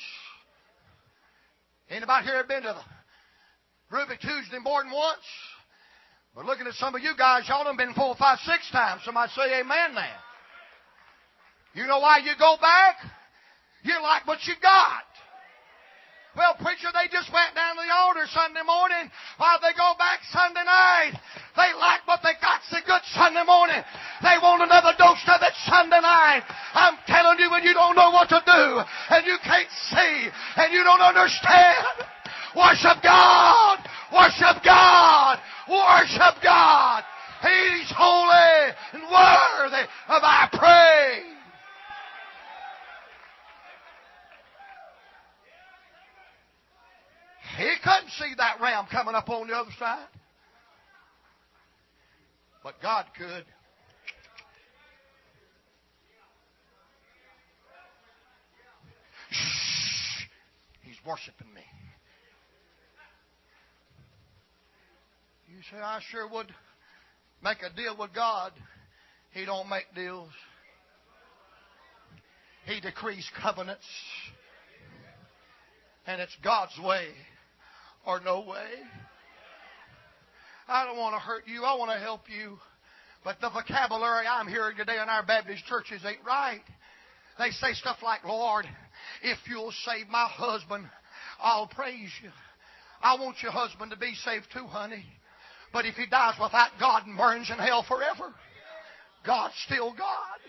Anybody 1.88 2.26
here 2.26 2.44
been 2.50 2.64
to 2.64 2.74
the 2.74 3.96
Ruby 3.96 4.18
Tuesday 4.18 4.58
more 4.58 4.82
than 4.82 4.92
once? 4.92 5.22
But 6.34 6.46
looking 6.46 6.66
at 6.66 6.74
some 6.82 6.96
of 6.96 7.02
you 7.06 7.14
guys, 7.16 7.46
y'all 7.48 7.64
done 7.64 7.78
been 7.78 7.94
four, 7.94 8.16
five, 8.18 8.40
six 8.42 8.72
times. 8.72 9.06
Somebody 9.06 9.32
say 9.38 9.62
amen 9.62 9.94
now. 9.94 10.18
You 11.76 11.86
know 11.86 12.00
why 12.00 12.18
you 12.26 12.34
go 12.40 12.58
back? 12.60 12.98
You 13.84 13.94
like 14.02 14.26
what 14.26 14.40
you 14.50 14.56
got. 14.64 15.06
Well, 16.34 16.54
preacher, 16.58 16.94
they 16.94 17.10
just 17.10 17.34
went 17.34 17.54
down 17.54 17.78
to 17.78 17.82
the 17.82 17.94
altar 17.94 18.30
Sunday 18.30 18.66
morning. 18.66 19.10
While 19.42 19.58
they 19.58 19.74
go 19.74 19.94
back 19.98 20.22
Sunday 20.30 20.66
night, 20.66 21.18
they 21.58 21.70
like 21.78 22.06
what 22.06 22.22
they 22.22 22.38
got 22.42 22.62
so 22.70 22.78
good 22.82 23.02
Sunday 23.14 23.46
morning. 23.46 23.82
They 24.22 24.38
want 24.42 24.62
another 24.62 24.94
dose 25.02 25.22
of 25.30 25.42
it 25.42 25.57
Sunday 25.68 26.00
night. 26.02 26.44
I'm 26.74 26.96
telling 27.06 27.40
you, 27.40 27.52
when 27.52 27.64
you 27.64 27.74
don't 27.74 27.96
know 27.96 28.12
what 28.12 28.30
to 28.30 28.42
do, 28.46 28.82
and 29.12 29.26
you 29.28 29.38
can't 29.44 29.70
see, 29.92 30.30
and 30.56 30.74
you 30.74 30.84
don't 30.84 31.02
understand, 31.02 32.08
worship 32.56 33.04
God! 33.04 33.80
Worship 34.12 34.64
God! 34.64 35.40
Worship 35.70 36.42
God! 36.42 37.04
He's 37.42 37.92
holy 37.96 38.74
and 38.94 39.04
worthy 39.04 39.84
of 40.08 40.24
our 40.24 40.50
praise. 40.50 41.38
He 47.58 47.74
couldn't 47.84 48.10
see 48.20 48.34
that 48.38 48.62
ram 48.62 48.86
coming 48.92 49.16
up 49.16 49.30
on 49.30 49.48
the 49.48 49.54
other 49.56 49.72
side. 49.80 50.08
But 52.64 52.76
God 52.82 53.06
could. 53.18 53.46
Shh. 59.32 60.26
He's 60.82 60.97
worshiping 61.08 61.54
me. 61.54 61.62
You 65.48 65.60
say, 65.72 65.78
I 65.82 66.02
sure 66.12 66.30
would 66.30 66.54
make 67.42 67.60
a 67.64 67.76
deal 67.76 67.96
with 67.98 68.14
God. 68.14 68.52
He 69.32 69.46
don't 69.46 69.70
make 69.70 69.86
deals. 69.96 70.30
He 72.66 72.82
decrees 72.82 73.28
covenants. 73.42 73.86
And 76.06 76.22
it's 76.22 76.36
God's 76.44 76.78
way 76.84 77.08
or 78.06 78.20
no 78.20 78.42
way. 78.42 78.68
I 80.68 80.86
don't 80.86 80.98
want 80.98 81.16
to 81.16 81.20
hurt 81.20 81.44
you. 81.48 81.64
I 81.64 81.76
want 81.76 81.92
to 81.92 82.00
help 82.00 82.24
you. 82.30 82.58
But 83.24 83.40
the 83.42 83.50
vocabulary 83.50 84.26
I'm 84.28 84.48
hearing 84.48 84.76
today 84.78 85.02
in 85.02 85.10
our 85.10 85.26
Baptist 85.26 85.66
churches 85.66 86.02
ain't 86.06 86.26
right. 86.26 86.62
They 87.40 87.52
say 87.52 87.74
stuff 87.74 87.98
like, 88.04 88.26
Lord, 88.26 88.66
if 89.22 89.38
you'll 89.50 89.74
save 89.86 90.08
my 90.08 90.26
husband, 90.26 90.90
I'll 91.40 91.68
praise 91.68 92.12
you. 92.22 92.30
I 93.02 93.16
want 93.16 93.38
your 93.42 93.52
husband 93.52 93.92
to 93.92 93.98
be 93.98 94.14
saved 94.26 94.48
too, 94.52 94.66
honey. 94.66 95.06
But 95.74 95.86
if 95.86 95.96
he 95.96 96.06
dies 96.06 96.36
without 96.42 96.72
God 96.80 97.06
and 97.06 97.18
burns 97.18 97.50
in 97.50 97.58
hell 97.58 97.86
forever, 97.88 98.34
God's 99.26 99.54
still 99.66 99.94
God. 99.94 100.40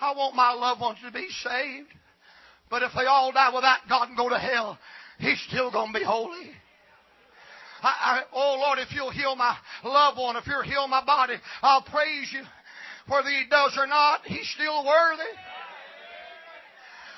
I 0.00 0.14
want 0.14 0.34
my 0.34 0.52
loved 0.52 0.80
ones 0.80 0.98
to 1.04 1.12
be 1.12 1.28
saved. 1.42 1.88
But 2.70 2.82
if 2.82 2.92
they 2.96 3.04
all 3.04 3.30
die 3.32 3.54
without 3.54 3.78
God 3.88 4.08
and 4.08 4.16
go 4.16 4.28
to 4.28 4.38
hell, 4.38 4.78
He's 5.18 5.40
still 5.48 5.70
going 5.70 5.92
to 5.92 5.98
be 5.98 6.04
holy. 6.04 6.50
I, 7.82 7.88
I, 8.00 8.22
oh 8.32 8.56
Lord, 8.58 8.78
if 8.78 8.92
you'll 8.92 9.10
heal 9.10 9.36
my 9.36 9.56
loved 9.84 10.18
one, 10.18 10.36
if 10.36 10.46
you'll 10.46 10.62
heal 10.62 10.88
my 10.88 11.04
body, 11.04 11.34
I'll 11.62 11.82
praise 11.82 12.32
you. 12.32 12.42
Whether 13.08 13.28
He 13.28 13.44
does 13.50 13.76
or 13.78 13.86
not, 13.86 14.20
He's 14.24 14.48
still 14.50 14.84
worthy. 14.84 15.32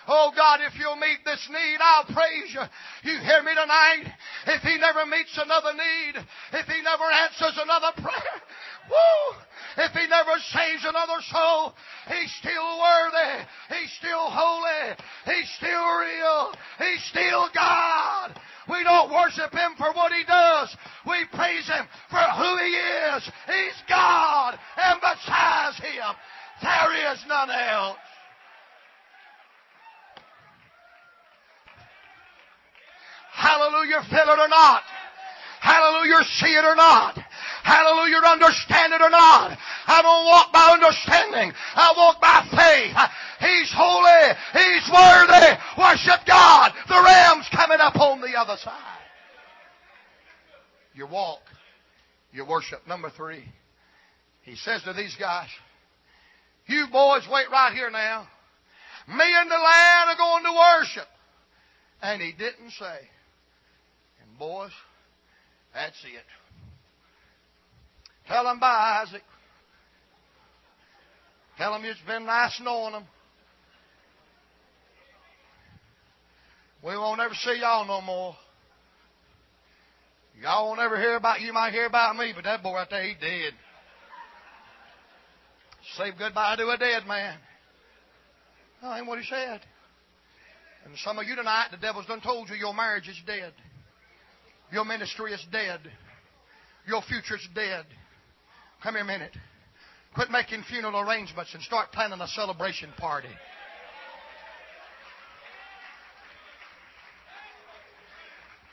Oh 0.09 0.30
God, 0.34 0.61
if 0.62 0.78
you'll 0.78 0.97
meet 0.97 1.18
this 1.24 1.49
need, 1.51 1.78
I'll 1.80 2.05
praise 2.05 2.55
you. 2.55 2.62
You 3.11 3.18
hear 3.18 3.43
me 3.43 3.53
tonight? 3.55 4.05
If 4.47 4.62
He 4.62 4.78
never 4.78 5.05
meets 5.07 5.36
another 5.36 5.74
need, 5.74 6.14
if 6.53 6.66
He 6.66 6.80
never 6.82 7.05
answers 7.05 7.59
another 7.59 7.92
prayer, 7.99 8.36
woo! 8.90 9.36
If 9.78 9.92
He 9.92 10.07
never 10.07 10.38
saves 10.55 10.84
another 10.86 11.20
soul, 11.30 11.74
He's 12.09 12.32
still 12.38 12.78
worthy. 12.78 13.44
He's 13.74 13.92
still 13.99 14.30
holy. 14.30 14.94
He's 15.26 15.51
still 15.59 15.86
real. 15.99 16.55
He's 16.78 17.03
still 17.11 17.51
God. 17.55 18.38
We 18.68 18.82
don't 18.82 19.11
worship 19.11 19.53
Him 19.53 19.74
for 19.76 19.92
what 19.92 20.12
He 20.12 20.24
does. 20.24 20.74
We 21.07 21.26
praise 21.34 21.66
Him 21.66 21.86
for 22.11 22.22
who 22.38 22.57
He 22.62 22.72
is. 22.74 23.22
He's 23.47 23.78
God. 23.88 24.59
And 24.76 25.01
besides 25.01 25.78
Him, 25.78 26.14
there 26.62 27.12
is 27.12 27.18
none 27.28 27.51
else. 27.51 27.99
Hallelujah, 33.57 34.02
feel 34.11 34.28
it 34.28 34.38
or 34.38 34.48
not. 34.48 34.82
Hallelujah, 35.61 36.22
see 36.36 36.52
it 36.52 36.64
or 36.64 36.76
not. 36.76 37.16
Hallelujah, 37.64 38.20
understand 38.26 38.92
it 38.92 39.00
or 39.00 39.09
not. 39.09 39.57
I 39.86 40.02
don't 40.02 40.26
walk 40.26 40.52
by 40.52 40.76
understanding. 40.76 41.52
I 41.74 41.94
walk 41.96 42.20
by 42.20 42.44
faith. 42.52 42.94
He's 43.40 43.72
holy. 43.72 44.36
He's 44.52 44.84
worthy. 44.92 45.57
Worship 45.78 46.26
God. 46.26 46.72
The 46.86 47.02
ram's 47.02 47.48
coming 47.48 47.78
up 47.80 47.96
on 47.96 48.20
the 48.20 48.38
other 48.38 48.57
side. 48.62 49.00
Your 50.94 51.09
walk, 51.09 51.40
your 52.32 52.46
worship. 52.46 52.86
Number 52.86 53.09
three. 53.09 53.44
He 54.42 54.54
says 54.57 54.82
to 54.82 54.92
these 54.92 55.16
guys, 55.18 55.48
you 56.66 56.88
boys 56.92 57.26
wait 57.32 57.50
right 57.50 57.72
here 57.72 57.90
now. 57.90 58.28
Me 59.09 59.24
and 59.24 59.50
the 59.50 59.54
lad 59.54 60.09
are 60.09 60.16
going 60.16 60.44
to 60.44 60.52
worship. 60.52 61.09
And 62.02 62.20
he 62.20 62.32
didn't 62.32 62.70
say, 62.72 63.09
boys. 64.39 64.72
That's 65.74 65.97
it. 66.05 66.24
Tell 68.28 68.45
them 68.45 68.59
bye, 68.59 69.05
Isaac. 69.07 69.22
Tell 71.59 71.72
them 71.72 71.84
it's 71.84 72.01
been 72.07 72.26
nice 72.26 72.61
knowing 72.62 72.93
them. 72.93 73.05
We 76.82 76.97
won't 76.97 77.20
ever 77.20 77.34
see 77.34 77.59
y'all 77.61 77.87
no 77.87 78.01
more. 78.01 78.37
Y'all 80.41 80.68
won't 80.68 80.80
ever 80.80 80.99
hear 80.99 81.16
about 81.16 81.41
you 81.41 81.53
might 81.53 81.72
hear 81.72 81.87
about 81.87 82.16
me, 82.16 82.32
but 82.34 82.45
that 82.45 82.62
boy 82.62 82.74
right 82.74 82.89
there, 82.91 83.03
he 83.03 83.14
dead. 83.14 83.55
Say 85.97 86.11
goodbye 86.18 86.57
to 86.57 86.68
a 86.68 86.76
dead 86.76 87.07
man. 87.07 87.39
That 88.82 88.99
ain't 88.99 89.07
what 89.07 89.18
he 89.18 89.24
said. 89.24 89.61
And 90.84 90.95
some 90.99 91.18
of 91.18 91.26
you 91.26 91.37
tonight, 91.37 91.68
the 91.70 91.78
devil's 91.78 92.07
done 92.07 92.20
told 92.20 92.49
you 92.49 92.57
your 92.57 92.74
marriage 92.74 93.09
is 93.09 93.20
dead. 93.26 93.53
Your 94.72 94.84
ministry 94.84 95.32
is 95.32 95.44
dead. 95.52 95.80
Your 96.86 97.02
future 97.02 97.36
is 97.36 97.48
dead. 97.54 97.84
Come 98.82 98.94
here 98.94 99.02
a 99.02 99.06
minute. 99.06 99.36
Quit 100.14 100.30
making 100.30 100.62
funeral 100.64 100.98
arrangements 101.00 101.52
and 101.54 101.62
start 101.62 101.92
planning 101.92 102.20
a 102.20 102.28
celebration 102.28 102.90
party. 102.96 103.28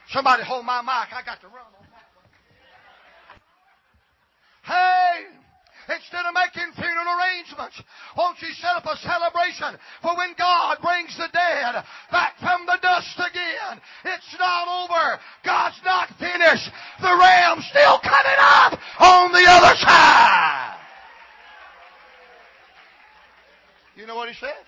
Somebody 0.09 0.43
hold 0.43 0.65
my 0.65 0.81
mic. 0.81 1.13
I 1.13 1.23
got 1.25 1.41
to 1.41 1.47
run 1.47 1.65
on 1.65 1.85
that 1.91 2.09
one. 2.15 2.29
Hey! 4.63 5.42
Instead 5.89 6.23
of 6.25 6.33
making 6.33 6.71
funeral 6.75 7.07
arrangements, 7.19 7.81
won't 8.15 8.39
you 8.41 8.47
set 8.55 8.75
up 8.75 8.85
a 8.85 8.95
celebration 9.03 9.75
for 10.01 10.15
when 10.15 10.33
God 10.37 10.77
brings 10.81 11.15
the 11.17 11.27
dead 11.33 11.83
back 12.11 12.39
from 12.39 12.65
the 12.65 12.79
dust 12.81 13.19
again? 13.19 13.81
It's 14.05 14.35
not 14.39 14.67
over. 14.67 15.19
God's 15.43 15.79
not 15.83 16.07
finished. 16.19 16.71
The 17.01 17.15
ram's 17.19 17.67
still 17.67 17.99
coming 17.99 18.39
up 18.39 18.79
on 18.99 19.31
the 19.31 19.43
other 19.43 19.75
side. 19.77 20.79
You 23.95 24.07
know 24.07 24.15
what 24.15 24.29
he 24.29 24.35
said? 24.35 24.63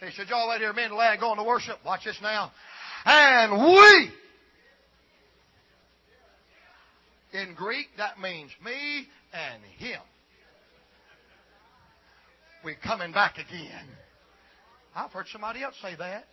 He 0.00 0.10
said, 0.12 0.28
y'all 0.28 0.48
right 0.48 0.60
here, 0.60 0.72
men 0.72 0.86
and 0.86 0.94
lad 0.94 1.20
going 1.20 1.38
to 1.38 1.44
worship. 1.44 1.78
Watch 1.84 2.04
this 2.04 2.18
now. 2.20 2.52
And 3.04 3.52
we 3.52 4.10
in 7.36 7.54
Greek, 7.54 7.86
that 7.98 8.18
means 8.18 8.50
me 8.64 9.06
and 9.32 9.62
him. 9.78 10.00
We're 12.64 12.76
coming 12.82 13.12
back 13.12 13.34
again. 13.34 13.86
I've 14.94 15.10
heard 15.12 15.26
somebody 15.30 15.62
else 15.62 15.74
say 15.82 15.94
that. 15.96 16.24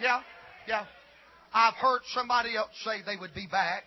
Yeah, 0.00 0.20
yeah. 0.66 0.84
I've 1.52 1.74
heard 1.74 2.00
somebody 2.14 2.56
else 2.56 2.70
say 2.84 3.02
they 3.04 3.16
would 3.16 3.34
be 3.34 3.46
back. 3.46 3.84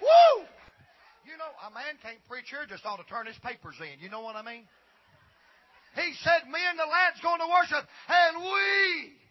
Woo! 0.00 0.44
You 1.24 1.38
know, 1.38 1.52
a 1.68 1.70
man 1.72 1.94
can't 2.02 2.18
preach 2.28 2.50
here, 2.50 2.66
just 2.68 2.84
ought 2.84 2.96
to 2.96 3.06
turn 3.06 3.26
his 3.26 3.38
papers 3.38 3.76
in. 3.78 4.02
You 4.02 4.10
know 4.10 4.20
what 4.20 4.34
I 4.34 4.42
mean? 4.42 4.64
He 5.94 6.12
said, 6.24 6.50
Me 6.50 6.58
and 6.58 6.78
the 6.78 6.88
lad's 6.90 7.20
going 7.22 7.38
to 7.38 7.46
worship, 7.46 7.86
and 8.08 8.42
we, 8.42 9.23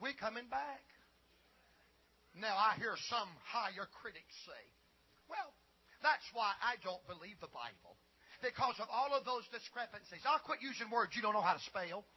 we 0.00 0.16
coming 0.16 0.48
back. 0.48 0.82
Now 2.34 2.56
I 2.56 2.74
hear 2.80 2.96
some 3.08 3.28
higher 3.44 3.86
critics 4.00 4.32
say, 4.48 4.64
well, 5.28 5.52
that's 6.02 6.24
why 6.32 6.56
I 6.64 6.80
don't 6.80 7.02
believe 7.04 7.36
the 7.40 7.52
Bible. 7.52 8.00
Because 8.40 8.80
of 8.80 8.88
all 8.88 9.12
of 9.12 9.28
those 9.28 9.44
discrepancies. 9.52 10.24
I'll 10.24 10.40
quit 10.40 10.64
using 10.64 10.88
words 10.88 11.12
you 11.12 11.20
don't 11.20 11.36
know 11.36 11.44
how 11.44 11.60
to 11.60 11.64
spell. 11.68 12.08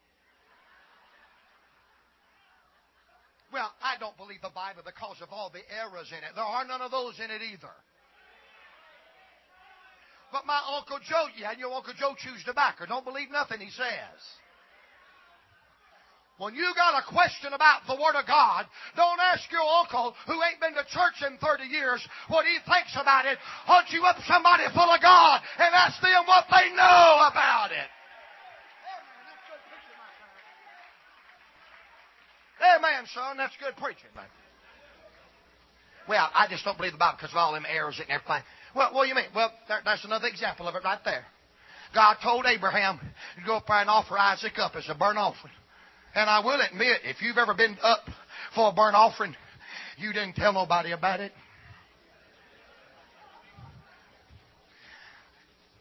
Well, 3.51 3.69
I 3.83 3.99
don't 3.99 4.17
believe 4.17 4.41
the 4.41 4.55
Bible 4.55 4.81
because 4.81 5.21
of 5.21 5.29
all 5.29 5.51
the 5.51 5.61
errors 5.69 6.09
in 6.09 6.23
it. 6.23 6.33
There 6.33 6.43
are 6.47 6.65
none 6.65 6.81
of 6.81 6.89
those 6.89 7.19
in 7.19 7.29
it 7.29 7.43
either. 7.43 7.75
But 10.31 10.47
my 10.47 10.57
Uncle 10.73 10.97
Joe, 11.05 11.29
yeah, 11.37 11.51
and 11.51 11.59
your 11.59 11.71
Uncle 11.71 11.93
Joe 11.93 12.15
chews 12.17 12.41
tobacco. 12.43 12.87
Don't 12.87 13.05
believe 13.05 13.29
nothing 13.29 13.59
he 13.59 13.69
says. 13.69 14.17
When 16.37 16.55
you 16.55 16.73
got 16.75 16.97
a 16.97 17.05
question 17.05 17.53
about 17.53 17.85
the 17.85 17.93
Word 17.93 18.17
of 18.17 18.25
God, 18.25 18.65
don't 18.97 19.19
ask 19.21 19.45
your 19.51 19.61
uncle 19.61 20.15
who 20.25 20.33
ain't 20.41 20.59
been 20.59 20.73
to 20.73 20.85
church 20.89 21.21
in 21.21 21.37
30 21.37 21.69
years 21.69 22.01
what 22.27 22.45
he 22.45 22.57
thinks 22.65 22.97
about 22.97 23.25
it. 23.25 23.37
Hunt 23.69 23.87
you 23.91 24.01
up 24.03 24.17
somebody 24.25 24.63
full 24.73 24.89
of 24.89 25.01
God 25.01 25.41
and 25.59 25.69
ask 25.73 26.01
them 26.01 26.25
what 26.25 26.45
they 26.49 26.73
know 26.73 27.29
about 27.29 27.69
it. 27.69 27.89
Amen, 32.63 33.05
son. 33.13 33.37
That's 33.37 33.53
good 33.61 33.75
preaching, 33.77 34.09
man. 34.15 34.25
Well, 36.07 36.29
I 36.33 36.47
just 36.49 36.65
don't 36.65 36.77
believe 36.77 36.93
the 36.93 36.97
Bible 36.97 37.17
because 37.17 37.31
of 37.31 37.37
all 37.37 37.53
them 37.53 37.65
errors 37.69 37.99
and 37.99 38.09
everything. 38.09 38.43
Well, 38.75 38.93
what 38.93 39.03
do 39.03 39.09
you 39.09 39.15
mean? 39.15 39.29
Well, 39.35 39.51
there, 39.67 39.81
that's 39.85 40.03
another 40.03 40.27
example 40.27 40.67
of 40.67 40.75
it 40.75 40.83
right 40.83 40.99
there. 41.05 41.25
God 41.93 42.17
told 42.23 42.45
Abraham 42.47 42.99
to 42.99 43.45
go 43.45 43.57
up 43.57 43.67
there 43.67 43.77
and 43.77 43.89
offer 43.89 44.17
Isaac 44.17 44.57
up 44.57 44.75
as 44.75 44.85
a 44.89 44.95
burnt 44.95 45.17
offering. 45.17 45.53
And 46.15 46.29
I 46.29 46.39
will 46.39 46.59
admit, 46.61 47.01
if 47.05 47.21
you've 47.21 47.37
ever 47.37 47.53
been 47.53 47.77
up 47.81 48.01
for 48.53 48.69
a 48.69 48.73
burnt 48.73 48.95
offering, 48.95 49.35
you 49.97 50.13
didn't 50.13 50.35
tell 50.35 50.53
nobody 50.53 50.91
about 50.91 51.19
it. 51.19 51.31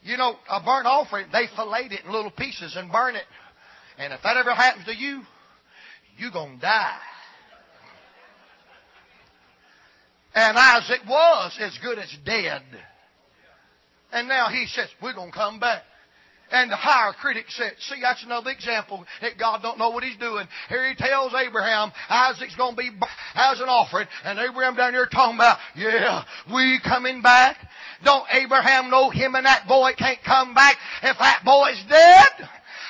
You 0.03 0.17
know, 0.17 0.35
a 0.51 0.61
burnt 0.65 0.87
offering, 0.87 1.27
they 1.33 1.47
fillet 1.55 1.89
it 1.91 2.05
in 2.05 2.13
little 2.13 2.31
pieces 2.31 2.75
and 2.77 2.91
burn 2.91 3.15
it. 3.15 3.25
And 3.99 4.13
if 4.13 4.21
that 4.23 4.37
ever 4.37 4.55
happens 4.55 4.87
to 4.87 4.97
you, 4.97 5.23
you're 6.17 6.33
going 6.33 6.57
to 6.57 6.61
die. 6.61 6.99
And 10.35 10.57
Isaac 10.57 11.01
was 11.07 11.59
as 11.61 11.79
good 11.83 11.99
as 11.99 12.13
dead. 12.25 12.63
And 14.13 14.29
now 14.29 14.49
he 14.49 14.67
says, 14.67 14.89
we're 15.03 15.15
going 15.15 15.31
to 15.31 15.37
come 15.37 15.61
back. 15.61 15.83
And 16.53 16.71
the 16.71 16.77
higher 16.77 17.15
critic 17.15 17.47
said, 17.49 17.73
see, 17.81 18.01
that's 18.03 18.23
another 18.25 18.51
example 18.51 19.05
that 19.23 19.39
God 19.39 19.63
don't 19.63 19.79
know 19.79 19.91
what 19.91 20.05
he's 20.05 20.19
doing. 20.19 20.47
Here 20.69 20.87
he 20.89 20.95
tells 20.95 21.33
Abraham, 21.35 21.91
Isaac's 22.11 22.55
going 22.57 22.77
to 22.77 22.83
be 22.83 22.91
as 23.35 23.61
an 23.61 23.69
offering. 23.69 24.07
And 24.25 24.39
Abraham 24.39 24.77
down 24.77 24.93
here 24.93 25.09
talking 25.11 25.37
about, 25.37 25.59
yeah, 25.75 26.25
we 26.53 26.79
coming 26.85 27.23
back. 27.23 27.57
Don't 28.05 28.27
Abraham 28.33 28.91
know 28.91 29.09
him 29.11 29.35
and 29.35 29.47
that 29.47 29.67
boy 29.67 29.93
can't 29.97 30.23
come 30.25 30.53
back 30.55 30.77
if 31.03 31.17
that 31.19 31.43
boy's 31.45 31.83
dead? 31.89 32.49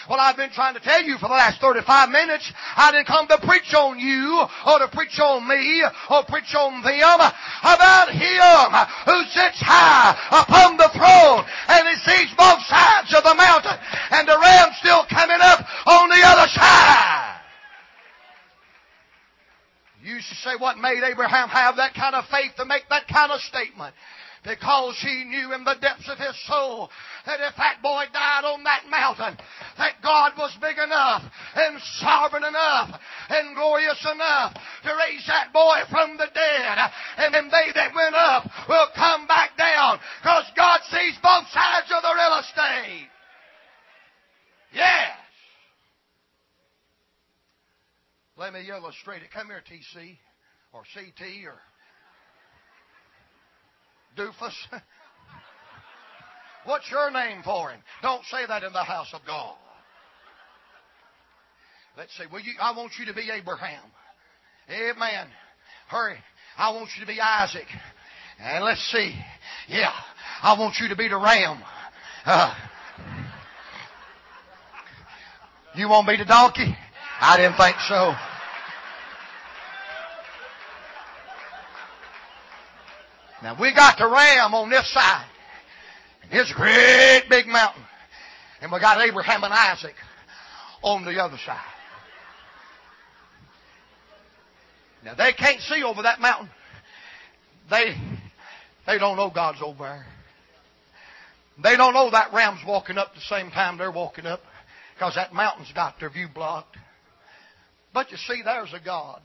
Well, 0.09 0.19
I've 0.19 0.37
been 0.37 0.51
trying 0.51 0.75
to 0.75 0.81
tell 0.81 1.03
you 1.03 1.17
for 1.19 1.29
the 1.29 1.39
last 1.39 1.61
35 1.61 2.11
minutes, 2.11 2.51
I 2.77 2.91
didn't 2.91 3.07
come 3.07 3.29
to 3.29 3.39
preach 3.39 3.73
on 3.75 3.99
you, 3.99 4.43
or 4.67 4.79
to 4.79 4.89
preach 4.91 5.19
on 5.21 5.47
me, 5.47 5.85
or 6.11 6.25
preach 6.27 6.55
on 6.59 6.83
them, 6.83 7.21
about 7.63 8.11
Him 8.11 8.67
who 9.07 9.19
sits 9.31 9.63
high 9.63 10.19
upon 10.35 10.77
the 10.77 10.91
throne, 10.91 11.47
and 11.71 11.83
He 11.87 11.97
sees 12.03 12.35
both 12.35 12.59
sides 12.67 13.15
of 13.15 13.23
the 13.23 13.35
mountain, 13.35 13.79
and 14.11 14.27
the 14.27 14.39
ram 14.39 14.71
still 14.83 15.07
coming 15.07 15.39
up 15.41 15.63
on 15.87 16.09
the 16.09 16.23
other 16.27 16.49
side. 16.51 17.39
You 20.03 20.19
should 20.21 20.39
say 20.39 20.57
what 20.59 20.79
made 20.79 21.05
Abraham 21.05 21.49
have 21.49 21.77
that 21.77 21.95
kind 21.95 22.17
of 22.17 22.25
faith 22.27 22.57
to 22.57 22.65
make 22.65 22.83
that 22.91 23.07
kind 23.07 23.31
of 23.31 23.41
statement 23.41 23.95
because 24.45 24.99
he 25.01 25.25
knew 25.25 25.55
in 25.55 25.63
the 25.65 25.77
depths 25.81 26.09
of 26.11 26.19
his 26.19 26.35
soul 26.47 26.91
that 27.27 27.39
if 27.41 27.55
that 27.57 27.79
boy 27.83 28.05
died 28.13 28.45
on 28.45 28.65
that 28.65 28.91
mountain, 28.91 29.39
that 29.79 30.03
God 30.03 30.33
was 30.37 30.57
big 30.61 30.79
enough 30.79 31.23
and 31.55 31.81
sovereign 32.03 32.45
enough 32.45 32.99
and 33.29 33.55
glorious 33.55 34.03
enough 34.03 34.55
to 34.83 34.91
raise 34.99 35.25
that 35.27 35.53
boy 35.53 35.79
from 35.91 36.17
the 36.17 36.27
dead. 36.35 36.79
And 37.19 37.33
then 37.33 37.51
they 37.51 37.71
that 37.75 37.95
went 37.95 38.15
up 38.17 38.51
will 38.69 38.89
come 38.97 39.27
back 39.27 39.57
down 39.57 40.01
because 40.21 40.45
God 40.57 40.81
sees 40.91 41.15
both 41.23 41.47
sides 41.55 41.87
of 41.95 42.03
the 42.03 42.15
real 42.15 42.39
estate. 42.41 43.09
Yes. 44.75 45.17
Let 48.37 48.53
me 48.55 48.67
illustrate 48.69 49.23
it. 49.23 49.31
Come 49.33 49.49
here, 49.49 49.63
TC 49.63 50.19
or 50.73 50.83
CT 50.95 51.47
or 51.47 51.61
doofus. 54.17 54.55
What's 56.65 56.91
your 56.91 57.11
name 57.11 57.43
for 57.43 57.71
him? 57.71 57.81
Don't 58.03 58.25
say 58.27 58.47
that 58.47 58.63
in 58.63 58.73
the 58.73 58.85
house 58.85 59.13
of 59.13 59.21
God. 59.27 59.57
Let's 61.97 62.17
see. 62.17 62.25
Well, 62.31 62.41
you, 62.41 62.53
I 62.61 62.77
want 62.77 62.93
you 62.99 63.07
to 63.07 63.15
be 63.15 63.29
Abraham. 63.31 63.83
Amen. 64.71 65.27
Hurry. 65.89 66.17
I 66.57 66.73
want 66.73 66.89
you 66.97 67.05
to 67.05 67.07
be 67.07 67.21
Isaac. 67.21 67.67
And 68.41 68.65
let's 68.65 68.81
see. 68.93 69.15
Yeah. 69.69 69.93
I 70.43 70.59
want 70.59 70.77
you 70.81 70.89
to 70.89 70.97
be 70.97 71.09
the 71.09 71.17
ram. 71.17 71.63
Uh, 72.25 72.55
you 75.75 75.89
want 75.89 76.07
to 76.07 76.13
be 76.13 76.19
the 76.19 76.25
donkey? 76.25 76.77
I 77.21 77.37
didn't 77.37 77.57
think 77.57 77.77
so. 77.89 78.15
Now 83.43 83.57
we 83.61 83.75
got 83.75 83.99
the 83.99 84.07
ram 84.07 84.55
on 84.55 84.71
this 84.71 84.93
side. 84.93 85.27
It's 86.31 86.51
a 86.51 86.55
great 86.55 87.25
big 87.29 87.47
mountain. 87.47 87.83
And 88.61 88.71
we 88.71 88.79
got 88.79 89.01
Abraham 89.01 89.43
and 89.43 89.53
Isaac 89.53 89.95
on 90.83 91.05
the 91.05 91.21
other 91.21 91.39
side. 91.45 91.59
Now 95.05 95.15
they 95.15 95.33
can't 95.33 95.61
see 95.61 95.83
over 95.83 96.03
that 96.03 96.21
mountain. 96.21 96.51
They, 97.69 97.97
they 98.87 98.99
don't 98.99 99.17
know 99.17 99.31
God's 99.35 99.59
over 99.61 99.83
there. 99.83 100.07
They 101.63 101.77
don't 101.77 101.95
know 101.95 102.11
that 102.11 102.33
ram's 102.33 102.61
walking 102.67 102.97
up 102.97 103.15
the 103.15 103.21
same 103.23 103.51
time 103.51 103.77
they're 103.77 103.91
walking 103.91 104.27
up 104.27 104.41
because 104.95 105.17
that 105.17 105.33
mountain's 105.33 105.73
got 105.73 105.99
their 105.99 106.11
view 106.11 106.29
blocked. 106.33 106.77
But 107.93 108.11
you 108.11 108.17
see, 108.17 108.43
there's 108.45 108.73
a 108.73 108.81
God 108.83 109.21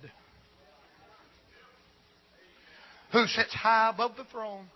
who 3.12 3.26
sits 3.28 3.54
high 3.54 3.90
above 3.90 4.16
the 4.18 4.26
throne. 4.26 4.68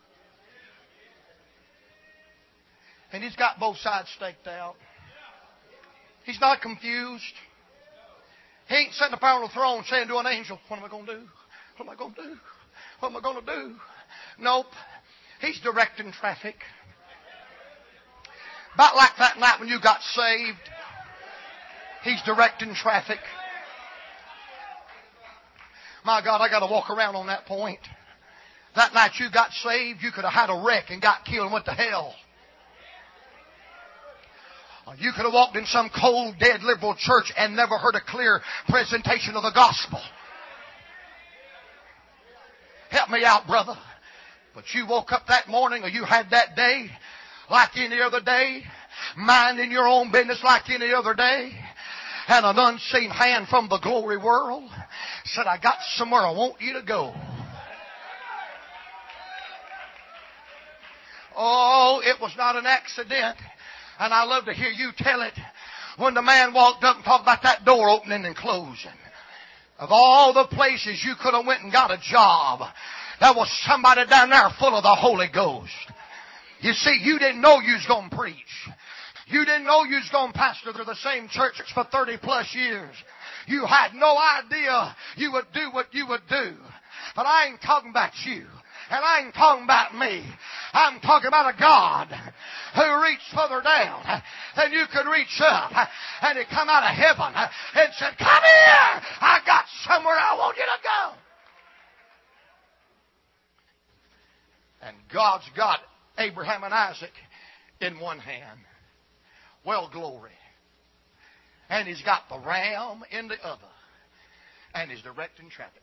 And 3.12 3.24
he's 3.24 3.36
got 3.36 3.60
both 3.60 3.78
sides 3.78 4.08
staked 4.16 4.48
out. 4.48 4.76
He's 6.24 6.40
not 6.40 6.62
confused. 6.62 7.24
He 8.68 8.76
ain't 8.76 8.94
sitting 8.94 9.14
up 9.14 9.24
on 9.24 9.42
the 9.42 9.50
throne 9.50 9.84
saying 9.90 10.08
to 10.08 10.18
an 10.18 10.28
angel, 10.28 10.60
What 10.68 10.78
am 10.78 10.86
I 10.86 10.90
going 10.90 11.06
to 11.08 11.16
do? 11.16 11.24
What 11.76 11.86
am 11.86 11.90
I 11.90 11.96
going 11.96 12.14
to 12.14 12.22
do? 12.22 12.36
What 13.00 13.10
am 13.10 13.18
I 13.18 13.22
going 13.22 13.46
to 13.46 13.52
do? 13.54 13.76
Nope. 14.40 14.68
He's 15.42 15.60
directing 15.62 16.12
traffic. 16.14 16.56
About 18.76 18.96
like 18.96 19.12
that 19.18 19.40
night 19.40 19.60
when 19.60 19.68
you 19.68 19.80
got 19.82 20.02
saved. 20.02 20.70
He's 22.04 22.22
directing 22.26 22.74
traffic. 22.74 23.20
My 26.06 26.24
God, 26.24 26.42
I 26.42 26.50
got 26.50 26.66
to 26.66 26.72
walk 26.72 26.90
around 26.90 27.16
on 27.16 27.28
that 27.28 27.46
point. 27.46 27.80
That 28.76 28.94
night 28.94 29.12
you 29.20 29.28
got 29.32 29.52
saved, 29.52 30.02
you 30.02 30.12
could 30.12 30.24
have 30.24 30.34
had 30.34 30.50
a 30.50 30.64
wreck 30.66 30.86
and 30.90 31.02
got 31.02 31.26
killed 31.26 31.46
and 31.46 31.54
went 31.54 31.66
to 31.66 31.72
hell. 31.72 32.14
You 34.98 35.12
could 35.16 35.24
have 35.24 35.34
walked 35.34 35.56
in 35.56 35.66
some 35.66 35.90
cold, 35.90 36.36
dead 36.40 36.64
liberal 36.64 36.96
church 36.98 37.32
and 37.38 37.56
never 37.56 37.78
heard 37.78 37.96
a 37.96 38.02
clear 38.02 38.42
presentation 38.68 39.36
of 39.36 39.44
the 39.44 39.52
gospel. 39.54 40.02
Help 42.90 43.10
me 43.10 43.24
out, 43.24 43.48
brother. 43.48 43.76
But 44.54 44.66
you 44.74 44.86
woke 44.86 45.14
up 45.14 45.28
that 45.28 45.48
morning 45.48 45.84
or 45.84 45.88
you 45.88 46.04
had 46.04 46.30
that 46.32 46.56
day 46.56 46.88
like 47.50 47.70
any 47.78 48.02
other 48.02 48.22
day, 48.22 48.64
minding 49.18 49.72
your 49.72 49.88
own 49.88 50.12
business 50.12 50.42
like 50.44 50.70
any 50.70 50.94
other 50.94 51.14
day, 51.14 51.52
and 52.28 52.46
an 52.46 52.58
unseen 52.58 53.10
hand 53.10 53.48
from 53.50 53.68
the 53.70 53.80
glory 53.80 54.18
world 54.18 54.70
said, 55.26 55.46
I 55.48 55.58
got 55.58 55.78
somewhere 55.96 56.22
I 56.22 56.32
want 56.32 56.62
you 56.62 56.74
to 56.74 56.82
go. 56.82 57.14
Oh, 61.44 62.02
it 62.04 62.22
was 62.22 62.34
not 62.38 62.56
an 62.56 62.68
accident. 62.68 63.36
And 63.98 64.14
I 64.14 64.26
love 64.26 64.46
to 64.46 64.54
hear 64.54 64.70
you 64.70 64.92
tell 64.96 65.24
it 65.24 65.34
when 65.98 66.14
the 66.14 66.22
man 66.22 66.54
walked 66.54 66.84
up 66.84 66.98
and 66.98 67.04
talked 67.04 67.24
about 67.24 67.42
that 67.42 67.66
door 67.66 67.90
opening 67.90 68.26
and 68.26 68.36
closing. 68.36 69.00
Of 69.80 69.90
all 69.90 70.34
the 70.34 70.46
places 70.56 71.04
you 71.04 71.16
could 71.20 71.34
have 71.34 71.48
went 71.48 71.64
and 71.64 71.74
got 71.74 71.90
a 71.90 71.98
job, 71.98 72.70
there 73.20 73.34
was 73.34 73.50
somebody 73.66 74.06
down 74.06 74.30
there 74.30 74.50
full 74.60 74.76
of 74.76 74.84
the 74.84 74.94
Holy 74.94 75.30
Ghost. 75.34 75.74
You 76.60 76.74
see, 76.74 77.00
you 77.02 77.18
didn't 77.18 77.42
know 77.42 77.60
you 77.60 77.74
was 77.74 77.88
going 77.88 78.12
to 78.12 78.16
preach. 78.16 78.70
You 79.26 79.44
didn't 79.44 79.66
know 79.66 79.84
you 79.84 79.96
was 79.96 80.10
going 80.12 80.34
to 80.34 80.38
pastor 80.38 80.74
to 80.74 80.84
the 80.84 80.96
same 80.98 81.28
church 81.28 81.56
for 81.74 81.86
30 81.92 82.18
plus 82.22 82.54
years. 82.54 82.94
You 83.48 83.66
had 83.66 83.96
no 83.96 84.16
idea 84.16 84.96
you 85.18 85.32
would 85.32 85.52
do 85.56 85.72
what 85.72 85.88
you 85.92 86.06
would 86.06 86.28
do. 86.30 86.54
But 87.16 87.26
I 87.26 87.48
ain't 87.48 87.62
talking 87.64 87.90
about 87.90 88.12
you. 88.28 88.46
And 88.92 89.06
I 89.06 89.22
ain't 89.24 89.34
talking 89.34 89.64
about 89.64 89.96
me. 89.96 90.22
I'm 90.74 91.00
talking 91.00 91.30
about 91.30 91.56
a 91.56 91.58
God 91.58 92.10
who 92.76 93.04
reached 93.04 93.24
further 93.34 93.62
down 93.64 94.04
than 94.58 94.74
you 94.74 94.84
could 94.92 95.10
reach 95.10 95.40
up. 95.40 95.72
And 96.22 96.38
he 96.38 96.44
come 96.54 96.68
out 96.68 96.84
of 96.84 96.94
heaven 96.98 97.34
and 97.34 97.94
said, 97.94 98.18
come 98.18 98.44
here. 98.44 99.02
I 99.22 99.40
got 99.46 99.64
somewhere 99.88 100.16
I 100.16 100.36
want 100.38 100.58
you 100.58 100.64
to 100.64 100.84
go. 100.84 101.18
And 104.88 104.98
God's 105.14 105.50
got 105.56 105.80
Abraham 106.18 106.66
and 106.66 106.74
Isaac 106.74 107.14
in 107.80 107.98
one 107.98 108.20
hand. 108.20 108.60
Well, 109.66 109.90
glory. 109.94 110.32
And 111.70 111.88
he's 111.88 112.02
got 112.02 112.24
the 112.28 112.40
ram 112.46 113.04
in 113.10 113.30
the 113.30 113.42
other. 113.42 113.62
And 114.76 114.92
he's 114.92 115.02
directing 115.02 115.50
traffic. 115.50 115.81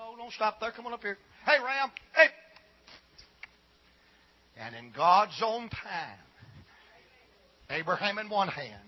No, 0.00 0.16
don't 0.16 0.32
stop 0.32 0.60
there. 0.60 0.72
Come 0.72 0.86
on 0.86 0.94
up 0.94 1.02
here. 1.02 1.18
Hey, 1.44 1.62
ram. 1.62 1.90
Hey. 2.16 2.28
And 4.58 4.74
in 4.74 4.92
God's 4.96 5.38
own 5.44 5.68
time, 5.68 6.18
Abraham 7.68 8.16
in 8.16 8.30
one 8.30 8.48
hand. 8.48 8.80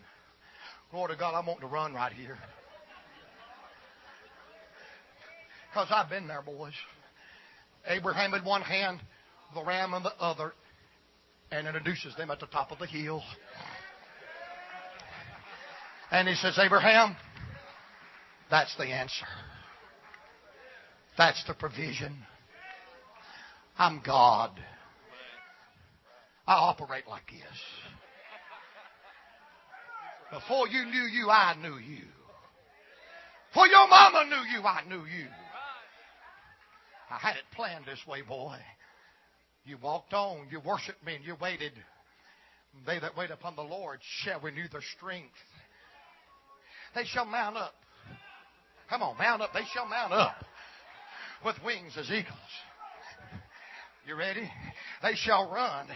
Lord 0.90 1.10
of 1.10 1.18
God, 1.18 1.34
I'm 1.34 1.44
want 1.44 1.60
to 1.60 1.66
run 1.66 1.92
right 1.92 2.14
here. 2.14 2.38
Because 5.70 5.88
I've 5.90 6.08
been 6.08 6.26
there, 6.28 6.40
boys. 6.40 6.72
Abraham 7.86 8.32
in 8.32 8.42
one 8.42 8.62
hand, 8.62 8.98
the 9.54 9.62
ram 9.62 9.92
in 9.92 10.02
the 10.02 10.14
other, 10.18 10.54
and 11.50 11.66
introduces 11.66 12.16
them 12.16 12.30
at 12.30 12.40
the 12.40 12.46
top 12.46 12.72
of 12.72 12.78
the 12.78 12.86
hill. 12.86 13.22
And 16.10 16.26
he 16.26 16.36
says, 16.36 16.58
Abraham, 16.58 17.16
that's 18.50 18.74
the 18.78 18.86
answer. 18.86 19.26
That's 21.16 21.42
the 21.46 21.54
provision. 21.54 22.16
I'm 23.78 24.02
God. 24.04 24.50
I 26.46 26.54
operate 26.54 27.06
like 27.08 27.26
this. 27.26 27.60
Before 30.32 30.66
you 30.66 30.84
knew 30.86 31.02
you, 31.02 31.28
I 31.28 31.54
knew 31.60 31.76
you. 31.76 32.04
Before 33.50 33.66
your 33.66 33.86
mama 33.88 34.24
knew 34.24 34.58
you, 34.58 34.64
I 34.64 34.82
knew 34.88 35.04
you. 35.04 35.26
I 37.10 37.18
had 37.18 37.36
it 37.36 37.42
planned 37.54 37.84
this 37.84 38.00
way, 38.08 38.22
boy. 38.22 38.56
You 39.66 39.76
walked 39.82 40.14
on, 40.14 40.46
you 40.50 40.60
worshiped 40.60 41.04
me, 41.04 41.16
and 41.16 41.24
you 41.24 41.36
waited. 41.40 41.72
They 42.86 42.98
that 42.98 43.16
wait 43.16 43.30
upon 43.30 43.54
the 43.54 43.62
Lord 43.62 44.00
shall 44.22 44.40
renew 44.40 44.66
their 44.72 44.82
strength. 44.96 45.28
They 46.94 47.04
shall 47.04 47.26
mount 47.26 47.58
up. 47.58 47.74
Come 48.88 49.02
on, 49.02 49.18
mount 49.18 49.42
up. 49.42 49.52
They 49.52 49.64
shall 49.74 49.86
mount 49.86 50.14
up 50.14 50.44
with 51.44 51.56
wings 51.64 51.96
as 51.96 52.10
eagles. 52.10 52.38
You 54.06 54.16
ready? 54.16 54.50
They 55.02 55.14
shall 55.14 55.50
run 55.50 55.86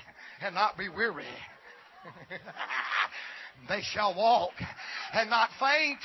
and 0.40 0.54
not 0.54 0.78
be 0.78 0.88
weary. 0.88 1.24
they 3.68 3.80
shall 3.82 4.14
walk 4.14 4.52
and 5.12 5.30
not 5.30 5.50
faint. 5.58 5.98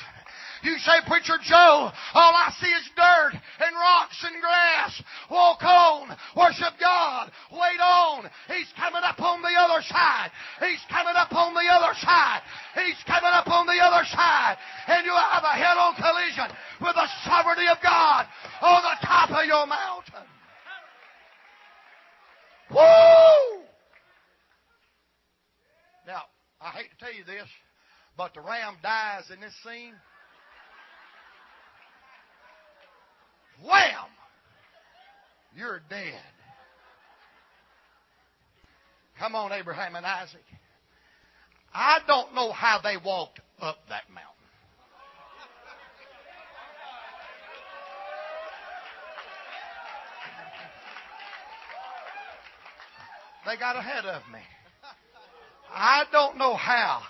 You 0.62 0.78
say, 0.78 1.02
Preacher 1.08 1.38
Joe, 1.42 1.90
all 2.14 2.34
I 2.38 2.54
see 2.60 2.70
is 2.70 2.86
dirt 2.94 3.34
and 3.34 3.74
rocks 3.74 4.22
and 4.22 4.40
grass. 4.40 5.02
Walk 5.28 5.62
on. 5.62 6.16
Worship 6.36 6.78
God. 6.78 7.32
Wait 7.50 7.80
on. 7.82 8.30
He's 8.46 8.70
coming 8.78 9.02
up 9.02 9.18
on 9.20 9.42
the 9.42 9.50
other 9.58 9.82
side. 9.82 10.30
He's 10.60 10.78
coming 10.88 11.14
up 11.16 11.32
on 11.34 11.54
the 11.54 11.66
other 11.66 11.94
side. 11.98 12.42
He's 12.74 13.02
coming 13.06 13.34
up 13.34 13.48
on 13.48 13.66
the 13.66 13.82
other 13.82 14.06
side. 14.06 14.56
And 14.86 15.04
you'll 15.04 15.18
have 15.18 15.42
a 15.42 15.58
head-on 15.58 15.94
collision 15.98 16.54
with 16.80 16.94
the 16.94 17.08
sovereignty 17.24 17.66
of 17.66 17.78
God 17.82 18.26
on 18.62 18.82
the 18.82 19.06
top 19.06 19.30
of 19.30 19.44
your 19.44 19.66
mountain. 19.66 20.26
Woo! 22.70 23.71
I 26.62 26.70
hate 26.70 26.90
to 26.90 27.04
tell 27.04 27.12
you 27.12 27.24
this, 27.24 27.48
but 28.16 28.34
the 28.34 28.40
ram 28.40 28.76
dies 28.82 29.24
in 29.32 29.40
this 29.40 29.54
scene. 29.64 29.94
Wham! 33.64 34.08
You're 35.56 35.80
dead. 35.90 36.20
Come 39.18 39.34
on, 39.34 39.52
Abraham 39.52 39.96
and 39.96 40.06
Isaac. 40.06 40.44
I 41.74 41.98
don't 42.06 42.34
know 42.34 42.52
how 42.52 42.80
they 42.82 42.96
walked 42.96 43.40
up 43.60 43.78
that 43.88 44.08
mountain. 44.08 44.28
They 53.46 53.56
got 53.56 53.76
ahead 53.76 54.04
of 54.04 54.22
me. 54.32 54.38
I 55.74 56.04
don't 56.12 56.38
know 56.38 56.54
how. 56.54 57.02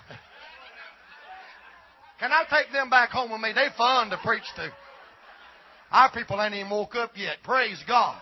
Can 2.19 2.31
I 2.31 2.43
take 2.49 2.71
them 2.71 2.89
back 2.89 3.09
home 3.09 3.31
with 3.31 3.41
me? 3.41 3.51
They 3.53 3.67
fun 3.77 4.09
to 4.11 4.17
preach 4.17 4.43
to. 4.55 4.71
Our 5.91 6.11
people 6.11 6.41
ain't 6.41 6.55
even 6.55 6.69
woke 6.69 6.95
up 6.95 7.11
yet. 7.15 7.37
Praise 7.43 7.83
God. 7.87 8.21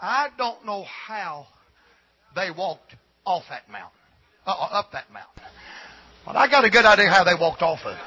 I 0.00 0.28
don't 0.36 0.64
know 0.66 0.84
how 1.06 1.46
they 2.34 2.50
walked 2.50 2.96
off 3.24 3.44
that 3.50 3.70
mountain, 3.70 4.00
uh, 4.46 4.50
up 4.50 4.90
that 4.92 5.12
mountain. 5.12 5.42
But 6.26 6.36
I 6.36 6.48
got 6.48 6.64
a 6.64 6.70
good 6.70 6.84
idea 6.84 7.08
how 7.08 7.22
they 7.24 7.34
walked 7.34 7.62
off 7.62 7.80
of 7.84 7.92
it. 7.92 7.98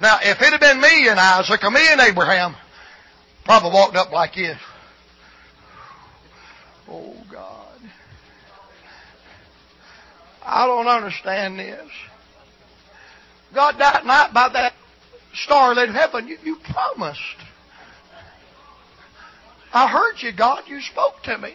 Now, 0.00 0.18
if 0.22 0.40
it 0.40 0.52
had 0.52 0.60
been 0.60 0.80
me 0.80 1.08
and 1.08 1.18
Isaac 1.18 1.62
or 1.64 1.70
me 1.70 1.80
and 1.88 2.00
Abraham, 2.00 2.54
probably 3.44 3.70
walked 3.70 3.96
up 3.96 4.12
like 4.12 4.34
this. 4.34 4.58
Oh 6.88 7.16
God. 7.30 7.78
I 10.44 10.66
don't 10.66 10.86
understand 10.86 11.58
this. 11.58 11.90
God 13.54 13.78
died 13.78 14.04
not 14.04 14.34
by 14.34 14.48
that 14.52 14.74
starlit 15.32 15.90
heaven. 15.90 16.28
You, 16.28 16.36
you 16.44 16.56
promised. 16.72 17.20
I 19.72 19.88
heard 19.88 20.14
you, 20.20 20.32
God. 20.32 20.64
You 20.66 20.80
spoke 20.80 21.22
to 21.24 21.38
me. 21.38 21.54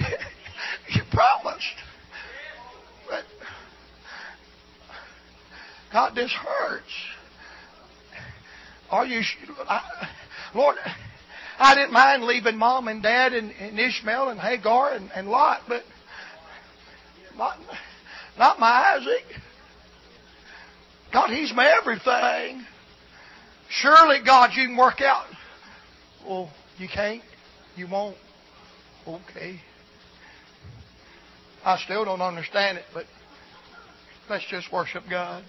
you 0.94 1.02
promised. 1.10 1.74
But 3.08 3.24
God, 5.92 6.14
this 6.14 6.32
hurts. 6.32 6.92
Are 8.90 9.06
you, 9.06 9.22
I, 9.68 10.08
Lord? 10.54 10.76
I 11.58 11.74
didn't 11.74 11.92
mind 11.92 12.24
leaving 12.24 12.58
mom 12.58 12.88
and 12.88 13.02
dad 13.02 13.32
and, 13.32 13.52
and 13.52 13.78
Ishmael 13.78 14.28
and 14.28 14.40
Hagar 14.40 14.92
and, 14.92 15.10
and 15.14 15.28
Lot, 15.28 15.62
but 15.68 15.84
not 18.38 18.58
my 18.58 18.96
Isaac. 18.96 19.24
Eh? 19.34 19.38
God, 21.12 21.30
he's 21.30 21.52
my 21.54 21.66
everything. 21.66 22.64
Surely, 23.68 24.18
God, 24.24 24.50
you 24.54 24.66
can 24.66 24.76
work 24.76 25.00
out. 25.00 25.26
Well, 26.26 26.50
you 26.78 26.88
can't. 26.88 27.22
You 27.76 27.88
won't. 27.88 28.16
Okay. 29.06 29.60
I 31.64 31.78
still 31.78 32.04
don't 32.04 32.22
understand 32.22 32.78
it, 32.78 32.84
but 32.94 33.04
let's 34.28 34.44
just 34.46 34.72
worship 34.72 35.04
God. 35.08 35.44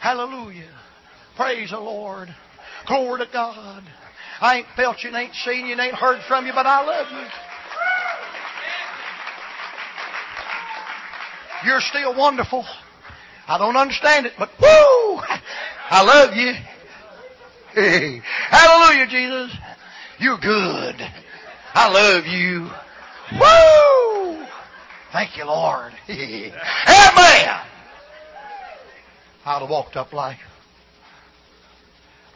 Hallelujah. 0.00 0.70
Praise 1.36 1.70
the 1.70 1.78
Lord. 1.78 2.34
Glory 2.86 3.24
to 3.24 3.32
God. 3.32 3.82
I 4.40 4.56
ain't 4.56 4.66
felt 4.76 5.02
you, 5.02 5.08
and 5.08 5.16
ain't 5.16 5.34
seen 5.34 5.66
you, 5.66 5.72
and 5.72 5.80
ain't 5.80 5.94
heard 5.94 6.20
from 6.28 6.46
you, 6.46 6.52
but 6.52 6.66
I 6.66 6.84
love 6.84 7.06
you. 7.12 7.51
You're 11.64 11.80
still 11.80 12.14
wonderful. 12.14 12.64
I 13.48 13.58
don't 13.58 13.76
understand 13.76 14.26
it, 14.26 14.32
but 14.38 14.50
woo! 14.60 15.20
I 15.90 16.02
love 16.02 16.36
you. 16.36 16.54
Hey, 17.74 18.20
hallelujah, 18.48 19.06
Jesus. 19.06 19.56
You're 20.18 20.38
good. 20.38 20.96
I 21.74 21.90
love 21.90 22.26
you. 22.26 22.70
Woo! 23.38 24.46
Thank 25.12 25.36
you, 25.36 25.44
Lord. 25.44 25.92
Amen. 26.08 26.52
I'd 29.44 29.60
have 29.60 29.68
walked 29.68 29.96
up 29.96 30.12
like. 30.12 30.38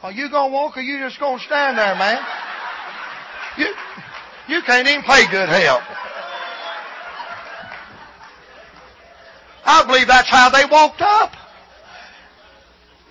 Are 0.03 0.11
you 0.11 0.29
gonna 0.29 0.53
walk 0.53 0.77
or 0.77 0.81
you 0.81 0.99
just 0.99 1.19
gonna 1.19 1.41
stand 1.41 1.77
there, 1.77 1.95
man? 1.95 2.23
You, 3.57 3.73
you 4.47 4.61
can't 4.63 4.87
even 4.87 5.03
play 5.03 5.25
good 5.31 5.49
help. 5.49 5.81
I 9.67 9.85
believe 9.85 10.07
that's 10.07 10.29
how 10.29 10.49
they 10.49 10.63
walked 10.71 11.01
up. 11.01 11.33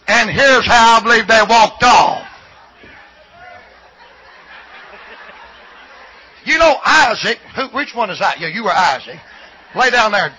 And 0.08 0.30
here's 0.30 0.66
how 0.66 0.98
I 0.98 1.02
believe 1.02 1.28
they 1.28 1.42
walked 1.48 1.82
off. 1.82 2.26
You 6.46 6.58
know 6.58 6.76
Isaac, 6.84 7.38
who, 7.54 7.68
which 7.76 7.94
one 7.94 8.08
is 8.08 8.20
that? 8.20 8.40
Yeah, 8.40 8.48
you 8.48 8.64
were 8.64 8.72
Isaac. 8.72 9.18
Lay 9.74 9.90
down 9.90 10.12
there. 10.12 10.34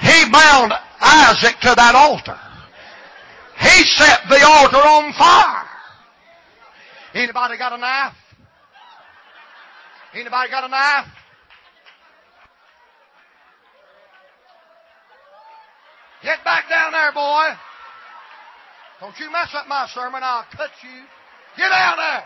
He 0.00 0.30
bound 0.30 0.72
Isaac 1.00 1.56
to 1.60 1.74
that 1.74 1.94
altar. 1.94 2.38
He 3.58 3.82
set 3.84 4.20
the 4.30 4.40
altar 4.46 4.76
on 4.76 5.12
fire. 5.12 5.66
Anybody 7.14 7.58
got 7.58 7.72
a 7.72 7.78
knife? 7.78 8.14
Anybody 10.14 10.50
got 10.50 10.64
a 10.64 10.68
knife? 10.68 11.17
Get 16.22 16.42
back 16.44 16.68
down 16.68 16.92
there, 16.92 17.12
boy. 17.12 17.46
Don't 19.00 19.18
you 19.18 19.30
mess 19.30 19.54
up 19.54 19.68
my 19.68 19.86
sermon, 19.94 20.22
I'll 20.22 20.46
cut 20.56 20.70
you. 20.82 21.02
Get 21.56 21.68
down 21.70 21.96
there. 21.96 22.24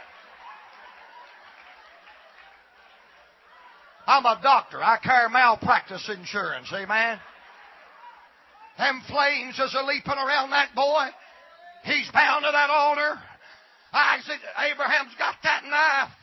I'm 4.06 4.24
a 4.24 4.40
doctor. 4.42 4.82
I 4.82 4.98
carry 4.98 5.30
malpractice 5.30 6.08
insurance. 6.08 6.72
Amen. 6.72 7.18
Them 8.78 9.02
flames 9.06 9.58
is 9.58 9.76
a 9.78 9.84
leaping 9.84 10.12
around 10.12 10.50
that 10.50 10.74
boy. 10.74 11.06
He's 11.84 12.10
bound 12.10 12.44
to 12.44 12.50
that 12.50 12.70
altar. 12.70 13.20
Isaac, 13.92 14.40
Abraham's 14.58 15.14
got 15.18 15.36
that 15.44 15.64
knife. 15.64 16.14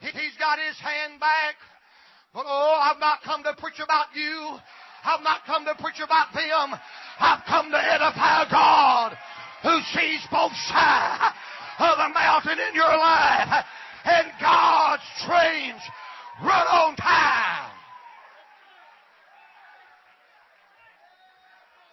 He's 0.00 0.36
got 0.38 0.58
his 0.58 0.78
hand 0.78 1.18
back. 1.18 1.56
But 2.32 2.44
oh, 2.46 2.80
I've 2.80 3.00
not 3.00 3.22
come 3.24 3.42
to 3.42 3.54
preach 3.58 3.80
about 3.82 4.06
you. 4.14 4.58
I've 5.06 5.22
not 5.22 5.46
come 5.46 5.64
to 5.64 5.74
preach 5.80 6.00
about 6.02 6.34
them. 6.34 6.74
I've 7.20 7.44
come 7.46 7.70
to 7.70 7.78
edify 7.78 8.50
God 8.50 9.16
who 9.62 9.78
sees 9.94 10.20
both 10.30 10.52
sides 10.66 11.34
of 11.78 11.96
the 11.96 12.12
mountain 12.12 12.58
in 12.58 12.74
your 12.74 12.96
life. 12.96 13.64
And 14.04 14.26
God's 14.40 15.02
trains 15.24 15.80
run 16.42 16.66
on 16.66 16.96
time. 16.96 17.70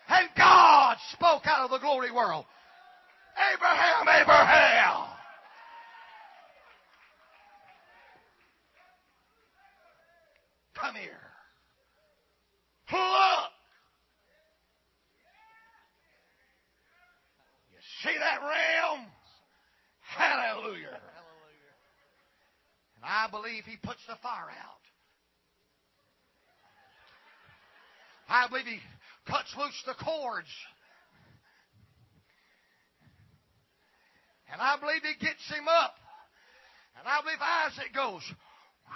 And 0.10 0.30
God 0.36 0.98
spoke 1.12 1.44
out 1.46 1.66
of 1.66 1.72
the 1.72 1.80
glory 1.80 2.12
world. 2.12 2.46
Abraham, 3.54 4.08
Abraham. 4.22 5.10
Come 10.76 10.96
here. 10.96 11.23
Look. 12.94 13.50
You 17.72 17.80
see 18.04 18.18
that 18.20 18.40
ram? 18.42 19.08
Hallelujah. 20.02 21.00
And 22.96 23.04
I 23.04 23.28
believe 23.32 23.64
he 23.66 23.78
puts 23.78 24.00
the 24.08 24.16
fire 24.22 24.50
out. 24.50 24.84
I 28.30 28.48
believe 28.48 28.66
he 28.66 28.80
cuts 29.28 29.54
loose 29.58 29.84
the 29.86 29.96
cords. 30.04 30.48
And 34.52 34.62
I 34.62 34.78
believe 34.80 35.02
he 35.02 35.26
gets 35.26 35.50
him 35.50 35.68
up. 35.68 35.96
And 37.00 37.08
I 37.08 37.22
believe 37.22 37.42
Isaac 37.42 37.94
goes, 37.94 38.22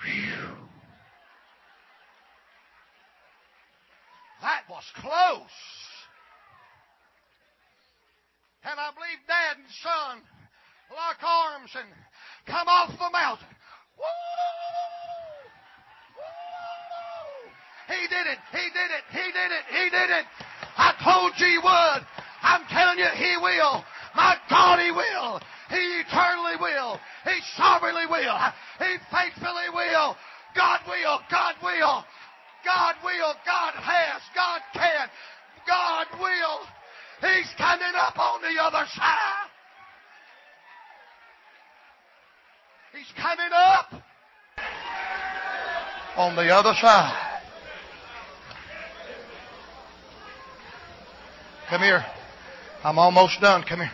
Whew. 0.06 0.66
That 4.42 4.64
was 4.70 4.84
close. 4.96 5.58
And 8.64 8.80
I 8.80 8.92
believe 8.92 9.22
dad 9.28 9.58
and 9.58 9.72
son 9.82 10.22
lock 10.92 11.20
arms 11.24 11.72
and 11.76 11.88
come 12.46 12.68
off 12.68 12.92
the 12.92 13.10
mountain. 13.12 13.48
Woo! 13.98 14.38
He 17.88 18.04
did 18.12 18.28
it. 18.28 18.40
He 18.52 18.66
did 18.76 18.92
it. 18.92 19.04
He 19.12 19.26
did 19.32 19.52
it. 19.56 19.66
He 19.72 19.86
did 19.90 20.10
it. 20.12 20.26
I 20.76 20.92
told 21.00 21.32
you 21.40 21.48
he 21.48 21.58
would. 21.58 22.02
I'm 22.44 22.64
telling 22.68 23.00
you, 23.00 23.10
he 23.16 23.40
will. 23.40 23.84
My 24.16 24.36
God, 24.50 24.80
he 24.80 24.92
will. 24.92 25.40
He 25.70 26.04
eternally 26.04 26.60
will. 26.60 27.00
He 27.24 27.40
sovereignly 27.56 28.06
will. 28.08 28.38
He 28.80 28.92
faithfully 29.12 29.72
will. 29.72 30.16
God 30.56 30.80
will. 30.88 31.20
God 31.32 31.56
will. 31.64 32.04
God 32.66 32.95
will. 33.03 33.34
God 33.45 33.74
has. 33.76 34.22
God 34.36 34.62
can. 34.74 35.08
God 35.68 36.08
will. 36.20 37.30
He's 37.30 37.49
coming 37.58 37.95
up 37.95 38.18
on 38.18 38.41
the 38.41 38.62
other 38.62 38.86
side. 38.93 39.49
He's 42.93 43.12
coming 43.16 43.51
up 43.53 43.93
on 46.18 46.36
the 46.36 46.49
other 46.53 46.74
side. 46.80 47.41
Come 51.70 51.82
here. 51.82 52.05
I'm 52.84 52.97
almost 52.97 53.41
done. 53.41 53.64
Come 53.68 53.80
here. 53.80 53.91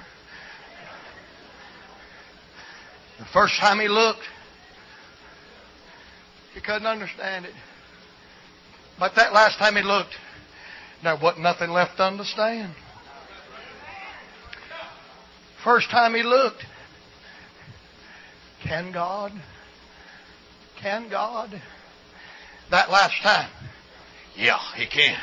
The 3.20 3.26
first 3.34 3.58
time 3.60 3.80
he 3.80 3.88
looked, 3.88 4.22
he 6.54 6.62
couldn't 6.62 6.86
understand 6.86 7.46
it. 7.46 7.54
But 9.00 9.16
that 9.16 9.34
last 9.34 9.58
time 9.58 9.76
he 9.76 9.82
looked, 9.82 10.16
there 11.04 11.16
wasn't 11.16 11.44
nothing 11.44 11.70
left 11.70 11.98
to 11.98 12.04
understand. 12.04 12.74
First 15.64 15.90
time 15.90 16.14
he 16.14 16.24
looked, 16.24 16.66
can 18.64 18.92
God? 18.92 19.32
Can 20.82 21.10
God? 21.10 21.62
That 22.72 22.90
last 22.90 23.22
time, 23.22 23.50
yeah, 24.36 24.58
He 24.76 24.86
can. 24.86 25.18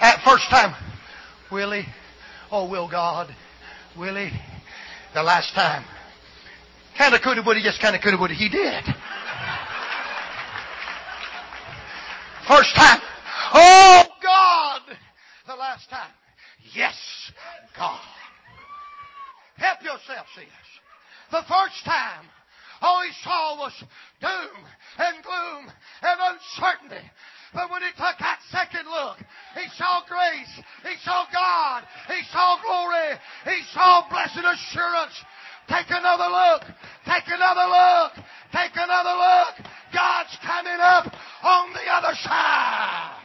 That 0.00 0.20
first 0.24 0.48
time, 0.50 0.74
will 1.50 1.72
He? 1.72 1.84
Oh, 2.50 2.68
will 2.68 2.88
God? 2.88 3.34
Will 3.96 4.16
He? 4.16 4.30
The 5.14 5.22
last 5.22 5.54
time, 5.54 5.84
kind 6.96 7.14
of 7.14 7.20
coulda, 7.22 7.42
woulda, 7.44 7.60
just 7.62 7.80
kind 7.80 7.96
of 7.96 8.02
coulda, 8.02 8.18
woulda. 8.18 8.34
He 8.34 8.48
did. 8.48 8.84
First 12.48 12.74
time, 12.74 13.00
oh 13.54 14.04
God! 14.22 14.82
The 15.46 15.54
last 15.54 15.88
time, 15.88 16.10
yes, 16.74 16.96
God. 17.76 18.00
Help 19.56 19.82
yourself, 19.82 20.26
this. 20.36 20.46
The 21.30 21.42
first 21.48 21.84
time, 21.84 22.26
all 22.80 23.02
he 23.06 23.12
saw 23.22 23.56
was 23.58 23.72
doom 24.20 24.58
and 24.98 25.22
gloom 25.22 25.72
and 26.02 26.18
uncertainty. 26.34 27.06
But 27.54 27.70
when 27.70 27.82
he 27.82 27.90
took 27.90 28.18
that 28.18 28.40
second 28.50 28.88
look, 28.90 29.18
he 29.54 29.68
saw 29.76 30.02
grace, 30.08 30.52
he 30.82 30.96
saw 31.04 31.26
God, 31.32 31.84
he 32.08 32.22
saw 32.32 32.58
glory, 32.60 33.20
he 33.44 33.62
saw 33.72 34.08
blessed 34.08 34.40
assurance. 34.40 35.14
Take 35.68 35.86
another 35.90 36.28
look. 36.28 36.62
Take 37.04 37.26
another 37.26 37.66
look. 37.68 38.12
Take 38.52 38.72
another 38.74 39.16
look. 39.16 39.66
God's 39.92 40.36
coming 40.44 40.80
up 40.80 41.06
on 41.42 41.72
the 41.72 41.86
other 41.90 42.14
side. 42.14 43.21